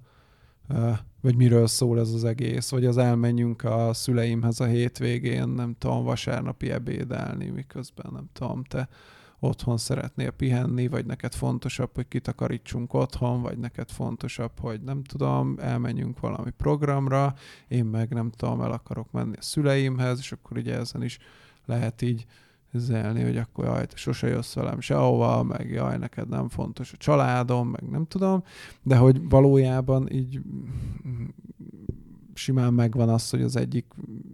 vagy 1.26 1.36
miről 1.36 1.68
szól 1.68 2.00
ez 2.00 2.14
az 2.14 2.24
egész, 2.24 2.70
vagy 2.70 2.86
az 2.86 2.98
elmenjünk 2.98 3.64
a 3.64 3.94
szüleimhez 3.94 4.60
a 4.60 4.66
hétvégén, 4.66 5.48
nem 5.48 5.76
tudom, 5.78 6.04
vasárnapi 6.04 6.72
ebédelni, 6.72 7.50
miközben 7.50 8.12
nem 8.14 8.30
tudom, 8.34 8.64
te 8.64 8.90
otthon 9.40 9.78
szeretnél 9.78 10.32
pihenni, 10.32 10.88
vagy 10.88 11.06
neked 11.06 11.34
fontosabb, 11.34 11.90
hogy 11.94 12.08
kitakarítsunk 12.08 12.94
otthon, 12.94 13.42
vagy 13.42 13.58
neked 13.58 13.92
fontosabb, 13.92 14.60
hogy 14.60 14.82
nem 14.82 15.04
tudom, 15.04 15.56
elmenjünk 15.60 16.20
valami 16.20 16.52
programra, 16.52 17.34
én 17.68 17.86
meg 17.86 18.14
nem 18.14 18.32
tudom, 18.32 18.62
el 18.62 18.72
akarok 18.72 19.12
menni 19.12 19.36
a 19.38 19.42
szüleimhez, 19.42 20.20
és 20.20 20.32
akkor 20.32 20.58
ugye 20.58 20.78
ezen 20.78 21.04
is 21.04 21.18
lehet 21.66 22.02
így 22.02 22.26
zelni, 22.80 23.24
hogy 23.24 23.38
akkor 23.38 23.66
jaj, 23.66 23.86
te 23.86 23.96
sose 23.96 24.28
jössz 24.28 24.54
velem 24.54 24.80
sehova, 24.80 25.44
meg 25.44 25.70
jaj, 25.70 25.98
neked 25.98 26.28
nem 26.30 26.50
fontos 26.50 26.94
a 26.94 26.98
családom, 26.98 27.68
meg 27.68 27.90
nem 27.90 28.06
tudom, 28.06 28.44
de 28.84 28.96
hogy 28.96 29.30
valójában 29.30 30.12
így 30.12 30.42
simán 32.38 32.74
megvan 32.74 33.10
az, 33.10 33.30
hogy 33.30 33.42
az 33.42 33.56
egyik 33.56 33.86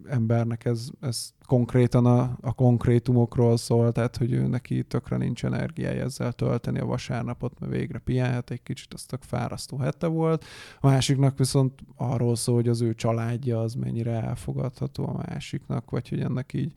embernek 0.05 0.65
ez, 0.65 0.89
ez 0.99 1.33
konkrétan 1.45 2.05
a, 2.05 2.37
a 2.41 2.53
konkrétumokról 2.53 3.57
szól, 3.57 3.91
tehát 3.91 4.17
hogy 4.17 4.31
ő 4.31 4.47
neki 4.47 4.83
tökre 4.83 5.17
nincs 5.17 5.45
energiája 5.45 6.03
ezzel 6.03 6.33
tölteni 6.33 6.79
a 6.79 6.85
vasárnapot, 6.85 7.59
mert 7.59 7.71
végre 7.71 7.99
pihenhet 7.99 8.51
egy 8.51 8.63
kicsit, 8.63 8.93
az 8.93 9.03
tök 9.03 9.21
fárasztó 9.21 9.77
hete 9.77 10.07
volt. 10.07 10.45
A 10.79 10.87
másiknak 10.87 11.37
viszont 11.37 11.79
arról 11.95 12.35
szól, 12.35 12.55
hogy 12.55 12.67
az 12.67 12.81
ő 12.81 12.93
családja 12.93 13.61
az 13.61 13.73
mennyire 13.73 14.11
elfogadható 14.11 15.07
a 15.07 15.23
másiknak, 15.27 15.89
vagy 15.89 16.09
hogy 16.09 16.19
ennek 16.19 16.53
így 16.53 16.73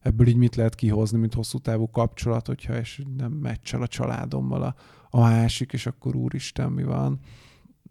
ebből 0.00 0.26
így 0.26 0.36
mit 0.36 0.56
lehet 0.56 0.74
kihozni, 0.74 1.18
mint 1.18 1.34
hosszú 1.34 1.58
távú 1.58 1.90
kapcsolat, 1.90 2.46
hogyha 2.46 2.78
és 2.78 3.02
nem 3.16 3.32
meccsel 3.32 3.82
a 3.82 3.86
családommal 3.86 4.62
a, 4.62 4.74
a 5.10 5.20
másik, 5.20 5.72
és 5.72 5.86
akkor 5.86 6.16
úristen, 6.16 6.72
mi 6.72 6.82
van. 6.82 7.18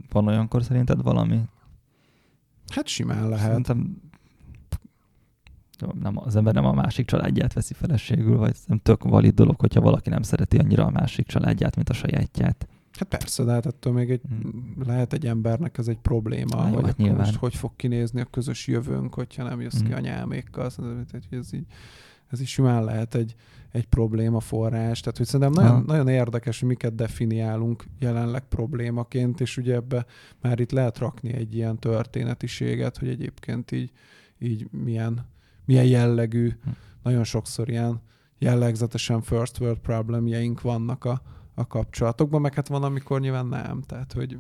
Van 0.10 0.28
olyankor 0.28 0.64
szerinted 0.64 1.02
valami? 1.02 1.42
Hát 2.68 2.88
simán 2.88 3.30
lehet. 3.30 3.48
Szerintem 3.48 4.02
nem, 6.00 6.18
az 6.18 6.36
ember 6.36 6.54
nem 6.54 6.66
a 6.66 6.74
másik 6.74 7.06
családját 7.06 7.54
veszi 7.54 7.74
feleségül, 7.74 8.38
vagy 8.38 8.56
nem 8.66 8.78
tök 8.78 9.04
valid 9.04 9.34
dolog, 9.34 9.60
hogyha 9.60 9.82
valaki 9.82 10.10
nem 10.10 10.22
szereti 10.22 10.58
annyira 10.58 10.86
a 10.86 10.90
másik 10.90 11.28
családját, 11.28 11.76
mint 11.76 11.90
a 11.90 11.94
sajátját. 11.94 12.68
Hát 12.98 13.08
persze, 13.08 13.44
de 13.44 13.52
hát 13.52 13.66
ettől 13.66 13.94
még 13.94 14.12
egy, 14.12 14.22
hmm. 14.30 14.76
lehet 14.86 15.14
egy 15.14 15.26
embernek 15.26 15.78
ez 15.78 15.88
egy 15.88 15.98
probléma, 15.98 16.58
Há, 16.58 16.70
hogy 16.70 16.86
hát 16.86 17.18
most 17.18 17.36
hogy 17.36 17.56
fog 17.56 17.72
kinézni 17.76 18.22
a 18.22 18.26
közös 18.26 18.68
jövőnk, 18.68 19.14
hogyha 19.14 19.44
nem 19.44 19.62
jössz 19.62 19.78
hmm. 19.78 19.88
ki 19.88 19.94
anyámékkal. 19.94 20.66
Ez 21.30 21.54
így, 21.54 21.66
ez 22.28 22.42
is 22.42 22.50
simán 22.50 22.84
lehet 22.84 23.16
egy, 23.16 23.36
egy 23.72 23.86
probléma 23.86 24.40
forrás. 24.40 25.00
Tehát, 25.00 25.18
hogy 25.18 25.26
szerintem 25.26 25.64
nagyon, 25.64 25.84
nagyon 25.86 26.08
érdekes, 26.08 26.60
hogy 26.60 26.68
miket 26.70 26.96
definiálunk 26.96 27.84
jelenleg 28.00 28.44
problémaként, 28.48 29.42
és 29.42 29.58
ugye 29.58 29.74
ebbe 29.74 30.06
már 30.42 30.60
itt 30.60 30.72
lehet 30.72 30.98
rakni 30.98 31.34
egy 31.34 31.56
ilyen 31.56 31.80
történetiséget, 31.80 32.98
hogy 32.98 33.08
egyébként 33.08 33.72
így, 33.72 33.92
így 34.40 34.68
milyen, 34.72 35.26
milyen 35.66 35.86
jellegű, 35.86 36.50
hm. 36.64 36.70
nagyon 37.04 37.24
sokszor 37.24 37.70
ilyen 37.70 38.02
jellegzetesen 38.40 39.22
first 39.22 39.60
world 39.60 39.80
problemjeink 39.80 40.62
vannak 40.62 41.06
a, 41.06 41.22
a 41.60 41.68
kapcsolatokban, 41.68 42.42
meg 42.42 42.54
hát 42.54 42.68
van, 42.68 42.84
amikor 42.84 43.20
nyilván 43.20 43.48
nem. 43.48 43.82
Tehát, 43.82 44.14
hogy, 44.14 44.38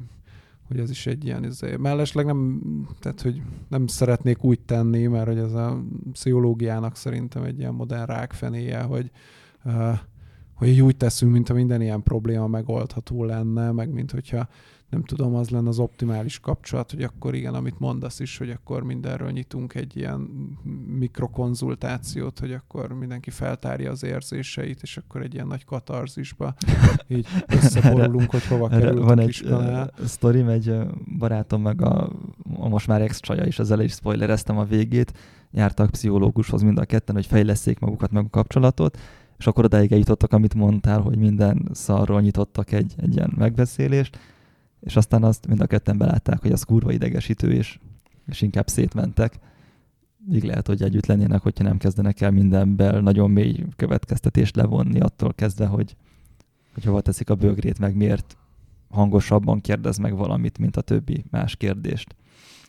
hogy 0.68 0.80
ez 0.80 0.90
is 0.90 1.08
egy 1.08 1.26
ilyen, 1.26 1.44
izé. 1.44 1.76
mellesleg 1.76 2.26
nem, 2.26 2.62
tehát, 3.00 3.22
hogy 3.22 3.42
nem 3.68 3.88
szeretnék 3.88 4.44
úgy 4.44 4.60
tenni, 4.60 5.08
mert 5.08 5.28
hogy 5.28 5.38
ez 5.38 5.54
a 5.54 5.84
pszichológiának 6.12 6.96
szerintem 6.96 7.44
egy 7.44 7.60
ilyen 7.60 7.74
modern 7.74 8.06
rákfenéje, 8.06 8.82
hogy, 8.82 9.12
uh, 9.64 9.98
hogy 10.54 10.82
úgy 10.82 10.98
teszünk, 10.98 11.32
mintha 11.32 11.54
minden 11.54 11.82
ilyen 11.82 12.04
probléma 12.04 12.48
megoldható 12.48 13.24
lenne, 13.24 13.72
meg 13.72 13.90
mint 13.90 14.12
hogyha 14.12 14.48
nem 14.90 15.04
tudom, 15.04 15.36
az 15.36 15.50
lenne 15.50 15.68
az 15.68 15.80
optimális 15.80 16.40
kapcsolat, 16.40 16.92
hogy 16.92 17.04
akkor 17.04 17.36
igen, 17.36 17.54
amit 17.54 17.80
mondasz 17.80 18.20
is, 18.20 18.38
hogy 18.38 18.50
akkor 18.50 18.84
mindenről 18.84 19.32
nyitunk 19.32 19.76
egy 19.76 19.98
ilyen 19.98 20.20
mikrokonzultációt, 20.86 22.40
hogy 22.40 22.52
akkor 22.52 22.94
mindenki 22.94 23.30
feltárja 23.30 23.92
az 23.92 24.04
érzéseit, 24.04 24.82
és 24.82 24.98
akkor 24.98 25.22
egy 25.22 25.34
ilyen 25.34 25.48
nagy 25.48 25.66
katarzisba 25.66 26.54
így 27.08 27.28
összeborulunk, 27.48 28.32
hogy 28.32 28.46
hova 28.46 28.68
kerül 28.68 29.04
Van 29.04 29.18
a 29.18 29.22
egy 29.22 29.44
uh, 29.46 29.88
sztori, 30.06 30.42
egy 30.42 30.74
barátom 31.18 31.62
meg 31.62 31.82
a, 31.82 32.10
a 32.58 32.68
most 32.68 32.88
már 32.88 33.02
ex-csaja 33.02 33.46
is, 33.46 33.60
az 33.60 33.80
is 33.80 33.92
spoilereztem 33.92 34.58
a 34.58 34.64
végét, 34.64 35.14
jártak 35.52 35.90
pszichológushoz 35.90 36.62
mind 36.62 36.78
a 36.78 36.86
ketten, 36.86 37.16
hogy 37.16 37.26
fejleszték 37.26 37.80
magukat 37.80 38.12
meg 38.12 38.26
a 38.26 38.30
kapcsolatot, 38.30 38.98
és 39.38 39.48
akkor 39.48 39.64
odáig 39.64 39.92
eljutottak, 39.92 40.34
amit 40.34 40.54
mondtál, 40.54 41.00
hogy 41.00 41.18
minden 41.18 41.70
szarról 41.72 42.22
nyitottak 42.22 42.72
egy, 42.72 42.94
egy 42.98 43.16
ilyen 43.16 43.34
megbeszélést, 43.38 44.18
és 44.80 44.96
aztán 44.96 45.24
azt 45.24 45.48
mind 45.48 45.62
a 45.62 45.68
ketten 45.68 45.98
belátták, 45.98 46.42
hogy 46.42 46.52
az 46.52 46.64
kurva 46.64 46.92
idegesítő, 46.92 47.52
és, 47.52 47.80
és 48.26 48.42
inkább 48.42 48.68
szétmentek. 48.68 49.40
Így 50.32 50.44
lehet, 50.44 50.68
hogy 50.68 50.82
együtt 50.82 51.06
lennének, 51.06 51.42
hogyha 51.42 51.64
nem 51.64 51.78
kezdenek 51.78 52.22
el 52.22 52.32
mindenből 52.32 53.02
nagyon 53.02 53.32
mély 53.32 53.66
következtetést 53.76 54.56
levonni 54.56 55.00
attól 55.00 55.34
kezdve, 55.34 55.66
hogy, 55.66 55.96
hogy 56.74 56.84
hova 56.84 57.02
teszik 57.02 57.30
a 57.30 57.36
bögrét, 57.36 57.80
meg 57.80 57.96
miért 57.96 58.38
hangosabban 58.90 59.62
kérdez 59.62 59.98
meg 59.98 60.16
valamit, 60.16 60.58
mint 60.58 60.78
a 60.78 60.82
többi 60.82 61.26
más 61.32 61.56
kérdést. 61.56 62.16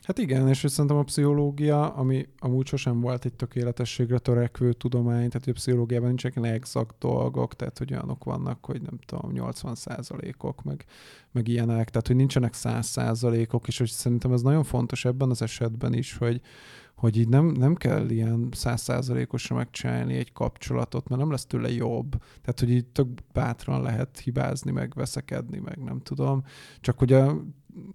Hát 0.08 0.18
igen, 0.18 0.48
és 0.48 0.64
szerintem 0.66 0.96
a 0.96 1.02
pszichológia, 1.02 1.94
ami 1.94 2.28
amúgy 2.38 2.66
sosem 2.66 3.00
volt 3.00 3.24
egy 3.24 3.34
tökéletességre 3.34 4.18
törekvő 4.18 4.72
tudomány, 4.72 5.28
tehát 5.28 5.48
a 5.48 5.52
pszichológiában 5.52 6.08
nincsenek 6.08 6.52
exakt 6.52 6.94
dolgok, 6.98 7.54
tehát 7.56 7.78
hogy 7.78 7.92
olyanok 7.92 8.24
vannak, 8.24 8.64
hogy 8.64 8.82
nem 8.82 8.98
tudom, 9.06 9.30
80 9.32 9.74
százalékok, 9.74 10.62
meg, 10.62 10.84
meg 11.32 11.48
ilyenek, 11.48 11.90
tehát 11.90 12.06
hogy 12.06 12.16
nincsenek 12.16 12.54
100 12.54 12.86
százalékok, 12.86 13.68
és 13.68 13.78
hogy 13.78 13.88
szerintem 13.88 14.32
ez 14.32 14.42
nagyon 14.42 14.64
fontos 14.64 15.04
ebben 15.04 15.30
az 15.30 15.42
esetben 15.42 15.92
is, 15.92 16.16
hogy, 16.16 16.40
hogy 16.94 17.16
így 17.16 17.28
nem, 17.28 17.46
nem 17.46 17.74
kell 17.74 18.08
ilyen 18.08 18.48
százszázalékosra 18.52 19.56
megcsinálni 19.56 20.14
egy 20.14 20.32
kapcsolatot, 20.32 21.08
mert 21.08 21.20
nem 21.20 21.30
lesz 21.30 21.46
tőle 21.46 21.70
jobb. 21.70 22.10
Tehát, 22.40 22.60
hogy 22.60 22.70
így 22.70 22.86
tök 22.86 23.08
bátran 23.32 23.82
lehet 23.82 24.18
hibázni, 24.18 24.70
meg 24.70 24.92
veszekedni, 24.94 25.58
meg 25.58 25.78
nem 25.84 26.00
tudom. 26.00 26.44
Csak 26.80 26.98
hogy 26.98 27.12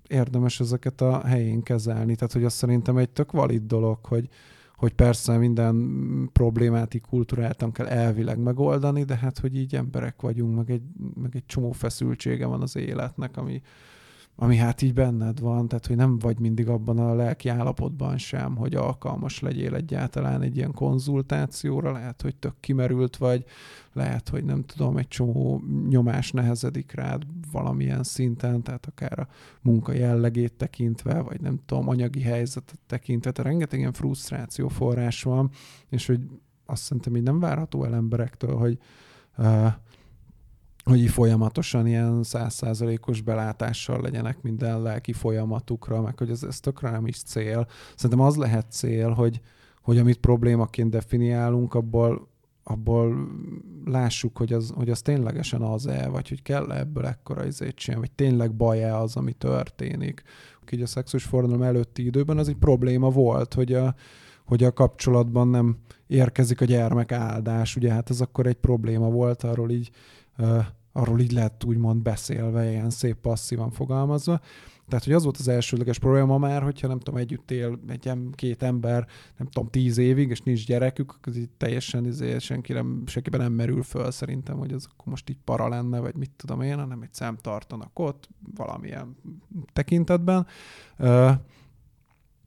érdemes 0.08 0.60
ezeket 0.60 1.02
a 1.02 1.26
helyén 1.26 1.64
kezelni. 1.64 2.16
Tehát, 2.16 2.34
hogy 2.34 2.44
azt 2.44 2.56
szerintem 2.56 2.98
egy 2.98 3.10
tök 3.10 3.32
valid 3.32 3.66
dolog, 3.66 4.06
hogy, 4.06 4.30
hogy 4.76 4.94
persze 4.94 5.38
minden 5.38 6.30
problémát 6.34 6.94
így 6.94 7.02
kell 7.72 7.88
elvileg 7.88 8.40
megoldani, 8.40 9.04
de 9.04 9.16
hát, 9.16 9.40
hogy 9.40 9.56
így 9.56 9.76
emberek 9.76 10.22
vagyunk, 10.22 10.56
meg 10.56 10.72
egy, 10.72 10.84
meg 11.22 11.36
egy 11.36 11.46
csomó 11.46 11.72
feszültsége 11.72 12.46
van 12.46 12.62
az 12.62 12.76
életnek, 12.76 13.38
ami, 13.38 13.62
ami 14.36 14.56
hát 14.56 14.82
így 14.82 14.94
benned 14.94 15.40
van, 15.40 15.68
tehát 15.68 15.86
hogy 15.86 15.96
nem 15.96 16.20
vagy 16.20 16.40
mindig 16.40 16.68
abban 16.68 17.00
a 17.00 17.14
lelki 17.14 17.50
állapotban 17.50 18.18
sem, 18.18 18.56
hogy 18.56 18.76
alkalmas 18.76 19.40
legyél 19.40 19.76
egyáltalán 19.76 20.42
egy 20.42 20.58
ilyen 20.58 20.72
konzultációra, 20.72 21.92
lehet, 21.92 22.22
hogy 22.22 22.36
tök 22.36 22.54
kimerült 22.60 23.18
vagy, 23.18 23.46
lehet, 23.94 24.30
hogy 24.30 24.44
nem 24.44 24.64
tudom, 24.64 24.98
egy 24.98 25.08
csomó 25.08 25.62
nyomás 25.90 26.32
nehezedik 26.32 26.92
rád 26.92 27.24
valamilyen 27.52 28.04
szinten, 28.04 28.64
tehát 28.64 28.86
akár 28.86 29.20
a 29.20 29.28
munka 29.62 29.94
jellegét 29.94 30.54
tekintve, 30.54 31.22
vagy 31.22 31.42
nem 31.42 31.60
tudom, 31.66 31.88
anyagi 31.88 32.22
helyzetet 32.22 32.80
tekintve, 32.88 33.32
tehát 33.32 33.50
rengeteg 33.52 33.80
ilyen 33.80 33.94
frusztráció 33.94 34.68
forrás 34.68 35.24
van, 35.24 35.50
és 35.90 36.06
hogy 36.06 36.20
azt 36.66 36.84
szerintem 36.84 37.16
így 37.16 37.24
nem 37.24 37.40
várható 37.40 37.84
el 37.84 37.96
emberektől, 37.96 38.56
hogy 38.56 38.78
uh, 39.38 39.68
hogy 40.84 41.10
folyamatosan 41.10 41.88
ilyen 41.88 42.24
százszázalékos 42.24 43.22
belátással 43.22 44.02
legyenek 44.02 44.42
minden 44.42 44.82
lelki 44.82 45.14
folyamatukra, 45.14 46.02
meg 46.02 46.18
hogy 46.18 46.30
ez, 46.30 46.44
ez 46.44 46.60
tökre 46.60 46.90
nem 46.90 47.08
is 47.08 47.22
cél. 47.22 47.68
Szerintem 47.96 48.26
az 48.26 48.36
lehet 48.36 48.72
cél, 48.72 49.10
hogy, 49.10 49.42
hogy 49.82 49.98
amit 49.98 50.18
problémaként 50.18 50.90
definiálunk, 50.90 51.74
abból, 51.74 52.28
abból 52.64 53.28
lássuk, 53.86 54.38
hogy 54.38 54.54
az, 54.54 54.74
hogy 54.76 54.90
az 54.90 55.02
ténylegesen 55.02 55.62
az-e, 55.62 56.08
vagy 56.08 56.30
hogy 56.30 56.42
kell 56.42 56.72
ebből 56.72 57.06
ekkora 57.06 57.46
izét 57.46 57.76
csinálni, 57.76 58.08
vagy 58.08 58.16
tényleg 58.16 58.54
baj-e 58.54 58.98
az, 58.98 59.16
ami 59.16 59.34
történik. 59.34 60.24
Így 60.72 60.82
a 60.82 60.86
szexuális 60.86 61.28
forradalom 61.28 61.62
előtti 61.62 62.06
időben 62.06 62.38
az 62.38 62.48
egy 62.48 62.56
probléma 62.56 63.10
volt, 63.10 63.54
hogy 63.54 63.74
a, 63.74 63.96
hogy 64.46 64.64
a 64.64 64.74
kapcsolatban 64.74 65.48
nem 65.48 65.78
érkezik 66.08 66.62
a 66.62 66.66
gyermek 66.66 67.12
áldás. 67.12 67.76
Ugye 67.76 67.92
hát 67.92 68.10
ez 68.10 68.22
akkor 68.22 68.48
egy 68.48 68.56
probléma 68.56 69.10
volt, 69.10 69.44
arról 69.44 69.72
így 69.72 69.92
arról 70.92 71.20
így 71.20 71.32
lett 71.32 71.64
úgymond 71.64 72.02
beszélve, 72.02 72.70
ilyen 72.70 72.90
szép 72.90 73.16
passzívan 73.16 73.72
fogalmazva. 73.72 74.40
Tehát, 74.88 75.04
hogy 75.04 75.14
az 75.14 75.24
volt 75.24 75.38
az 75.38 75.48
elsődleges 75.48 76.00
probléma 76.00 76.38
már, 76.38 76.64
hogyha 76.64 76.88
nem 76.88 77.00
tudom, 77.00 77.20
együtt 77.20 77.52
él 77.52 77.80
egy 77.88 78.12
két 78.36 78.64
ember, 78.64 79.08
nem 79.38 79.48
tudom, 79.48 79.70
tíz 79.70 79.98
évig, 79.98 80.30
és 80.30 80.42
nincs 80.42 80.66
gyerekük, 80.66 81.20
az 81.22 81.38
így 81.38 81.50
teljesen 81.58 82.06
izé, 82.06 82.38
senki 82.38 82.74
nem, 82.74 83.04
senkiben 83.06 83.40
nem 83.40 83.52
merül 83.52 83.84
föl 83.84 84.12
szerintem, 84.12 84.58
hogy 84.58 84.72
az 84.72 84.88
akkor 84.92 85.08
most 85.08 85.30
így 85.30 85.38
para 85.44 85.68
lenne, 85.68 86.00
vagy 86.00 86.16
mit 86.16 86.32
tudom 86.36 86.62
én, 86.62 86.78
hanem 86.78 87.02
egy 87.02 87.14
szem 87.14 87.38
tartanak 87.38 88.00
ott 88.00 88.30
valamilyen 88.56 89.16
tekintetben. 89.74 90.48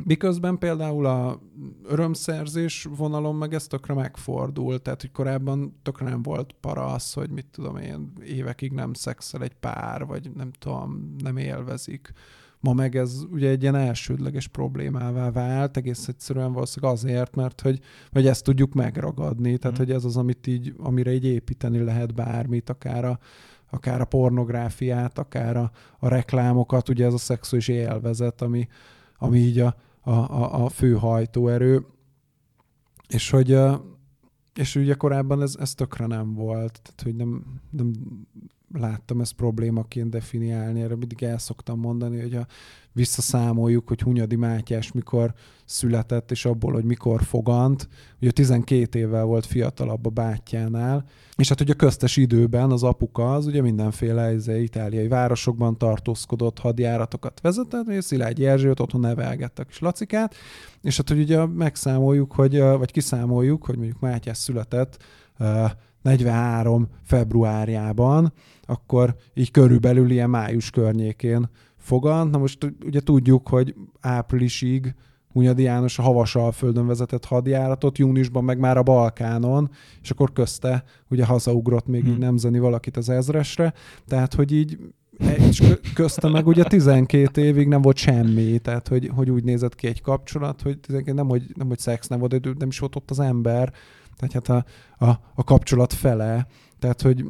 Miközben 0.05 0.59
például 0.59 1.07
a 1.07 1.41
örömszerzés 1.85 2.89
vonalon 2.97 3.35
meg 3.35 3.55
ez 3.55 3.67
tökre 3.67 3.95
megfordult, 3.95 4.83
tehát 4.83 5.01
hogy 5.01 5.13
korábban 5.13 5.81
tökre 5.83 6.09
nem 6.09 6.23
volt 6.23 6.55
para 6.61 6.87
az, 6.87 7.13
hogy 7.13 7.31
mit 7.31 7.47
tudom 7.51 7.77
én, 7.77 8.13
évekig 8.25 8.73
nem 8.73 8.93
szexel 8.93 9.43
egy 9.43 9.55
pár, 9.55 10.07
vagy 10.07 10.31
nem 10.35 10.51
tudom, 10.59 11.15
nem 11.19 11.37
élvezik. 11.37 12.13
Ma 12.61 12.73
meg 12.73 12.97
ez 12.97 13.23
ugye 13.31 13.49
egy 13.49 13.63
ilyen 13.63 13.75
elsődleges 13.75 14.49
problémává 14.49 15.31
vált, 15.31 15.77
egész 15.77 16.09
egyszerűen 16.09 16.53
valószínűleg 16.53 16.95
azért, 16.95 17.35
mert 17.35 17.61
hogy, 17.61 17.81
hogy 18.11 18.27
ezt 18.27 18.45
tudjuk 18.45 18.75
megragadni, 18.75 19.59
tehát 19.59 19.77
mm. 19.77 19.81
hogy 19.81 19.91
ez 19.91 20.05
az, 20.05 20.17
amit 20.17 20.47
így, 20.47 20.75
amire 20.79 21.13
így 21.13 21.25
építeni 21.25 21.79
lehet 21.79 22.15
bármit, 22.15 22.71
akár 22.71 23.05
a, 23.05 23.19
akár 23.71 24.01
a 24.01 24.05
pornográfiát, 24.05 25.19
akár 25.19 25.57
a, 25.57 25.71
a 25.99 26.09
reklámokat, 26.09 26.89
ugye 26.89 27.07
ez 27.07 27.15
a 27.15 27.19
szexuális 27.19 27.69
élvezet, 27.69 28.43
ami, 28.43 28.69
ami 29.19 29.39
így 29.39 29.59
a, 29.59 29.77
a, 30.07 30.11
a, 30.11 30.65
a 30.65 30.69
fő 30.69 30.95
hajtóerő, 30.95 31.87
és 33.09 33.31
hogy 33.31 33.59
és 34.55 34.75
ugye 34.75 34.95
korábban 34.95 35.43
ez, 35.43 35.57
ez 35.61 35.75
tökre 35.75 36.07
nem 36.07 36.35
volt, 36.35 36.81
tehát 36.83 37.03
hogy 37.03 37.15
nem, 37.15 37.61
nem 37.71 37.93
láttam 38.73 39.21
ezt 39.21 39.33
problémaként 39.33 40.11
definiálni, 40.11 40.83
erre 40.83 40.97
mindig 40.97 41.23
el 41.23 41.39
szoktam 41.39 41.79
mondani, 41.79 42.21
hogy 42.21 42.35
ha 42.35 42.47
visszaszámoljuk, 42.93 43.89
hogy 43.89 44.03
Hunyadi 44.03 44.37
Mátyás 44.37 44.93
mikor 44.93 45.35
született, 45.65 46.31
és 46.31 46.45
abból, 46.45 46.73
hogy 46.73 46.85
mikor 46.85 47.23
fogant, 47.23 47.89
ugye 48.21 48.31
12 48.31 48.99
évvel 48.99 49.25
volt 49.25 49.47
fiatalabb 49.47 50.07
a 50.07 50.11
bátyjánál, 50.11 51.05
és 51.37 51.49
hát 51.49 51.61
ugye 51.61 51.73
köztes 51.73 52.17
időben 52.17 52.71
az 52.71 52.83
apuka 52.83 53.35
az 53.35 53.47
ugye 53.47 53.63
mindenféle 53.63 54.23
ez, 54.23 54.49
itáliai 54.49 55.09
városokban 55.09 55.79
tartózkodott, 55.79 56.59
hadjáratokat 56.59 57.41
vezetett, 57.41 57.87
és 57.87 58.05
Szilágyi 58.05 58.47
Erzsébet 58.47 58.81
otthon 58.81 59.01
nevelgette 59.01 59.63
a 59.63 59.65
kis 59.65 59.79
Lacikát, 59.79 60.35
és 60.83 60.97
hát 60.97 61.09
hogy 61.09 61.21
ugye 61.21 61.47
megszámoljuk, 61.47 62.33
hogy, 62.33 62.59
vagy 62.61 62.93
kiszámoljuk, 62.93 63.65
hogy 63.65 63.77
mondjuk 63.77 64.01
Mátyás 64.01 64.37
született 64.37 64.99
43 66.07 66.89
februárjában, 67.03 68.33
akkor 68.63 69.17
így 69.35 69.51
körülbelül 69.51 70.11
ilyen 70.11 70.31
május 70.31 70.71
környékén 70.71 71.49
fogant. 71.77 72.31
Na 72.31 72.39
most 72.39 72.75
ugye 72.85 73.01
tudjuk, 73.01 73.49
hogy 73.49 73.75
áprilisig 74.01 74.95
Hunyadi 75.33 75.63
János 75.63 75.99
a 75.99 76.03
Havasalföldön 76.03 76.87
vezetett 76.87 77.25
hadjáratot, 77.25 77.99
júniusban 77.99 78.45
meg 78.45 78.59
már 78.59 78.77
a 78.77 78.83
Balkánon, 78.83 79.71
és 80.03 80.11
akkor 80.11 80.33
közte 80.33 80.85
ugye 81.11 81.25
hazaugrott 81.25 81.87
még 81.87 82.03
hmm. 82.03 82.13
így 82.13 82.19
nemzeni 82.19 82.59
valakit 82.59 82.97
az 82.97 83.09
ezresre, 83.09 83.73
tehát 84.07 84.35
hogy 84.35 84.53
így 84.53 84.79
és 85.19 85.63
közte 85.95 86.29
meg 86.29 86.47
ugye 86.47 86.65
12 86.65 87.45
évig 87.45 87.69
nem 87.69 87.83
volt 87.83 87.97
semmi, 87.97 88.59
tehát 88.59 88.89
hogy, 88.89 89.11
hogy 89.15 89.31
úgy 89.31 89.45
nézett 89.45 89.75
ki 89.75 89.87
egy 89.87 90.01
kapcsolat, 90.01 90.63
hogy 90.63 90.79
12, 90.79 91.17
nem, 91.17 91.29
hogy, 91.29 91.43
nem, 91.55 91.67
hogy 91.69 91.79
szex 91.79 92.09
nem 92.09 92.19
volt, 92.19 92.59
nem 92.59 92.69
is 92.69 92.79
volt 92.79 92.97
ott 92.97 93.11
az 93.11 93.21
ember, 93.21 93.73
tehát 94.17 94.47
hát 94.47 94.65
a, 94.99 95.05
a, 95.05 95.21
a 95.35 95.45
kapcsolat 95.45 95.93
fele, 95.93 96.47
tehát 96.79 97.03
hogy 97.03 97.25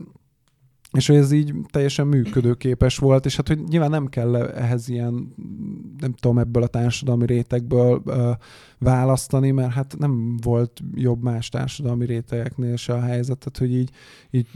és 0.97 1.07
hogy 1.07 1.16
ez 1.16 1.32
így 1.32 1.55
teljesen 1.70 2.07
működőképes 2.07 2.99
volt, 2.99 3.24
és 3.26 3.36
hát 3.36 3.49
hogy 3.49 3.62
nyilván 3.68 3.90
nem 3.90 4.07
kell 4.07 4.36
ehhez 4.36 4.88
ilyen, 4.88 5.34
nem 5.99 6.12
tudom, 6.12 6.38
ebből 6.38 6.62
a 6.62 6.66
társadalmi 6.66 7.26
rétegből 7.26 8.03
ö, 8.05 8.30
választani, 8.78 9.51
mert 9.51 9.72
hát 9.72 9.99
nem 9.99 10.36
volt 10.42 10.80
jobb 10.94 11.22
más 11.22 11.49
társadalmi 11.49 12.07
rétegeknél 12.07 12.76
se 12.76 12.92
a 12.92 13.01
helyzet, 13.01 13.38
tehát 13.38 13.59
hogy 13.59 13.74
így, 13.80 13.90
így 14.30 14.49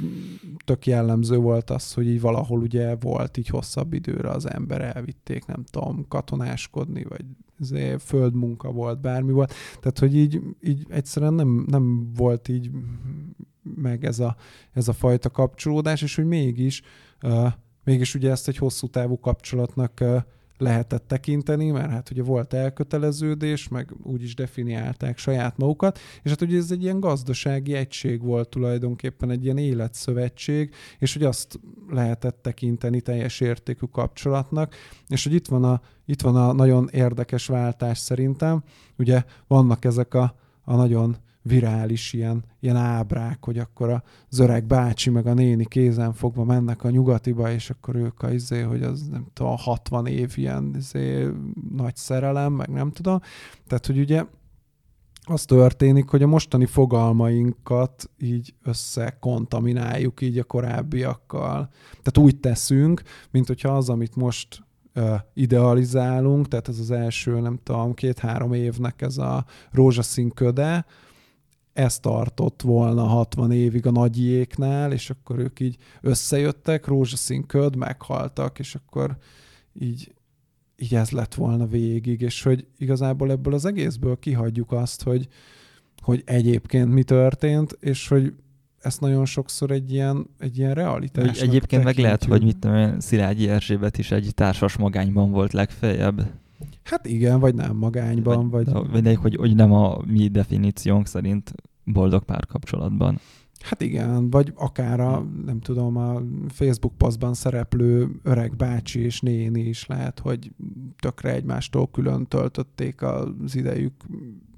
tök 0.65 0.87
jellemző 0.87 1.37
volt 1.37 1.71
az, 1.71 1.93
hogy 1.93 2.09
így 2.09 2.21
valahol 2.21 2.61
ugye 2.61 2.97
volt 2.97 3.37
így 3.37 3.49
hosszabb 3.49 3.93
időre 3.93 4.31
az 4.31 4.51
ember 4.51 4.81
elvitték, 4.81 5.47
nem 5.47 5.65
tudom, 5.71 6.05
katonáskodni, 6.09 7.05
vagy 7.09 7.25
földmunka 7.99 8.73
volt, 8.73 9.01
bármi 9.01 9.33
volt. 9.33 9.55
Tehát, 9.81 9.99
hogy 9.99 10.17
így, 10.17 10.41
így 10.63 10.87
egyszerűen 10.89 11.35
nem, 11.35 11.65
nem 11.67 12.13
volt 12.17 12.49
így 12.49 12.71
meg 13.75 14.05
ez 14.05 14.19
a, 14.19 14.37
ez 14.73 14.89
a 14.89 14.93
fajta 14.93 15.31
kapcsolódás, 15.31 16.03
és 16.03 16.15
hogy 16.17 16.27
mégis, 16.27 16.83
mégis 17.85 18.15
ugye 18.15 18.31
ezt 18.31 18.49
egy 18.49 18.57
hosszú 18.57 18.87
távú 18.87 19.19
kapcsolatnak 19.19 20.03
lehetett 20.61 21.09
tekinteni, 21.09 21.71
mert 21.71 21.91
hát 21.91 22.11
ugye 22.11 22.23
volt 22.23 22.53
elköteleződés, 22.53 23.69
meg 23.69 23.93
úgy 24.03 24.23
is 24.23 24.35
definiálták 24.35 25.19
saját 25.19 25.57
magukat, 25.57 25.99
és 26.23 26.31
hát 26.31 26.41
ugye 26.41 26.59
ez 26.59 26.71
egy 26.71 26.83
ilyen 26.83 27.01
gazdasági 27.01 27.75
egység 27.75 28.23
volt 28.23 28.49
tulajdonképpen, 28.49 29.31
egy 29.31 29.45
ilyen 29.45 29.59
életszövetség, 29.59 30.75
és 30.99 31.13
hogy 31.13 31.23
azt 31.23 31.61
lehetett 31.89 32.43
tekinteni 32.43 33.01
teljes 33.01 33.41
értékű 33.41 33.87
kapcsolatnak, 33.93 34.75
és 35.09 35.25
hogy 35.25 35.35
itt 35.35 35.47
van 35.47 35.65
a, 35.65 35.81
itt 36.07 36.23
van 36.23 36.37
a 36.37 36.53
nagyon 36.53 36.89
érdekes 36.93 37.47
váltás 37.47 37.99
szerintem, 37.99 38.63
ugye 38.99 39.25
vannak 39.47 39.85
ezek 39.85 40.15
a, 40.15 40.35
a 40.65 40.75
nagyon 40.75 41.17
virális 41.43 42.13
ilyen, 42.13 42.45
ilyen 42.61 42.77
ábrák, 42.77 43.45
hogy 43.45 43.59
akkor 43.59 44.03
az 44.31 44.39
öreg 44.39 44.65
bácsi 44.65 45.11
meg 45.11 45.27
a 45.27 45.35
néni 45.35 45.67
kézen 45.67 46.13
fogva 46.13 46.45
mennek 46.45 46.85
a 46.85 46.91
nyugatiba, 46.91 47.51
és 47.51 47.71
akkor 47.71 47.97
ők 47.97 48.23
a 48.23 48.33
izé, 48.33 48.61
hogy 48.61 48.83
az 48.83 49.09
nem 49.09 49.27
tudom, 49.33 49.57
60 49.57 50.07
év 50.07 50.33
ilyen 50.37 50.75
izé, 50.77 51.27
nagy 51.77 51.97
szerelem, 51.97 52.53
meg 52.53 52.69
nem 52.69 52.91
tudom. 52.91 53.21
Tehát, 53.67 53.87
hogy 53.87 53.99
ugye 53.99 54.25
az 55.25 55.45
történik, 55.45 56.09
hogy 56.09 56.23
a 56.23 56.27
mostani 56.27 56.67
fogalmainkat 56.67 58.11
így 58.19 58.55
összekontamináljuk 58.63 60.21
így 60.21 60.39
a 60.39 60.45
korábbiakkal. 60.45 61.69
Tehát 61.89 62.19
úgy 62.19 62.41
teszünk, 62.41 63.03
mint 63.31 63.47
hogyha 63.47 63.77
az, 63.77 63.89
amit 63.89 64.17
most 64.17 64.63
idealizálunk, 65.35 66.49
tehát 66.49 66.69
ez 66.69 66.79
az 66.79 66.91
első, 66.91 67.41
nem 67.41 67.59
tudom, 67.63 67.95
két-három 67.95 68.53
évnek 68.53 69.03
ez 69.03 69.19
a 69.19 69.45
rózsaszín 69.71 70.31
köde, 70.31 70.85
ez 71.73 71.99
tartott 71.99 72.63
volna 72.63 73.03
60 73.03 73.53
évig 73.53 73.87
a 73.87 73.91
nagyiéknál, 73.91 74.93
és 74.93 75.11
akkor 75.11 75.39
ők 75.39 75.61
így 75.61 75.77
összejöttek, 76.01 76.87
rózsaszín 76.87 77.47
köd, 77.47 77.77
meghaltak, 77.77 78.59
és 78.59 78.75
akkor 78.75 79.17
így, 79.81 80.15
így 80.77 80.95
ez 80.95 81.11
lett 81.11 81.35
volna 81.35 81.67
végig, 81.67 82.21
és 82.21 82.43
hogy 82.43 82.67
igazából 82.79 83.31
ebből 83.31 83.55
az 83.55 83.65
egészből 83.65 84.19
kihagyjuk 84.19 84.73
azt, 84.73 85.03
hogy, 85.03 85.29
hogy 86.03 86.23
egyébként 86.27 86.93
mi 86.93 87.03
történt, 87.03 87.77
és 87.81 88.09
hogy 88.09 88.35
ezt 88.81 89.01
nagyon 89.01 89.25
sokszor 89.25 89.71
egy 89.71 89.93
ilyen, 89.93 90.27
egy 90.39 90.59
ilyen 90.59 90.75
realitás. 90.75 91.41
Egyébként 91.41 91.61
tekintjük. 91.61 91.85
meg 91.85 91.99
lehet, 91.99 92.25
hogy 92.25 92.43
mit 92.43 92.57
tudom, 92.57 93.01
Szilágyi 93.01 93.49
Erzsébet 93.49 93.99
is 93.99 94.11
egy 94.11 94.31
társas 94.35 94.77
magányban 94.77 95.31
volt 95.31 95.53
legfeljebb. 95.53 96.31
Hát 96.91 97.07
igen, 97.07 97.41
vagy 97.41 97.55
nem 97.55 97.77
magányban, 97.77 98.51
vagy... 98.51 98.71
Vagy, 98.73 99.03
vagy 99.03 99.17
hogy, 99.17 99.37
hogy 99.37 99.55
nem 99.55 99.73
a 99.73 99.99
mi 100.07 100.29
definíciónk 100.29 101.07
szerint 101.07 101.53
boldog 101.85 102.25
párkapcsolatban. 102.25 103.21
Hát 103.61 103.81
igen, 103.81 104.31
vagy 104.31 104.53
akár 104.57 105.01
a, 105.01 105.27
nem 105.45 105.61
tudom, 105.61 105.97
a 105.97 106.23
Facebook 106.49 106.97
posztban 106.97 107.35
szereplő 107.35 108.21
öreg 108.23 108.57
bácsi 108.57 109.01
és 109.01 109.21
néni 109.21 109.61
is 109.61 109.87
lehet, 109.87 110.19
hogy 110.19 110.53
tökre 110.99 111.33
egymástól 111.33 111.91
külön 111.91 112.27
töltötték 112.27 113.03
az 113.03 113.55
idejük, 113.55 113.93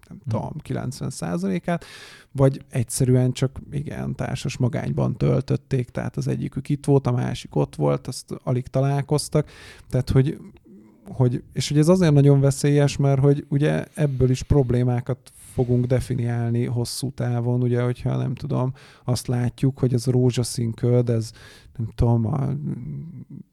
nem 0.08 0.20
hmm. 0.24 0.28
tudom, 0.28 0.52
90%-át, 0.68 1.84
vagy 2.32 2.64
egyszerűen 2.68 3.32
csak 3.32 3.60
igen, 3.70 4.14
társas 4.14 4.56
magányban 4.56 5.16
töltötték, 5.16 5.88
tehát 5.90 6.16
az 6.16 6.28
egyikük 6.28 6.68
itt 6.68 6.84
volt, 6.84 7.06
a 7.06 7.12
másik 7.12 7.56
ott 7.56 7.74
volt, 7.74 8.06
azt 8.06 8.34
alig 8.44 8.66
találkoztak, 8.66 9.48
tehát 9.88 10.10
hogy 10.10 10.38
hogy, 11.14 11.42
és 11.52 11.70
ugye 11.70 11.80
ez 11.80 11.88
azért 11.88 12.12
nagyon 12.12 12.40
veszélyes, 12.40 12.96
mert 12.96 13.20
hogy 13.20 13.46
ugye 13.48 13.84
ebből 13.94 14.30
is 14.30 14.42
problémákat 14.42 15.18
fogunk 15.52 15.86
definiálni 15.86 16.64
hosszú 16.64 17.10
távon, 17.10 17.62
ugye, 17.62 17.82
hogyha 17.82 18.16
nem 18.16 18.34
tudom, 18.34 18.72
azt 19.04 19.26
látjuk, 19.26 19.78
hogy 19.78 19.94
ez 19.94 20.06
rózsaszín 20.06 20.72
köd, 20.72 21.08
ez 21.08 21.32
nem 21.76 21.88
tudom, 21.94 22.26
a, 22.26 22.38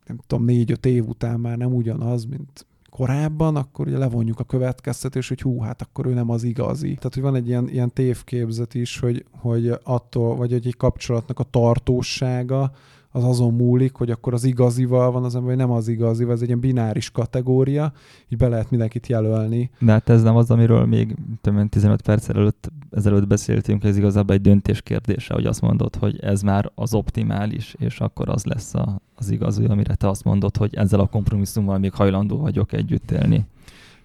nem 0.05 0.20
tudom, 0.28 0.45
négy-öt 0.45 0.86
év 0.86 1.07
után 1.07 1.39
már 1.39 1.57
nem 1.57 1.74
ugyanaz, 1.74 2.26
mint 2.26 2.68
korábban, 2.89 3.55
akkor 3.55 3.88
ugye 3.88 3.97
levonjuk 3.97 4.39
a 4.39 4.43
következtetés, 4.43 5.28
hogy 5.28 5.41
hú, 5.41 5.60
hát 5.60 5.82
akkor 5.82 6.05
ő 6.05 6.14
nem 6.14 6.30
az 6.30 6.43
igazi. 6.43 6.93
Tehát, 6.93 7.14
hogy 7.14 7.24
van 7.24 7.36
egy 7.36 7.47
ilyen, 7.47 7.70
ilyen 7.70 7.93
tévképzet 7.93 8.74
is, 8.74 8.99
hogy, 8.99 9.26
hogy 9.32 9.74
attól, 9.84 10.36
vagy 10.36 10.53
egy 10.53 10.74
kapcsolatnak 10.78 11.39
a 11.39 11.43
tartósága, 11.43 12.72
az 13.20 13.30
azon 13.30 13.53
múlik, 13.53 13.95
hogy 13.95 14.11
akkor 14.11 14.34
az 14.34 14.43
igazival 14.43 15.11
van 15.11 15.24
az 15.24 15.36
ember, 15.36 15.49
vagy 15.49 15.65
nem 15.65 15.76
az 15.76 15.88
igazival, 15.88 16.34
ez 16.34 16.41
egy 16.41 16.47
ilyen 16.47 16.59
bináris 16.59 17.11
kategória, 17.11 17.91
így 18.30 18.38
be 18.38 18.47
lehet 18.47 18.70
mindenkit 18.70 19.07
jelölni. 19.07 19.70
De 19.80 19.91
hát 19.91 20.09
ez 20.09 20.24
nem 20.24 20.36
az, 20.36 20.51
amiről 20.51 20.86
még 20.86 21.15
többen 21.41 21.70
15 21.70 22.01
perc 22.01 22.30
előtt, 22.30 22.72
ezelőtt 22.91 23.28
beszéltünk, 23.28 23.84
ez 23.84 23.97
igazából 23.97 24.36
egy 24.36 24.41
döntés 24.41 24.82
kérdése, 24.82 25.34
hogy 25.34 25.45
azt 25.45 25.61
mondod, 25.61 25.95
hogy 25.95 26.20
ez 26.20 26.41
már 26.41 26.72
az 26.76 26.93
optimális, 26.93 27.76
és 27.80 27.99
akkor 27.99 28.30
az 28.30 28.45
lesz 28.45 28.74
a, 28.74 29.01
az 29.15 29.30
igazi, 29.30 29.65
amire 29.65 29.95
te 29.95 30.09
azt 30.09 30.24
mondod, 30.24 30.57
hogy 30.57 30.76
ezzel 30.76 30.99
a 30.99 31.07
kompromisszummal 31.07 31.78
még 31.78 31.93
hajlandó 31.93 32.38
vagyok 32.38 32.74
együtt 32.74 33.11
élni. 33.11 33.45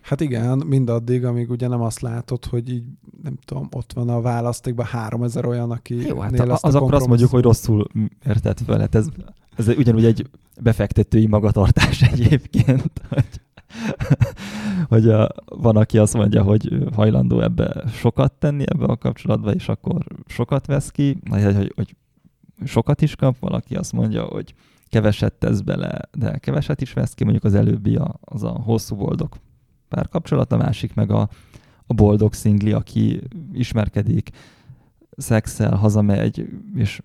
Hát 0.05 0.20
igen, 0.20 0.59
mindaddig, 0.66 1.24
amíg 1.24 1.50
ugye 1.50 1.68
nem 1.68 1.80
azt 1.80 2.00
látod, 2.00 2.44
hogy 2.44 2.70
így, 2.70 2.84
nem 3.22 3.38
tudom, 3.44 3.68
ott 3.70 3.92
van 3.92 4.09
a 4.09 4.20
választékban 4.20 4.86
3000 4.86 5.46
olyan, 5.46 5.70
aki 5.70 6.07
Jó, 6.07 6.18
hát 6.18 6.38
a, 6.38 6.59
az 6.61 6.74
akkor 6.74 6.94
azt 6.94 7.07
mondjuk, 7.07 7.30
hogy 7.30 7.42
rosszul 7.42 7.86
értett 8.26 8.61
fel. 8.61 8.78
Hát 8.78 8.94
ez, 8.94 9.09
ez 9.57 9.68
ugyanúgy 9.68 10.05
egy 10.05 10.26
befektetői 10.61 11.26
magatartás 11.26 12.02
egyébként, 12.12 12.90
hogy, 13.09 13.40
hogy 14.88 15.09
a, 15.09 15.28
van, 15.44 15.76
aki 15.76 15.98
azt 15.98 16.14
mondja, 16.14 16.42
hogy 16.42 16.78
hajlandó 16.94 17.40
ebbe 17.40 17.84
sokat 17.92 18.32
tenni 18.32 18.64
ebbe 18.66 18.84
a 18.84 18.96
kapcsolatba, 18.96 19.52
és 19.52 19.68
akkor 19.68 20.05
sokat 20.26 20.66
vesz 20.66 20.90
ki, 20.90 21.18
vagy 21.30 21.55
hogy, 21.55 21.72
hogy 21.74 21.96
sokat 22.64 23.02
is 23.02 23.16
kap, 23.16 23.38
valaki 23.38 23.74
azt 23.74 23.92
mondja, 23.92 24.24
hogy 24.24 24.55
keveset 24.88 25.32
tesz 25.32 25.61
bele, 25.61 26.00
de 26.12 26.38
keveset 26.38 26.80
is 26.80 26.92
vesz 26.92 27.14
ki, 27.14 27.22
mondjuk 27.24 27.44
az 27.44 27.55
előbbi 27.55 27.96
a, 27.96 28.14
az 28.20 28.42
a 28.42 28.50
hosszú 28.50 28.96
boldog 28.96 29.28
párkapcsolat, 29.95 30.53
a 30.53 30.57
másik 30.57 30.95
meg 30.95 31.11
a, 31.11 31.28
a 31.86 31.95
boldog 31.95 32.32
szingli, 32.32 32.72
aki 32.72 33.20
ismerkedik, 33.53 34.30
szexel, 35.16 35.74
hazamegy, 35.74 36.49
és 36.74 37.01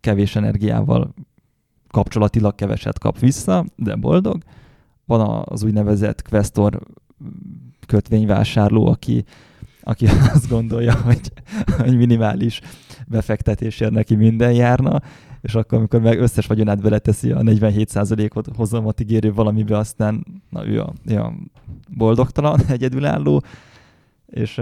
kevés 0.00 0.36
energiával 0.36 1.14
kapcsolatilag 1.90 2.54
keveset 2.54 2.98
kap 2.98 3.18
vissza, 3.18 3.64
de 3.76 3.94
boldog. 3.94 4.42
Van 5.06 5.44
az 5.44 5.62
úgynevezett 5.62 6.22
questor 6.22 6.80
kötvényvásárló, 7.86 8.86
aki, 8.86 9.24
aki 9.80 10.06
azt 10.34 10.48
gondolja, 10.48 10.94
hogy, 11.00 11.32
hogy 11.78 11.96
minimális 11.96 12.60
befektetésért 13.06 13.90
neki 13.92 14.14
minden 14.14 14.52
járna, 14.52 15.00
és 15.44 15.54
akkor, 15.54 15.78
amikor 15.78 16.00
meg 16.00 16.18
összes 16.18 16.46
vagyonát 16.46 16.80
beleteszi 16.80 17.30
a 17.30 17.40
47%-ot 17.40 18.48
hozamat 18.56 19.00
ígérő 19.00 19.32
valamibe, 19.32 19.76
aztán 19.76 20.42
na, 20.50 20.66
ő 20.66 20.80
a, 20.80 20.92
ő 21.06 21.18
a 21.18 21.32
boldogtalan, 21.88 22.60
egyedülálló, 22.68 23.42
és, 24.26 24.60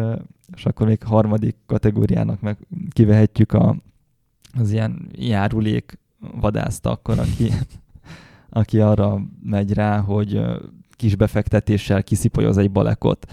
és 0.55 0.66
akkor 0.66 0.87
még 0.87 1.03
harmadik 1.03 1.57
kategóriának 1.66 2.41
meg 2.41 2.57
kivehetjük 2.91 3.53
a, 3.53 3.76
az 4.59 4.72
ilyen 4.72 5.09
járulék 5.12 5.99
vadászta 6.41 6.91
akkor, 6.91 7.18
aki, 7.18 7.53
aki 8.61 8.80
arra 8.80 9.20
megy 9.43 9.72
rá, 9.72 10.01
hogy 10.01 10.41
kis 10.91 11.16
befektetéssel 11.16 12.03
kiszipolyoz 12.03 12.59
egy 12.59 12.70
balekot. 12.70 13.33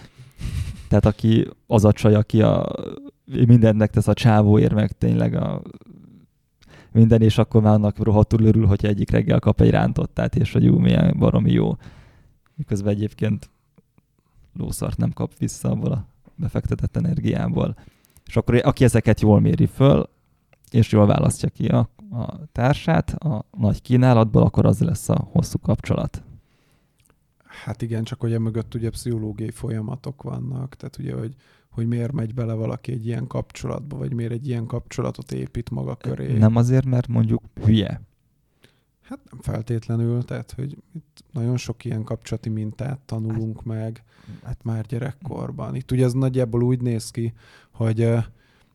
Tehát 0.88 1.06
aki 1.06 1.48
az 1.68 1.86
a 1.86 1.92
csaj, 1.92 2.16
aki 2.16 2.42
a, 2.42 2.76
mindent 3.26 3.78
megtesz 3.78 4.08
a 4.08 4.14
csávóért, 4.14 4.74
meg 4.74 4.92
tényleg 4.92 5.36
a 5.36 5.62
minden, 6.92 7.22
és 7.22 7.38
akkor 7.38 7.62
már 7.62 7.74
annak 7.74 7.98
rohadtul 7.98 8.44
örül, 8.44 8.66
hogy 8.66 8.86
egyik 8.86 9.10
reggel 9.10 9.40
kap 9.40 9.62
egy 9.62 9.70
rántottát, 9.70 10.36
és 10.36 10.52
hogy 10.52 10.64
jú, 10.64 10.78
milyen 10.78 11.16
baromi 11.18 11.52
jó. 11.52 11.78
Miközben 12.56 12.94
egyébként 12.94 13.50
lószart 14.54 14.98
nem 14.98 15.12
kap 15.12 15.38
vissza 15.38 15.70
abból 15.70 15.92
a 15.92 16.06
befektetett 16.36 16.96
energiából. 16.96 17.76
És 18.26 18.38
akkor 18.38 18.62
aki 18.64 18.84
ezeket 18.84 19.22
jól 19.22 19.40
méri 19.40 19.66
föl, 19.66 20.10
és 20.72 20.92
jól 20.92 21.06
választja 21.06 21.50
ki 21.50 21.68
a, 21.68 21.90
a 22.12 22.46
társát 22.52 23.10
a 23.10 23.46
nagy 23.58 23.82
kínálatból, 23.82 24.42
akkor 24.42 24.66
az 24.66 24.80
lesz 24.80 25.10
a 25.10 25.28
hosszú 25.32 25.60
kapcsolat. 25.60 26.24
Hát 27.64 27.82
igen, 27.82 28.04
csak 28.04 28.20
hogy 28.20 28.40
mögött 28.40 28.76
ugye 28.76 28.90
pszichológiai 28.90 29.52
folyamatok 29.52 30.24
vannak, 30.24 30.76
tehát 30.76 30.98
ugye, 30.98 31.16
hogy, 31.16 31.36
hogy 31.70 31.88
miért 31.88 32.12
megy 32.12 32.34
bele 32.34 32.54
valaki 32.54 32.92
egy 32.92 33.06
ilyen 33.06 33.28
kapcsolatba, 33.28 33.98
vagy 33.98 34.14
miért 34.14 34.32
egy 34.32 34.48
ilyen 34.48 34.66
kapcsolatot 34.66 35.32
épít 35.32 35.70
maga 35.70 35.96
köré. 35.96 36.38
Nem 36.38 36.56
azért, 36.56 36.86
mert 36.86 37.08
mondjuk 37.08 37.42
hülye. 37.64 38.02
Hát 39.02 39.20
nem 39.32 39.42
feltétlenül, 39.42 40.24
tehát 40.24 40.52
hogy 40.52 40.78
itt 40.94 41.24
nagyon 41.32 41.58
sok 41.58 41.86
ilyen 41.86 42.04
kapcsolati 42.04 42.50
mintát 42.50 43.00
tanulunk 43.06 43.56
hát, 43.56 43.66
meg 43.66 44.04
hát 44.44 44.64
már 44.64 44.86
gyerekkorban. 44.86 45.76
Itt 45.76 45.92
ugye 45.92 46.06
ez 46.06 46.14
nagyjából 46.14 46.64
úgy 46.64 46.82
néz 46.82 47.12
ki, 47.12 47.34
hogy 47.72 48.10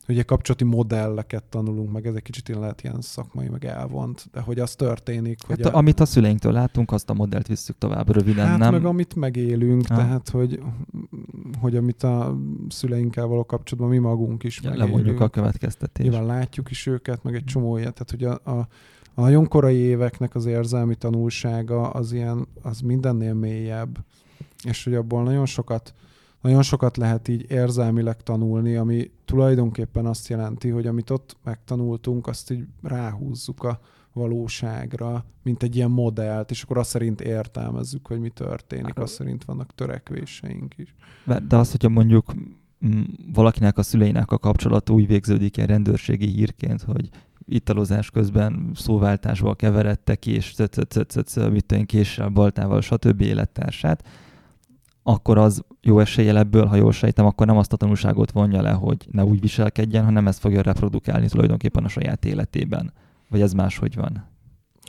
ugye 0.09 0.22
kapcsolati 0.22 0.64
modelleket 0.64 1.45
tanulunk 1.45 1.92
meg, 1.92 2.07
ez 2.07 2.14
egy 2.14 2.22
kicsit 2.22 2.49
ilyen 2.49 2.61
lehet 2.61 2.82
ilyen 2.82 3.01
szakmai, 3.01 3.49
meg 3.49 3.64
elvont, 3.64 4.28
de 4.32 4.40
hogy 4.40 4.59
az 4.59 4.74
történik, 4.74 5.38
hát 5.49 5.57
hogy... 5.57 5.66
A, 5.66 5.76
amit 5.76 6.01
a 6.01 6.05
szüleinktől 6.05 6.53
látunk, 6.53 6.92
azt 6.92 7.11
a 7.11 7.14
modellt 7.14 7.47
visszük 7.47 7.78
tovább 7.78 8.11
röviden, 8.11 8.47
hát 8.47 8.59
nem? 8.59 8.72
meg 8.72 8.84
amit 8.84 9.14
megélünk, 9.14 9.86
ha. 9.86 9.97
tehát 9.97 10.28
hogy, 10.28 10.62
hogy 11.61 11.77
amit 11.77 12.03
a 12.03 12.37
szüleinkkel 12.69 13.27
való 13.27 13.45
kapcsolatban 13.45 13.93
mi 13.93 13.99
magunk 13.99 14.43
is 14.43 14.61
ja. 14.63 14.77
Lemondjuk 14.77 15.21
a 15.21 15.29
következtetést. 15.29 16.11
Nyilván 16.11 16.27
látjuk 16.27 16.71
is 16.71 16.87
őket, 16.87 17.23
meg 17.23 17.35
egy 17.35 17.45
csomó 17.45 17.77
ilyet, 17.77 17.95
tehát 17.95 18.11
hogy 18.11 18.25
a, 18.25 18.51
a, 18.59 18.69
a 19.21 19.21
nagyon 19.21 19.49
korai 19.49 19.77
éveknek 19.77 20.35
az 20.35 20.47
érzelmi 20.47 20.95
tanulsága 20.95 21.91
az 21.91 22.13
ilyen, 22.13 22.47
az 22.63 22.81
mindennél 22.81 23.35
mélyebb, 23.35 23.99
és 24.65 24.85
hogy 24.85 24.95
abból 24.95 25.23
nagyon 25.23 25.47
sokat 25.47 25.95
nagyon 26.45 26.63
sokat 26.63 26.97
lehet 26.97 27.29
így 27.29 27.51
érzelmileg 27.51 28.23
tanulni, 28.23 28.77
ami 28.77 29.11
tulajdonképpen 29.25 30.07
azt 30.07 30.29
jelenti, 30.29 30.69
hogy 30.69 30.87
amit 30.87 31.11
ott 31.11 31.37
megtanultunk, 31.45 32.27
azt 32.27 32.51
így 32.51 32.67
ráhúzzuk 32.83 33.65
a 33.65 33.81
valóságra, 34.15 35.25
mint 35.43 35.62
egy 35.62 35.77
ilyen 35.77 35.91
modellt, 35.91 36.51
és 36.51 36.62
akkor 36.62 36.79
azt 36.79 36.91
szerint 36.91 37.21
értelmezzük, 37.21 38.07
hogy 38.07 38.21
mi 38.21 38.29
történik, 38.29 38.99
azt 38.99 39.15
szerint 39.15 39.45
vannak 39.45 39.75
törekvéseink 39.75 40.79
is. 40.79 40.95
De 41.49 41.57
az, 41.57 41.71
hogyha 41.71 41.89
mondjuk 41.89 42.35
valakinek 43.33 43.79
a 43.79 43.83
szüleinek 43.83 44.31
a 44.31 44.39
kapcsolat 44.39 44.91
úgy 44.91 45.07
végződik 45.07 45.59
egy 45.59 45.67
rendőrségi 45.67 46.27
hírként, 46.27 46.83
hogy 46.83 47.09
italozás 47.47 48.11
közben 48.11 48.71
szóváltásból 48.75 49.57
keveredtek 49.57 50.19
ki, 50.19 50.31
és 50.31 50.55
mit 51.51 51.85
késsel, 51.87 52.29
baltával, 52.29 52.81
stb. 52.81 53.21
élettársát, 53.21 54.09
akkor 55.03 55.39
az 55.39 55.65
jó 55.81 55.99
eséllyel 55.99 56.39
ebből, 56.39 56.67
ha 56.67 56.77
jól 56.77 56.93
sejtem, 56.93 57.27
akkor 57.27 57.47
nem 57.47 57.57
azt 57.57 57.73
a 57.73 57.77
tanulságot 57.77 58.31
vonja 58.31 58.62
le, 58.62 58.71
hogy 58.71 59.07
ne 59.11 59.25
úgy 59.25 59.41
viselkedjen, 59.41 60.05
hanem 60.05 60.27
ezt 60.27 60.39
fogja 60.39 60.62
reprodukálni 60.62 61.29
tulajdonképpen 61.29 61.85
a 61.85 61.89
saját 61.89 62.25
életében. 62.25 62.93
Vagy 63.35 63.43
ez 63.43 63.53
máshogy 63.53 63.95
van? 63.95 64.26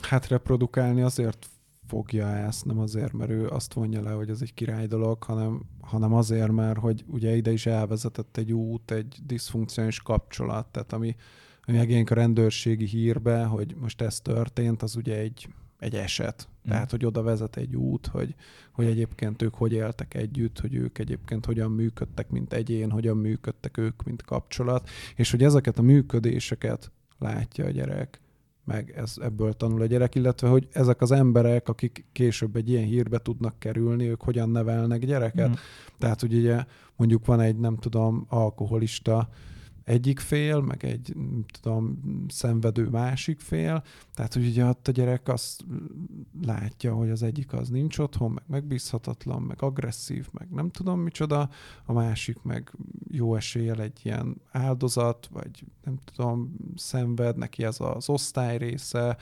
Hát 0.02 0.28
reprodukálni 0.28 1.00
azért 1.00 1.46
fogja 1.86 2.26
ezt, 2.26 2.64
nem 2.64 2.78
azért, 2.78 3.12
mert 3.12 3.30
ő 3.30 3.48
azt 3.48 3.72
vonja 3.72 4.02
le, 4.02 4.10
hogy 4.10 4.30
ez 4.30 4.42
egy 4.42 4.54
király 4.54 4.86
dolog, 4.86 5.22
hanem, 5.22 5.62
hanem 5.80 6.14
azért, 6.14 6.52
mert 6.52 6.78
hogy 6.78 7.04
ugye 7.06 7.36
ide 7.36 7.52
is 7.52 7.66
elvezetett 7.66 8.36
egy 8.36 8.52
út, 8.52 8.90
egy 8.90 9.18
diszfunkciós 9.24 10.02
kapcsolat, 10.02 10.66
tehát 10.66 10.92
ami, 10.92 11.16
ami 11.64 11.76
megjelenik 11.76 12.10
a 12.10 12.14
rendőrségi 12.14 12.84
hírbe, 12.84 13.44
hogy 13.44 13.74
most 13.80 14.00
ez 14.00 14.20
történt, 14.20 14.82
az 14.82 14.96
ugye 14.96 15.18
egy 15.18 15.48
egy 15.78 15.94
eset. 15.94 16.48
Mm. 16.48 16.70
Tehát, 16.70 16.90
hogy 16.90 17.04
oda 17.04 17.22
vezet 17.22 17.56
egy 17.56 17.76
út, 17.76 18.06
hogy, 18.06 18.34
hogy 18.72 18.86
egyébként 18.86 19.42
ők 19.42 19.54
hogy 19.54 19.72
éltek 19.72 20.14
együtt, 20.14 20.60
hogy 20.60 20.74
ők 20.74 20.98
egyébként 20.98 21.46
hogyan 21.46 21.70
működtek, 21.70 22.30
mint 22.30 22.52
egyén, 22.52 22.90
hogyan 22.90 23.16
működtek 23.16 23.76
ők, 23.76 24.02
mint 24.02 24.22
kapcsolat, 24.22 24.88
és 25.16 25.30
hogy 25.30 25.42
ezeket 25.42 25.78
a 25.78 25.82
működéseket 25.82 26.92
látja 27.18 27.64
a 27.64 27.70
gyerek, 27.70 28.20
meg 28.66 28.92
ez, 28.96 29.14
ebből 29.20 29.52
tanul 29.52 29.82
a 29.82 29.86
gyerek, 29.86 30.14
illetve 30.14 30.48
hogy 30.48 30.68
ezek 30.72 31.00
az 31.00 31.10
emberek, 31.10 31.68
akik 31.68 32.04
később 32.12 32.56
egy 32.56 32.68
ilyen 32.68 32.84
hírbe 32.84 33.18
tudnak 33.18 33.58
kerülni, 33.58 34.08
ők 34.08 34.22
hogyan 34.22 34.50
nevelnek 34.50 35.04
gyereket. 35.04 35.48
Mm. 35.48 35.52
Tehát, 35.98 36.20
hogy 36.20 36.34
ugye 36.34 36.64
mondjuk 36.96 37.26
van 37.26 37.40
egy, 37.40 37.56
nem 37.56 37.76
tudom, 37.76 38.26
alkoholista 38.28 39.28
egyik 39.86 40.18
fél, 40.18 40.60
meg 40.60 40.84
egy, 40.84 41.12
nem 41.14 41.44
tudom, 41.60 42.00
szenvedő 42.28 42.88
másik 42.88 43.40
fél. 43.40 43.82
Tehát, 44.14 44.34
hogy 44.34 44.46
ugye 44.46 44.64
ott 44.64 44.88
a 44.88 44.92
gyerek 44.92 45.28
azt 45.28 45.64
látja, 46.42 46.94
hogy 46.94 47.10
az 47.10 47.22
egyik 47.22 47.52
az 47.52 47.68
nincs 47.68 47.98
otthon, 47.98 48.30
meg 48.32 48.44
megbízhatatlan, 48.46 49.42
meg 49.42 49.62
agresszív, 49.62 50.28
meg 50.32 50.48
nem 50.50 50.70
tudom 50.70 51.00
micsoda, 51.00 51.48
a 51.84 51.92
másik 51.92 52.42
meg 52.42 52.72
jó 53.16 53.36
eséllyel 53.36 53.80
egy 53.80 54.00
ilyen 54.02 54.40
áldozat, 54.50 55.28
vagy 55.32 55.64
nem 55.84 55.98
tudom, 56.04 56.56
szenved, 56.74 57.36
neki 57.36 57.64
ez 57.64 57.76
az 57.80 58.08
osztály 58.08 58.58
része, 58.58 59.16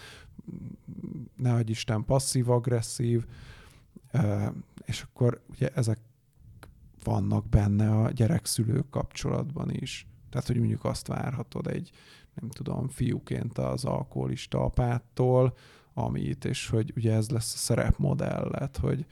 nehogy 1.37 1.71
Isten 1.71 2.05
passzív-agresszív, 2.05 3.27
és 4.85 5.03
akkor 5.03 5.41
ugye 5.51 5.69
ezek 5.69 5.99
vannak 7.05 7.49
benne 7.49 7.91
a 7.91 8.11
gyerek-szülő 8.11 8.85
kapcsolatban 8.91 9.71
is. 9.71 10.07
Tehát, 10.31 10.47
hogy 10.47 10.59
mondjuk 10.59 10.85
azt 10.85 11.07
várhatod 11.07 11.67
egy, 11.67 11.91
nem 12.35 12.51
tudom, 12.51 12.89
fiúként 12.89 13.59
az 13.59 13.85
alkoholista 13.85 14.65
apától, 14.65 15.57
amit, 15.95 16.45
és 16.45 16.69
hogy 16.69 16.93
ugye 16.97 17.13
ez 17.13 17.31
lesz 17.31 17.55
a 17.55 17.57
szerepmodellet, 17.57 18.77
hogy, 18.77 19.07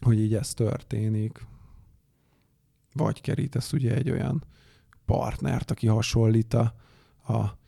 hogy 0.00 0.18
így 0.20 0.34
ez 0.34 0.54
történik. 0.54 1.46
Vagy 2.98 3.20
kerítesz 3.20 3.72
ugye 3.72 3.94
egy 3.94 4.10
olyan 4.10 4.44
partnert, 5.06 5.70
aki 5.70 5.86
hasonlít 5.86 6.54
a, 6.54 6.74
a, 7.28 7.58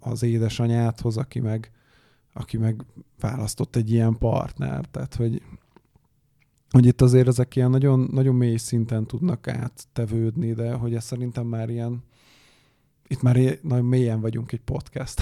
az 0.00 0.22
édesanyádhoz, 0.22 1.16
aki 1.16 1.40
meg, 1.40 1.70
aki 2.32 2.56
meg 2.56 2.84
választott 3.20 3.76
egy 3.76 3.90
ilyen 3.90 4.18
partnert. 4.18 4.88
Tehát, 4.88 5.14
hogy 5.14 5.42
hogy 6.70 6.86
itt 6.86 7.00
azért 7.00 7.28
ezek 7.28 7.56
ilyen 7.56 7.70
nagyon, 7.70 8.08
nagyon 8.12 8.34
mély 8.34 8.56
szinten 8.56 9.06
tudnak 9.06 9.48
áttevődni, 9.48 10.52
de 10.52 10.72
hogy 10.72 10.94
ez 10.94 11.04
szerintem 11.04 11.46
már 11.46 11.68
ilyen, 11.68 12.02
itt 13.06 13.22
már 13.22 13.58
nagyon 13.62 13.84
mélyen 13.84 14.20
vagyunk 14.20 14.52
egy 14.52 14.60
podcast. 14.60 15.20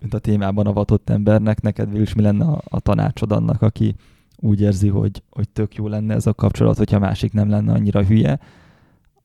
Mint 0.00 0.14
a 0.14 0.18
témában 0.18 0.66
avatott 0.66 1.10
embernek, 1.10 1.60
neked 1.60 1.94
is 1.94 2.14
mi 2.14 2.22
lenne 2.22 2.44
a, 2.44 2.62
a 2.64 2.80
tanácsod 2.80 3.32
annak, 3.32 3.62
aki 3.62 3.94
úgy 4.40 4.60
érzi, 4.60 4.88
hogy, 4.88 5.22
hogy 5.30 5.48
tök 5.48 5.74
jó 5.74 5.88
lenne 5.88 6.14
ez 6.14 6.26
a 6.26 6.34
kapcsolat, 6.34 6.76
hogyha 6.76 6.98
másik 6.98 7.32
nem 7.32 7.48
lenne 7.48 7.72
annyira 7.72 8.04
hülye, 8.04 8.40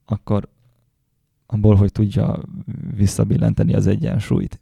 akkor 0.05 0.49
abból, 1.45 1.76
hogy 1.76 1.91
tudja 1.91 2.39
visszabillenteni 2.95 3.74
az 3.74 3.88
egyensúlyt. 3.88 4.59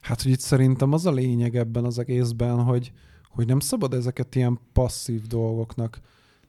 Hát, 0.00 0.22
hogy 0.22 0.32
itt 0.32 0.40
szerintem 0.40 0.92
az 0.92 1.06
a 1.06 1.12
lényeg 1.12 1.56
ebben 1.56 1.84
az 1.84 1.98
egészben, 1.98 2.62
hogy, 2.62 2.92
hogy 3.28 3.46
nem 3.46 3.60
szabad 3.60 3.94
ezeket 3.94 4.34
ilyen 4.34 4.58
passzív 4.72 5.22
dolgoknak 5.26 6.00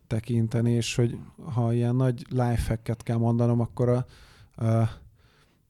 tekinteni, 0.07 0.71
és 0.71 0.95
hogy 0.95 1.17
ha 1.53 1.73
ilyen 1.73 1.95
nagy 1.95 2.25
lifehacket 2.29 3.03
kell 3.03 3.17
mondanom, 3.17 3.59
akkor, 3.59 3.89
a, 3.89 4.05
a, 4.65 4.89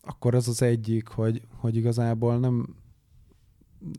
akkor 0.01 0.33
ez 0.33 0.47
az 0.47 0.61
egyik, 0.61 1.07
hogy, 1.07 1.41
hogy 1.55 1.75
igazából 1.75 2.37
nem, 2.37 2.75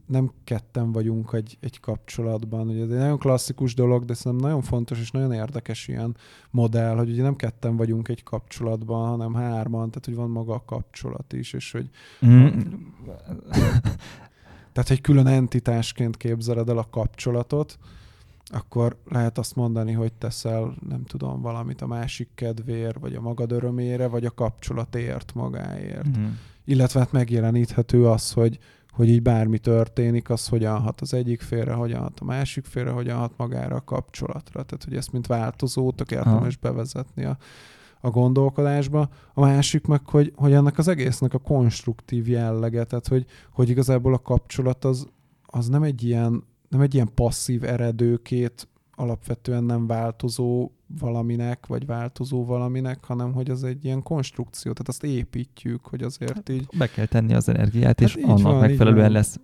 nem 0.06 0.32
ketten 0.44 0.92
vagyunk 0.92 1.32
egy, 1.32 1.56
egy 1.60 1.80
kapcsolatban. 1.80 2.68
Ugye 2.68 2.82
ez 2.82 2.90
egy 2.90 2.98
nagyon 2.98 3.18
klasszikus 3.18 3.74
dolog, 3.74 4.04
de 4.04 4.14
szerintem 4.14 4.48
nagyon 4.48 4.62
fontos 4.62 5.00
és 5.00 5.10
nagyon 5.10 5.32
érdekes 5.32 5.88
ilyen 5.88 6.16
modell, 6.50 6.96
hogy 6.96 7.10
ugye 7.10 7.22
nem 7.22 7.36
ketten 7.36 7.76
vagyunk 7.76 8.08
egy 8.08 8.22
kapcsolatban, 8.22 9.08
hanem 9.08 9.34
hárman, 9.34 9.88
tehát 9.90 10.04
hogy 10.04 10.14
van 10.14 10.30
maga 10.30 10.54
a 10.54 10.64
kapcsolat 10.64 11.32
is, 11.32 11.52
és 11.52 11.72
hogy 11.72 11.90
mm. 12.26 12.46
Tehát, 14.72 14.90
egy 14.90 15.00
külön 15.00 15.26
entitásként 15.26 16.16
képzeled 16.16 16.68
el 16.68 16.78
a 16.78 16.88
kapcsolatot, 16.90 17.78
akkor 18.52 18.96
lehet 19.08 19.38
azt 19.38 19.56
mondani, 19.56 19.92
hogy 19.92 20.12
teszel, 20.12 20.74
nem 20.88 21.04
tudom, 21.04 21.40
valamit 21.40 21.82
a 21.82 21.86
másik 21.86 22.28
kedvéért, 22.34 22.98
vagy 22.98 23.14
a 23.14 23.20
magad 23.20 23.52
örömére, 23.52 24.06
vagy 24.06 24.24
a 24.24 24.30
kapcsolatért 24.30 25.34
magáért. 25.34 26.18
Mm. 26.18 26.26
illetve 26.64 27.00
hát 27.00 27.12
megjeleníthető 27.12 28.06
az, 28.08 28.32
hogy, 28.32 28.58
hogy 28.90 29.08
így 29.08 29.22
bármi 29.22 29.58
történik, 29.58 30.30
az 30.30 30.48
hogyan 30.48 30.80
hat 30.80 31.00
az 31.00 31.14
egyik 31.14 31.40
félre, 31.40 31.72
hogyan 31.72 32.00
hat 32.00 32.20
a 32.20 32.24
másik 32.24 32.64
félre, 32.64 32.90
hogyan 32.90 33.18
hat 33.18 33.32
magára 33.36 33.76
a 33.76 33.84
kapcsolatra. 33.84 34.62
Tehát, 34.62 34.84
hogy 34.84 34.96
ezt 34.96 35.12
mint 35.12 35.26
változót 35.26 36.10
érdemes 36.10 36.56
bevezetni 36.56 37.24
a, 37.24 37.36
a 38.00 38.10
gondolkodásba. 38.10 39.08
A 39.34 39.40
másik 39.40 39.86
meg, 39.86 40.08
hogy, 40.08 40.32
hogy 40.36 40.52
ennek 40.52 40.78
az 40.78 40.88
egésznek 40.88 41.34
a 41.34 41.38
konstruktív 41.38 42.28
jellege, 42.28 42.84
tehát 42.84 43.08
hogy, 43.08 43.26
hogy 43.52 43.68
igazából 43.68 44.14
a 44.14 44.18
kapcsolat 44.18 44.84
az, 44.84 45.08
az 45.46 45.68
nem 45.68 45.82
egy 45.82 46.02
ilyen 46.02 46.48
nem 46.70 46.80
egy 46.80 46.94
ilyen 46.94 47.14
passzív 47.14 47.64
eredőkét 47.64 48.68
alapvetően 48.94 49.64
nem 49.64 49.86
változó 49.86 50.70
valaminek, 51.00 51.66
vagy 51.66 51.86
változó 51.86 52.44
valaminek, 52.44 53.04
hanem 53.04 53.32
hogy 53.32 53.50
az 53.50 53.64
egy 53.64 53.84
ilyen 53.84 54.02
konstrukció, 54.02 54.72
tehát 54.72 54.88
azt 54.88 55.04
építjük, 55.04 55.86
hogy 55.86 56.02
azért 56.02 56.34
hát, 56.34 56.48
így... 56.48 56.66
Be 56.78 56.86
kell 56.86 57.06
tenni 57.06 57.34
az 57.34 57.48
energiát, 57.48 58.00
hát 58.00 58.08
és 58.08 58.14
annak 58.14 58.42
van, 58.42 58.58
megfelelően 58.58 59.12
lesz 59.12 59.40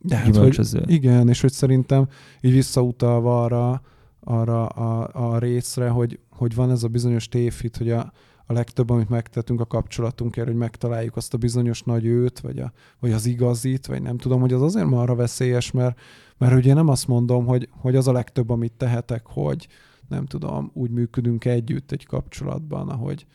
de 0.00 0.16
hát, 0.16 0.36
hogy, 0.36 0.60
igen, 0.86 1.28
és 1.28 1.40
hogy 1.40 1.52
szerintem 1.52 2.08
így 2.40 2.52
visszautalva 2.52 3.42
arra, 3.42 3.82
arra 4.20 4.66
a, 4.66 5.10
a 5.32 5.38
részre, 5.38 5.88
hogy, 5.88 6.18
hogy 6.30 6.54
van 6.54 6.70
ez 6.70 6.82
a 6.82 6.88
bizonyos 6.88 7.28
tévhit, 7.28 7.76
hogy 7.76 7.90
a, 7.90 8.12
a 8.46 8.52
legtöbb, 8.52 8.90
amit 8.90 9.08
megtettünk 9.08 9.60
a 9.60 9.66
kapcsolatunkért, 9.66 10.46
hogy 10.46 10.56
megtaláljuk 10.56 11.16
azt 11.16 11.34
a 11.34 11.38
bizonyos 11.38 11.82
nagy 11.82 12.04
őt, 12.04 12.40
vagy, 12.40 12.58
a, 12.58 12.72
vagy 13.00 13.12
az 13.12 13.26
igazit, 13.26 13.86
vagy 13.86 14.02
nem 14.02 14.18
tudom, 14.18 14.40
hogy 14.40 14.52
az 14.52 14.62
azért 14.62 14.92
arra 14.92 15.14
veszélyes, 15.14 15.70
mert, 15.70 16.00
mert 16.38 16.54
ugye 16.54 16.74
nem 16.74 16.88
azt 16.88 17.06
mondom, 17.08 17.46
hogy, 17.46 17.68
hogy 17.70 17.96
az 17.96 18.08
a 18.08 18.12
legtöbb, 18.12 18.50
amit 18.50 18.72
tehetek, 18.72 19.26
hogy 19.26 19.68
nem 20.08 20.26
tudom, 20.26 20.70
úgy 20.74 20.90
működünk 20.90 21.44
együtt 21.44 21.92
egy 21.92 22.06
kapcsolatban, 22.06 22.88
ahogy, 22.88 23.26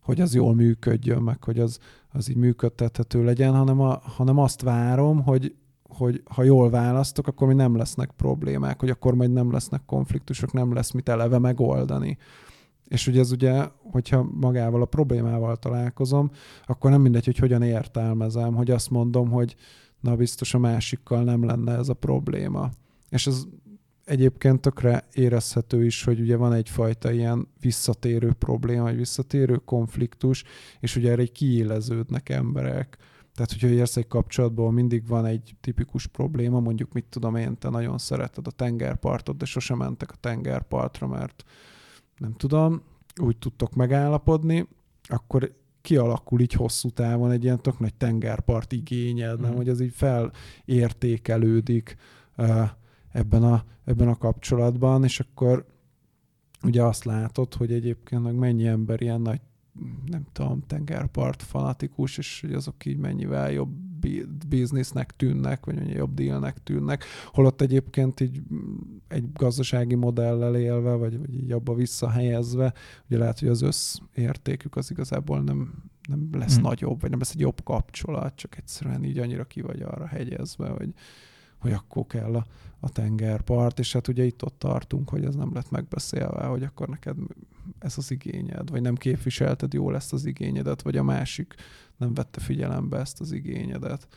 hogy 0.00 0.20
az 0.20 0.34
jól 0.34 0.54
működjön, 0.54 1.22
meg 1.22 1.44
hogy 1.44 1.58
az, 1.58 1.78
az 2.12 2.30
így 2.30 2.36
működtethető 2.36 3.24
legyen, 3.24 3.54
hanem, 3.54 3.80
a, 3.80 4.00
hanem 4.02 4.38
azt 4.38 4.62
várom, 4.62 5.22
hogy, 5.22 5.54
hogy 5.82 6.22
ha 6.30 6.42
jól 6.42 6.70
választok, 6.70 7.26
akkor 7.26 7.48
mi 7.48 7.54
nem 7.54 7.76
lesznek 7.76 8.10
problémák, 8.16 8.80
hogy 8.80 8.90
akkor 8.90 9.14
majd 9.14 9.32
nem 9.32 9.52
lesznek 9.52 9.82
konfliktusok, 9.86 10.52
nem 10.52 10.72
lesz 10.72 10.90
mit 10.90 11.08
eleve 11.08 11.38
megoldani. 11.38 12.18
És 12.84 13.06
ugye 13.06 13.20
ez 13.20 13.32
ugye, 13.32 13.64
hogyha 13.90 14.28
magával 14.40 14.82
a 14.82 14.86
problémával 14.86 15.56
találkozom, 15.56 16.30
akkor 16.66 16.90
nem 16.90 17.00
mindegy, 17.00 17.24
hogy 17.24 17.38
hogyan 17.38 17.62
értelmezem, 17.62 18.54
hogy 18.54 18.70
azt 18.70 18.90
mondom, 18.90 19.30
hogy 19.30 19.56
na 20.00 20.16
biztos 20.16 20.54
a 20.54 20.58
másikkal 20.58 21.22
nem 21.22 21.44
lenne 21.44 21.72
ez 21.72 21.88
a 21.88 21.94
probléma. 21.94 22.70
És 23.08 23.26
ez 23.26 23.44
egyébként 24.04 24.60
tökre 24.60 25.04
érezhető 25.12 25.84
is, 25.84 26.04
hogy 26.04 26.20
ugye 26.20 26.36
van 26.36 26.52
egyfajta 26.52 27.12
ilyen 27.12 27.48
visszatérő 27.60 28.32
probléma, 28.32 28.88
egy 28.88 28.96
visszatérő 28.96 29.56
konfliktus, 29.56 30.44
és 30.80 30.96
ugye 30.96 31.10
erre 31.10 31.26
kiéleződnek 31.26 32.28
emberek. 32.28 32.96
Tehát, 33.34 33.52
hogyha 33.52 33.68
érsz 33.68 33.96
egy 33.96 34.06
kapcsolatból, 34.06 34.72
mindig 34.72 35.06
van 35.06 35.24
egy 35.24 35.56
tipikus 35.60 36.06
probléma, 36.06 36.60
mondjuk 36.60 36.92
mit 36.92 37.04
tudom 37.04 37.36
én, 37.36 37.58
te 37.58 37.68
nagyon 37.68 37.98
szereted 37.98 38.46
a 38.46 38.50
tengerpartot, 38.50 39.36
de 39.36 39.44
sosem 39.44 39.76
mentek 39.76 40.10
a 40.10 40.16
tengerpartra, 40.20 41.06
mert 41.06 41.44
nem 42.16 42.32
tudom, 42.32 42.82
úgy 43.20 43.36
tudtok 43.36 43.74
megállapodni, 43.74 44.68
akkor 45.02 45.54
kialakul 45.80 46.40
így 46.40 46.52
hosszú 46.52 46.90
távon 46.90 47.30
egy 47.30 47.44
ilyen 47.44 47.62
tök 47.62 47.78
nagy 47.78 47.94
tengerpart 47.94 48.72
igényed, 48.72 49.38
mm. 49.38 49.42
nem, 49.42 49.54
hogy 49.54 49.68
az 49.68 49.80
így 49.80 49.94
felértékelődik 49.94 51.96
ebben 53.12 53.42
a, 53.42 53.64
ebben 53.84 54.08
a 54.08 54.16
kapcsolatban, 54.16 55.04
és 55.04 55.20
akkor 55.20 55.66
ugye 56.62 56.82
azt 56.82 57.04
látod, 57.04 57.54
hogy 57.54 57.72
egyébként 57.72 58.22
meg 58.22 58.34
mennyi 58.34 58.66
ember 58.66 59.00
ilyen 59.00 59.20
nagy 59.20 59.40
nem 60.06 60.26
tudom, 60.32 60.62
tengerpart 60.66 61.42
fanatikus, 61.42 62.18
és 62.18 62.40
hogy 62.40 62.52
azok 62.52 62.84
így 62.84 62.96
mennyivel 62.96 63.52
jobb 63.52 63.87
biznisznek 64.48 65.16
tűnnek, 65.16 65.66
vagy 65.66 65.74
mennyi 65.74 65.92
jobb 65.92 66.14
dílnek 66.14 66.62
tűnnek, 66.62 67.04
holott 67.26 67.60
egyébként 67.60 68.20
így 68.20 68.42
egy 69.08 69.32
gazdasági 69.32 69.94
modellel 69.94 70.56
élve, 70.56 70.92
vagy, 70.92 71.18
vagy 71.18 71.34
így 71.34 71.52
abba 71.52 71.74
visszahelyezve, 71.74 72.74
ugye 73.06 73.18
lehet, 73.18 73.38
hogy 73.38 73.48
az 73.48 73.62
összértékük 73.62 74.76
az 74.76 74.90
igazából 74.90 75.40
nem, 75.40 75.72
nem 76.08 76.28
lesz 76.32 76.54
hmm. 76.54 76.62
nagyobb, 76.62 77.00
vagy 77.00 77.10
nem 77.10 77.18
lesz 77.18 77.34
egy 77.34 77.40
jobb 77.40 77.64
kapcsolat, 77.64 78.36
csak 78.36 78.56
egyszerűen 78.56 79.04
így 79.04 79.18
annyira 79.18 79.44
ki 79.44 79.60
vagy 79.60 79.82
arra 79.82 80.06
hegyezve, 80.06 80.68
hogy, 80.68 80.92
hogy 81.58 81.72
akkor 81.72 82.06
kell 82.06 82.34
a, 82.34 82.46
a 82.80 82.88
tengerpart, 82.88 83.78
és 83.78 83.92
hát 83.92 84.08
ugye 84.08 84.24
itt 84.24 84.44
ott 84.44 84.58
tartunk, 84.58 85.08
hogy 85.08 85.24
ez 85.24 85.34
nem 85.34 85.54
lett 85.54 85.70
megbeszélve, 85.70 86.44
hogy 86.44 86.62
akkor 86.62 86.88
neked 86.88 87.16
ez 87.78 87.98
az 87.98 88.10
igényed, 88.10 88.70
vagy 88.70 88.82
nem 88.82 88.94
képviselted 88.94 89.72
jól 89.72 89.94
ezt 89.94 90.12
az 90.12 90.24
igényedet, 90.24 90.82
vagy 90.82 90.96
a 90.96 91.02
másik 91.02 91.54
nem 91.98 92.14
vette 92.14 92.40
figyelembe 92.40 92.98
ezt 92.98 93.20
az 93.20 93.32
igényedet. 93.32 94.08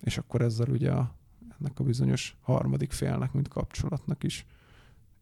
És 0.00 0.18
akkor 0.18 0.42
ezzel 0.42 0.68
ugye 0.68 0.90
a, 0.90 1.14
ennek 1.58 1.78
a 1.78 1.84
bizonyos 1.84 2.36
harmadik 2.40 2.92
félnek, 2.92 3.32
mint 3.32 3.48
kapcsolatnak 3.48 4.24
is, 4.24 4.46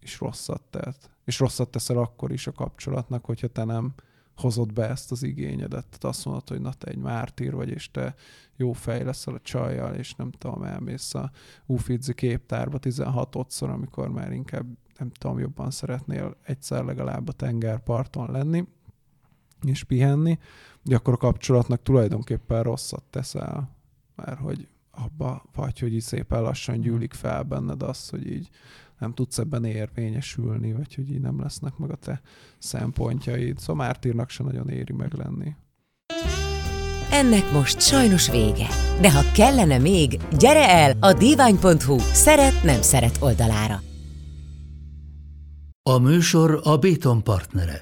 is 0.01 0.19
rosszat 0.19 0.63
tett. 0.71 1.11
És 1.25 1.39
rosszat 1.39 1.71
teszel 1.71 1.99
akkor 1.99 2.33
is 2.33 2.47
a 2.47 2.53
kapcsolatnak, 2.53 3.25
hogyha 3.25 3.49
te 3.49 3.65
nem 3.65 3.95
hozod 4.37 4.73
be 4.73 4.89
ezt 4.89 5.11
az 5.11 5.23
igényedet. 5.23 5.87
Tehát 5.87 6.05
azt 6.05 6.25
mondod, 6.25 6.49
hogy 6.49 6.61
na 6.61 6.73
te 6.73 6.87
egy 6.87 6.97
mártír 6.97 7.55
vagy, 7.55 7.69
és 7.69 7.91
te 7.91 8.15
jó 8.57 8.73
fej 8.73 9.05
leszel 9.05 9.35
a 9.35 9.41
csajjal, 9.41 9.95
és 9.95 10.15
nem 10.15 10.31
tudom, 10.31 10.63
elmész 10.63 11.15
a 11.15 11.31
Ufidzi 11.67 12.15
képtárba 12.15 12.79
16-szor, 12.83 13.73
amikor 13.73 14.09
már 14.09 14.33
inkább 14.33 14.67
nem 14.99 15.11
tudom, 15.11 15.39
jobban 15.39 15.71
szeretnél 15.71 16.37
egyszer 16.43 16.85
legalább 16.85 17.29
a 17.29 17.33
tengerparton 17.33 18.31
lenni, 18.31 18.65
és 19.63 19.85
pihenni, 19.85 20.39
de 20.83 20.97
akkor 20.97 21.13
a 21.13 21.17
kapcsolatnak 21.17 21.83
tulajdonképpen 21.83 22.63
rosszat 22.63 23.03
teszel, 23.11 23.77
mert 24.17 24.39
hogy 24.39 24.69
abba 24.91 25.45
vagy, 25.55 25.79
hogy 25.79 25.95
így 25.95 26.01
szépen 26.01 26.43
lassan 26.43 26.75
mhm. 26.75 26.85
gyűlik 26.85 27.15
fel 27.15 27.43
benned 27.43 27.83
az, 27.83 28.09
hogy 28.09 28.27
így 28.27 28.49
nem 28.99 29.15
tudsz 29.15 29.39
ebben 29.39 29.65
érvényesülni, 29.65 30.73
vagy 30.73 30.95
hogy 30.95 31.11
így 31.11 31.21
nem 31.21 31.41
lesznek 31.41 31.77
meg 31.77 31.91
a 31.91 31.97
te 31.97 32.21
szempontjaid. 32.59 33.59
Szóval 33.59 33.87
Mártírnak 33.87 34.31
se 34.31 34.43
nagyon 34.43 34.69
éri 34.69 34.93
meg 34.93 35.13
lenni. 35.13 35.55
Ennek 37.13 37.53
most 37.53 37.81
sajnos 37.81 38.31
vége. 38.31 38.67
De 39.01 39.13
ha 39.13 39.33
kellene 39.35 39.79
még, 39.79 40.19
gyere 40.39 40.69
el 40.69 40.97
a 41.01 41.13
divány.hu 41.13 41.99
szeret-nem 41.99 42.83
szeret 42.83 43.19
oldalára. 43.21 43.81
A 45.83 45.99
műsor 45.99 46.61
a 46.63 46.77
Béton 46.77 47.23
partnere. 47.23 47.81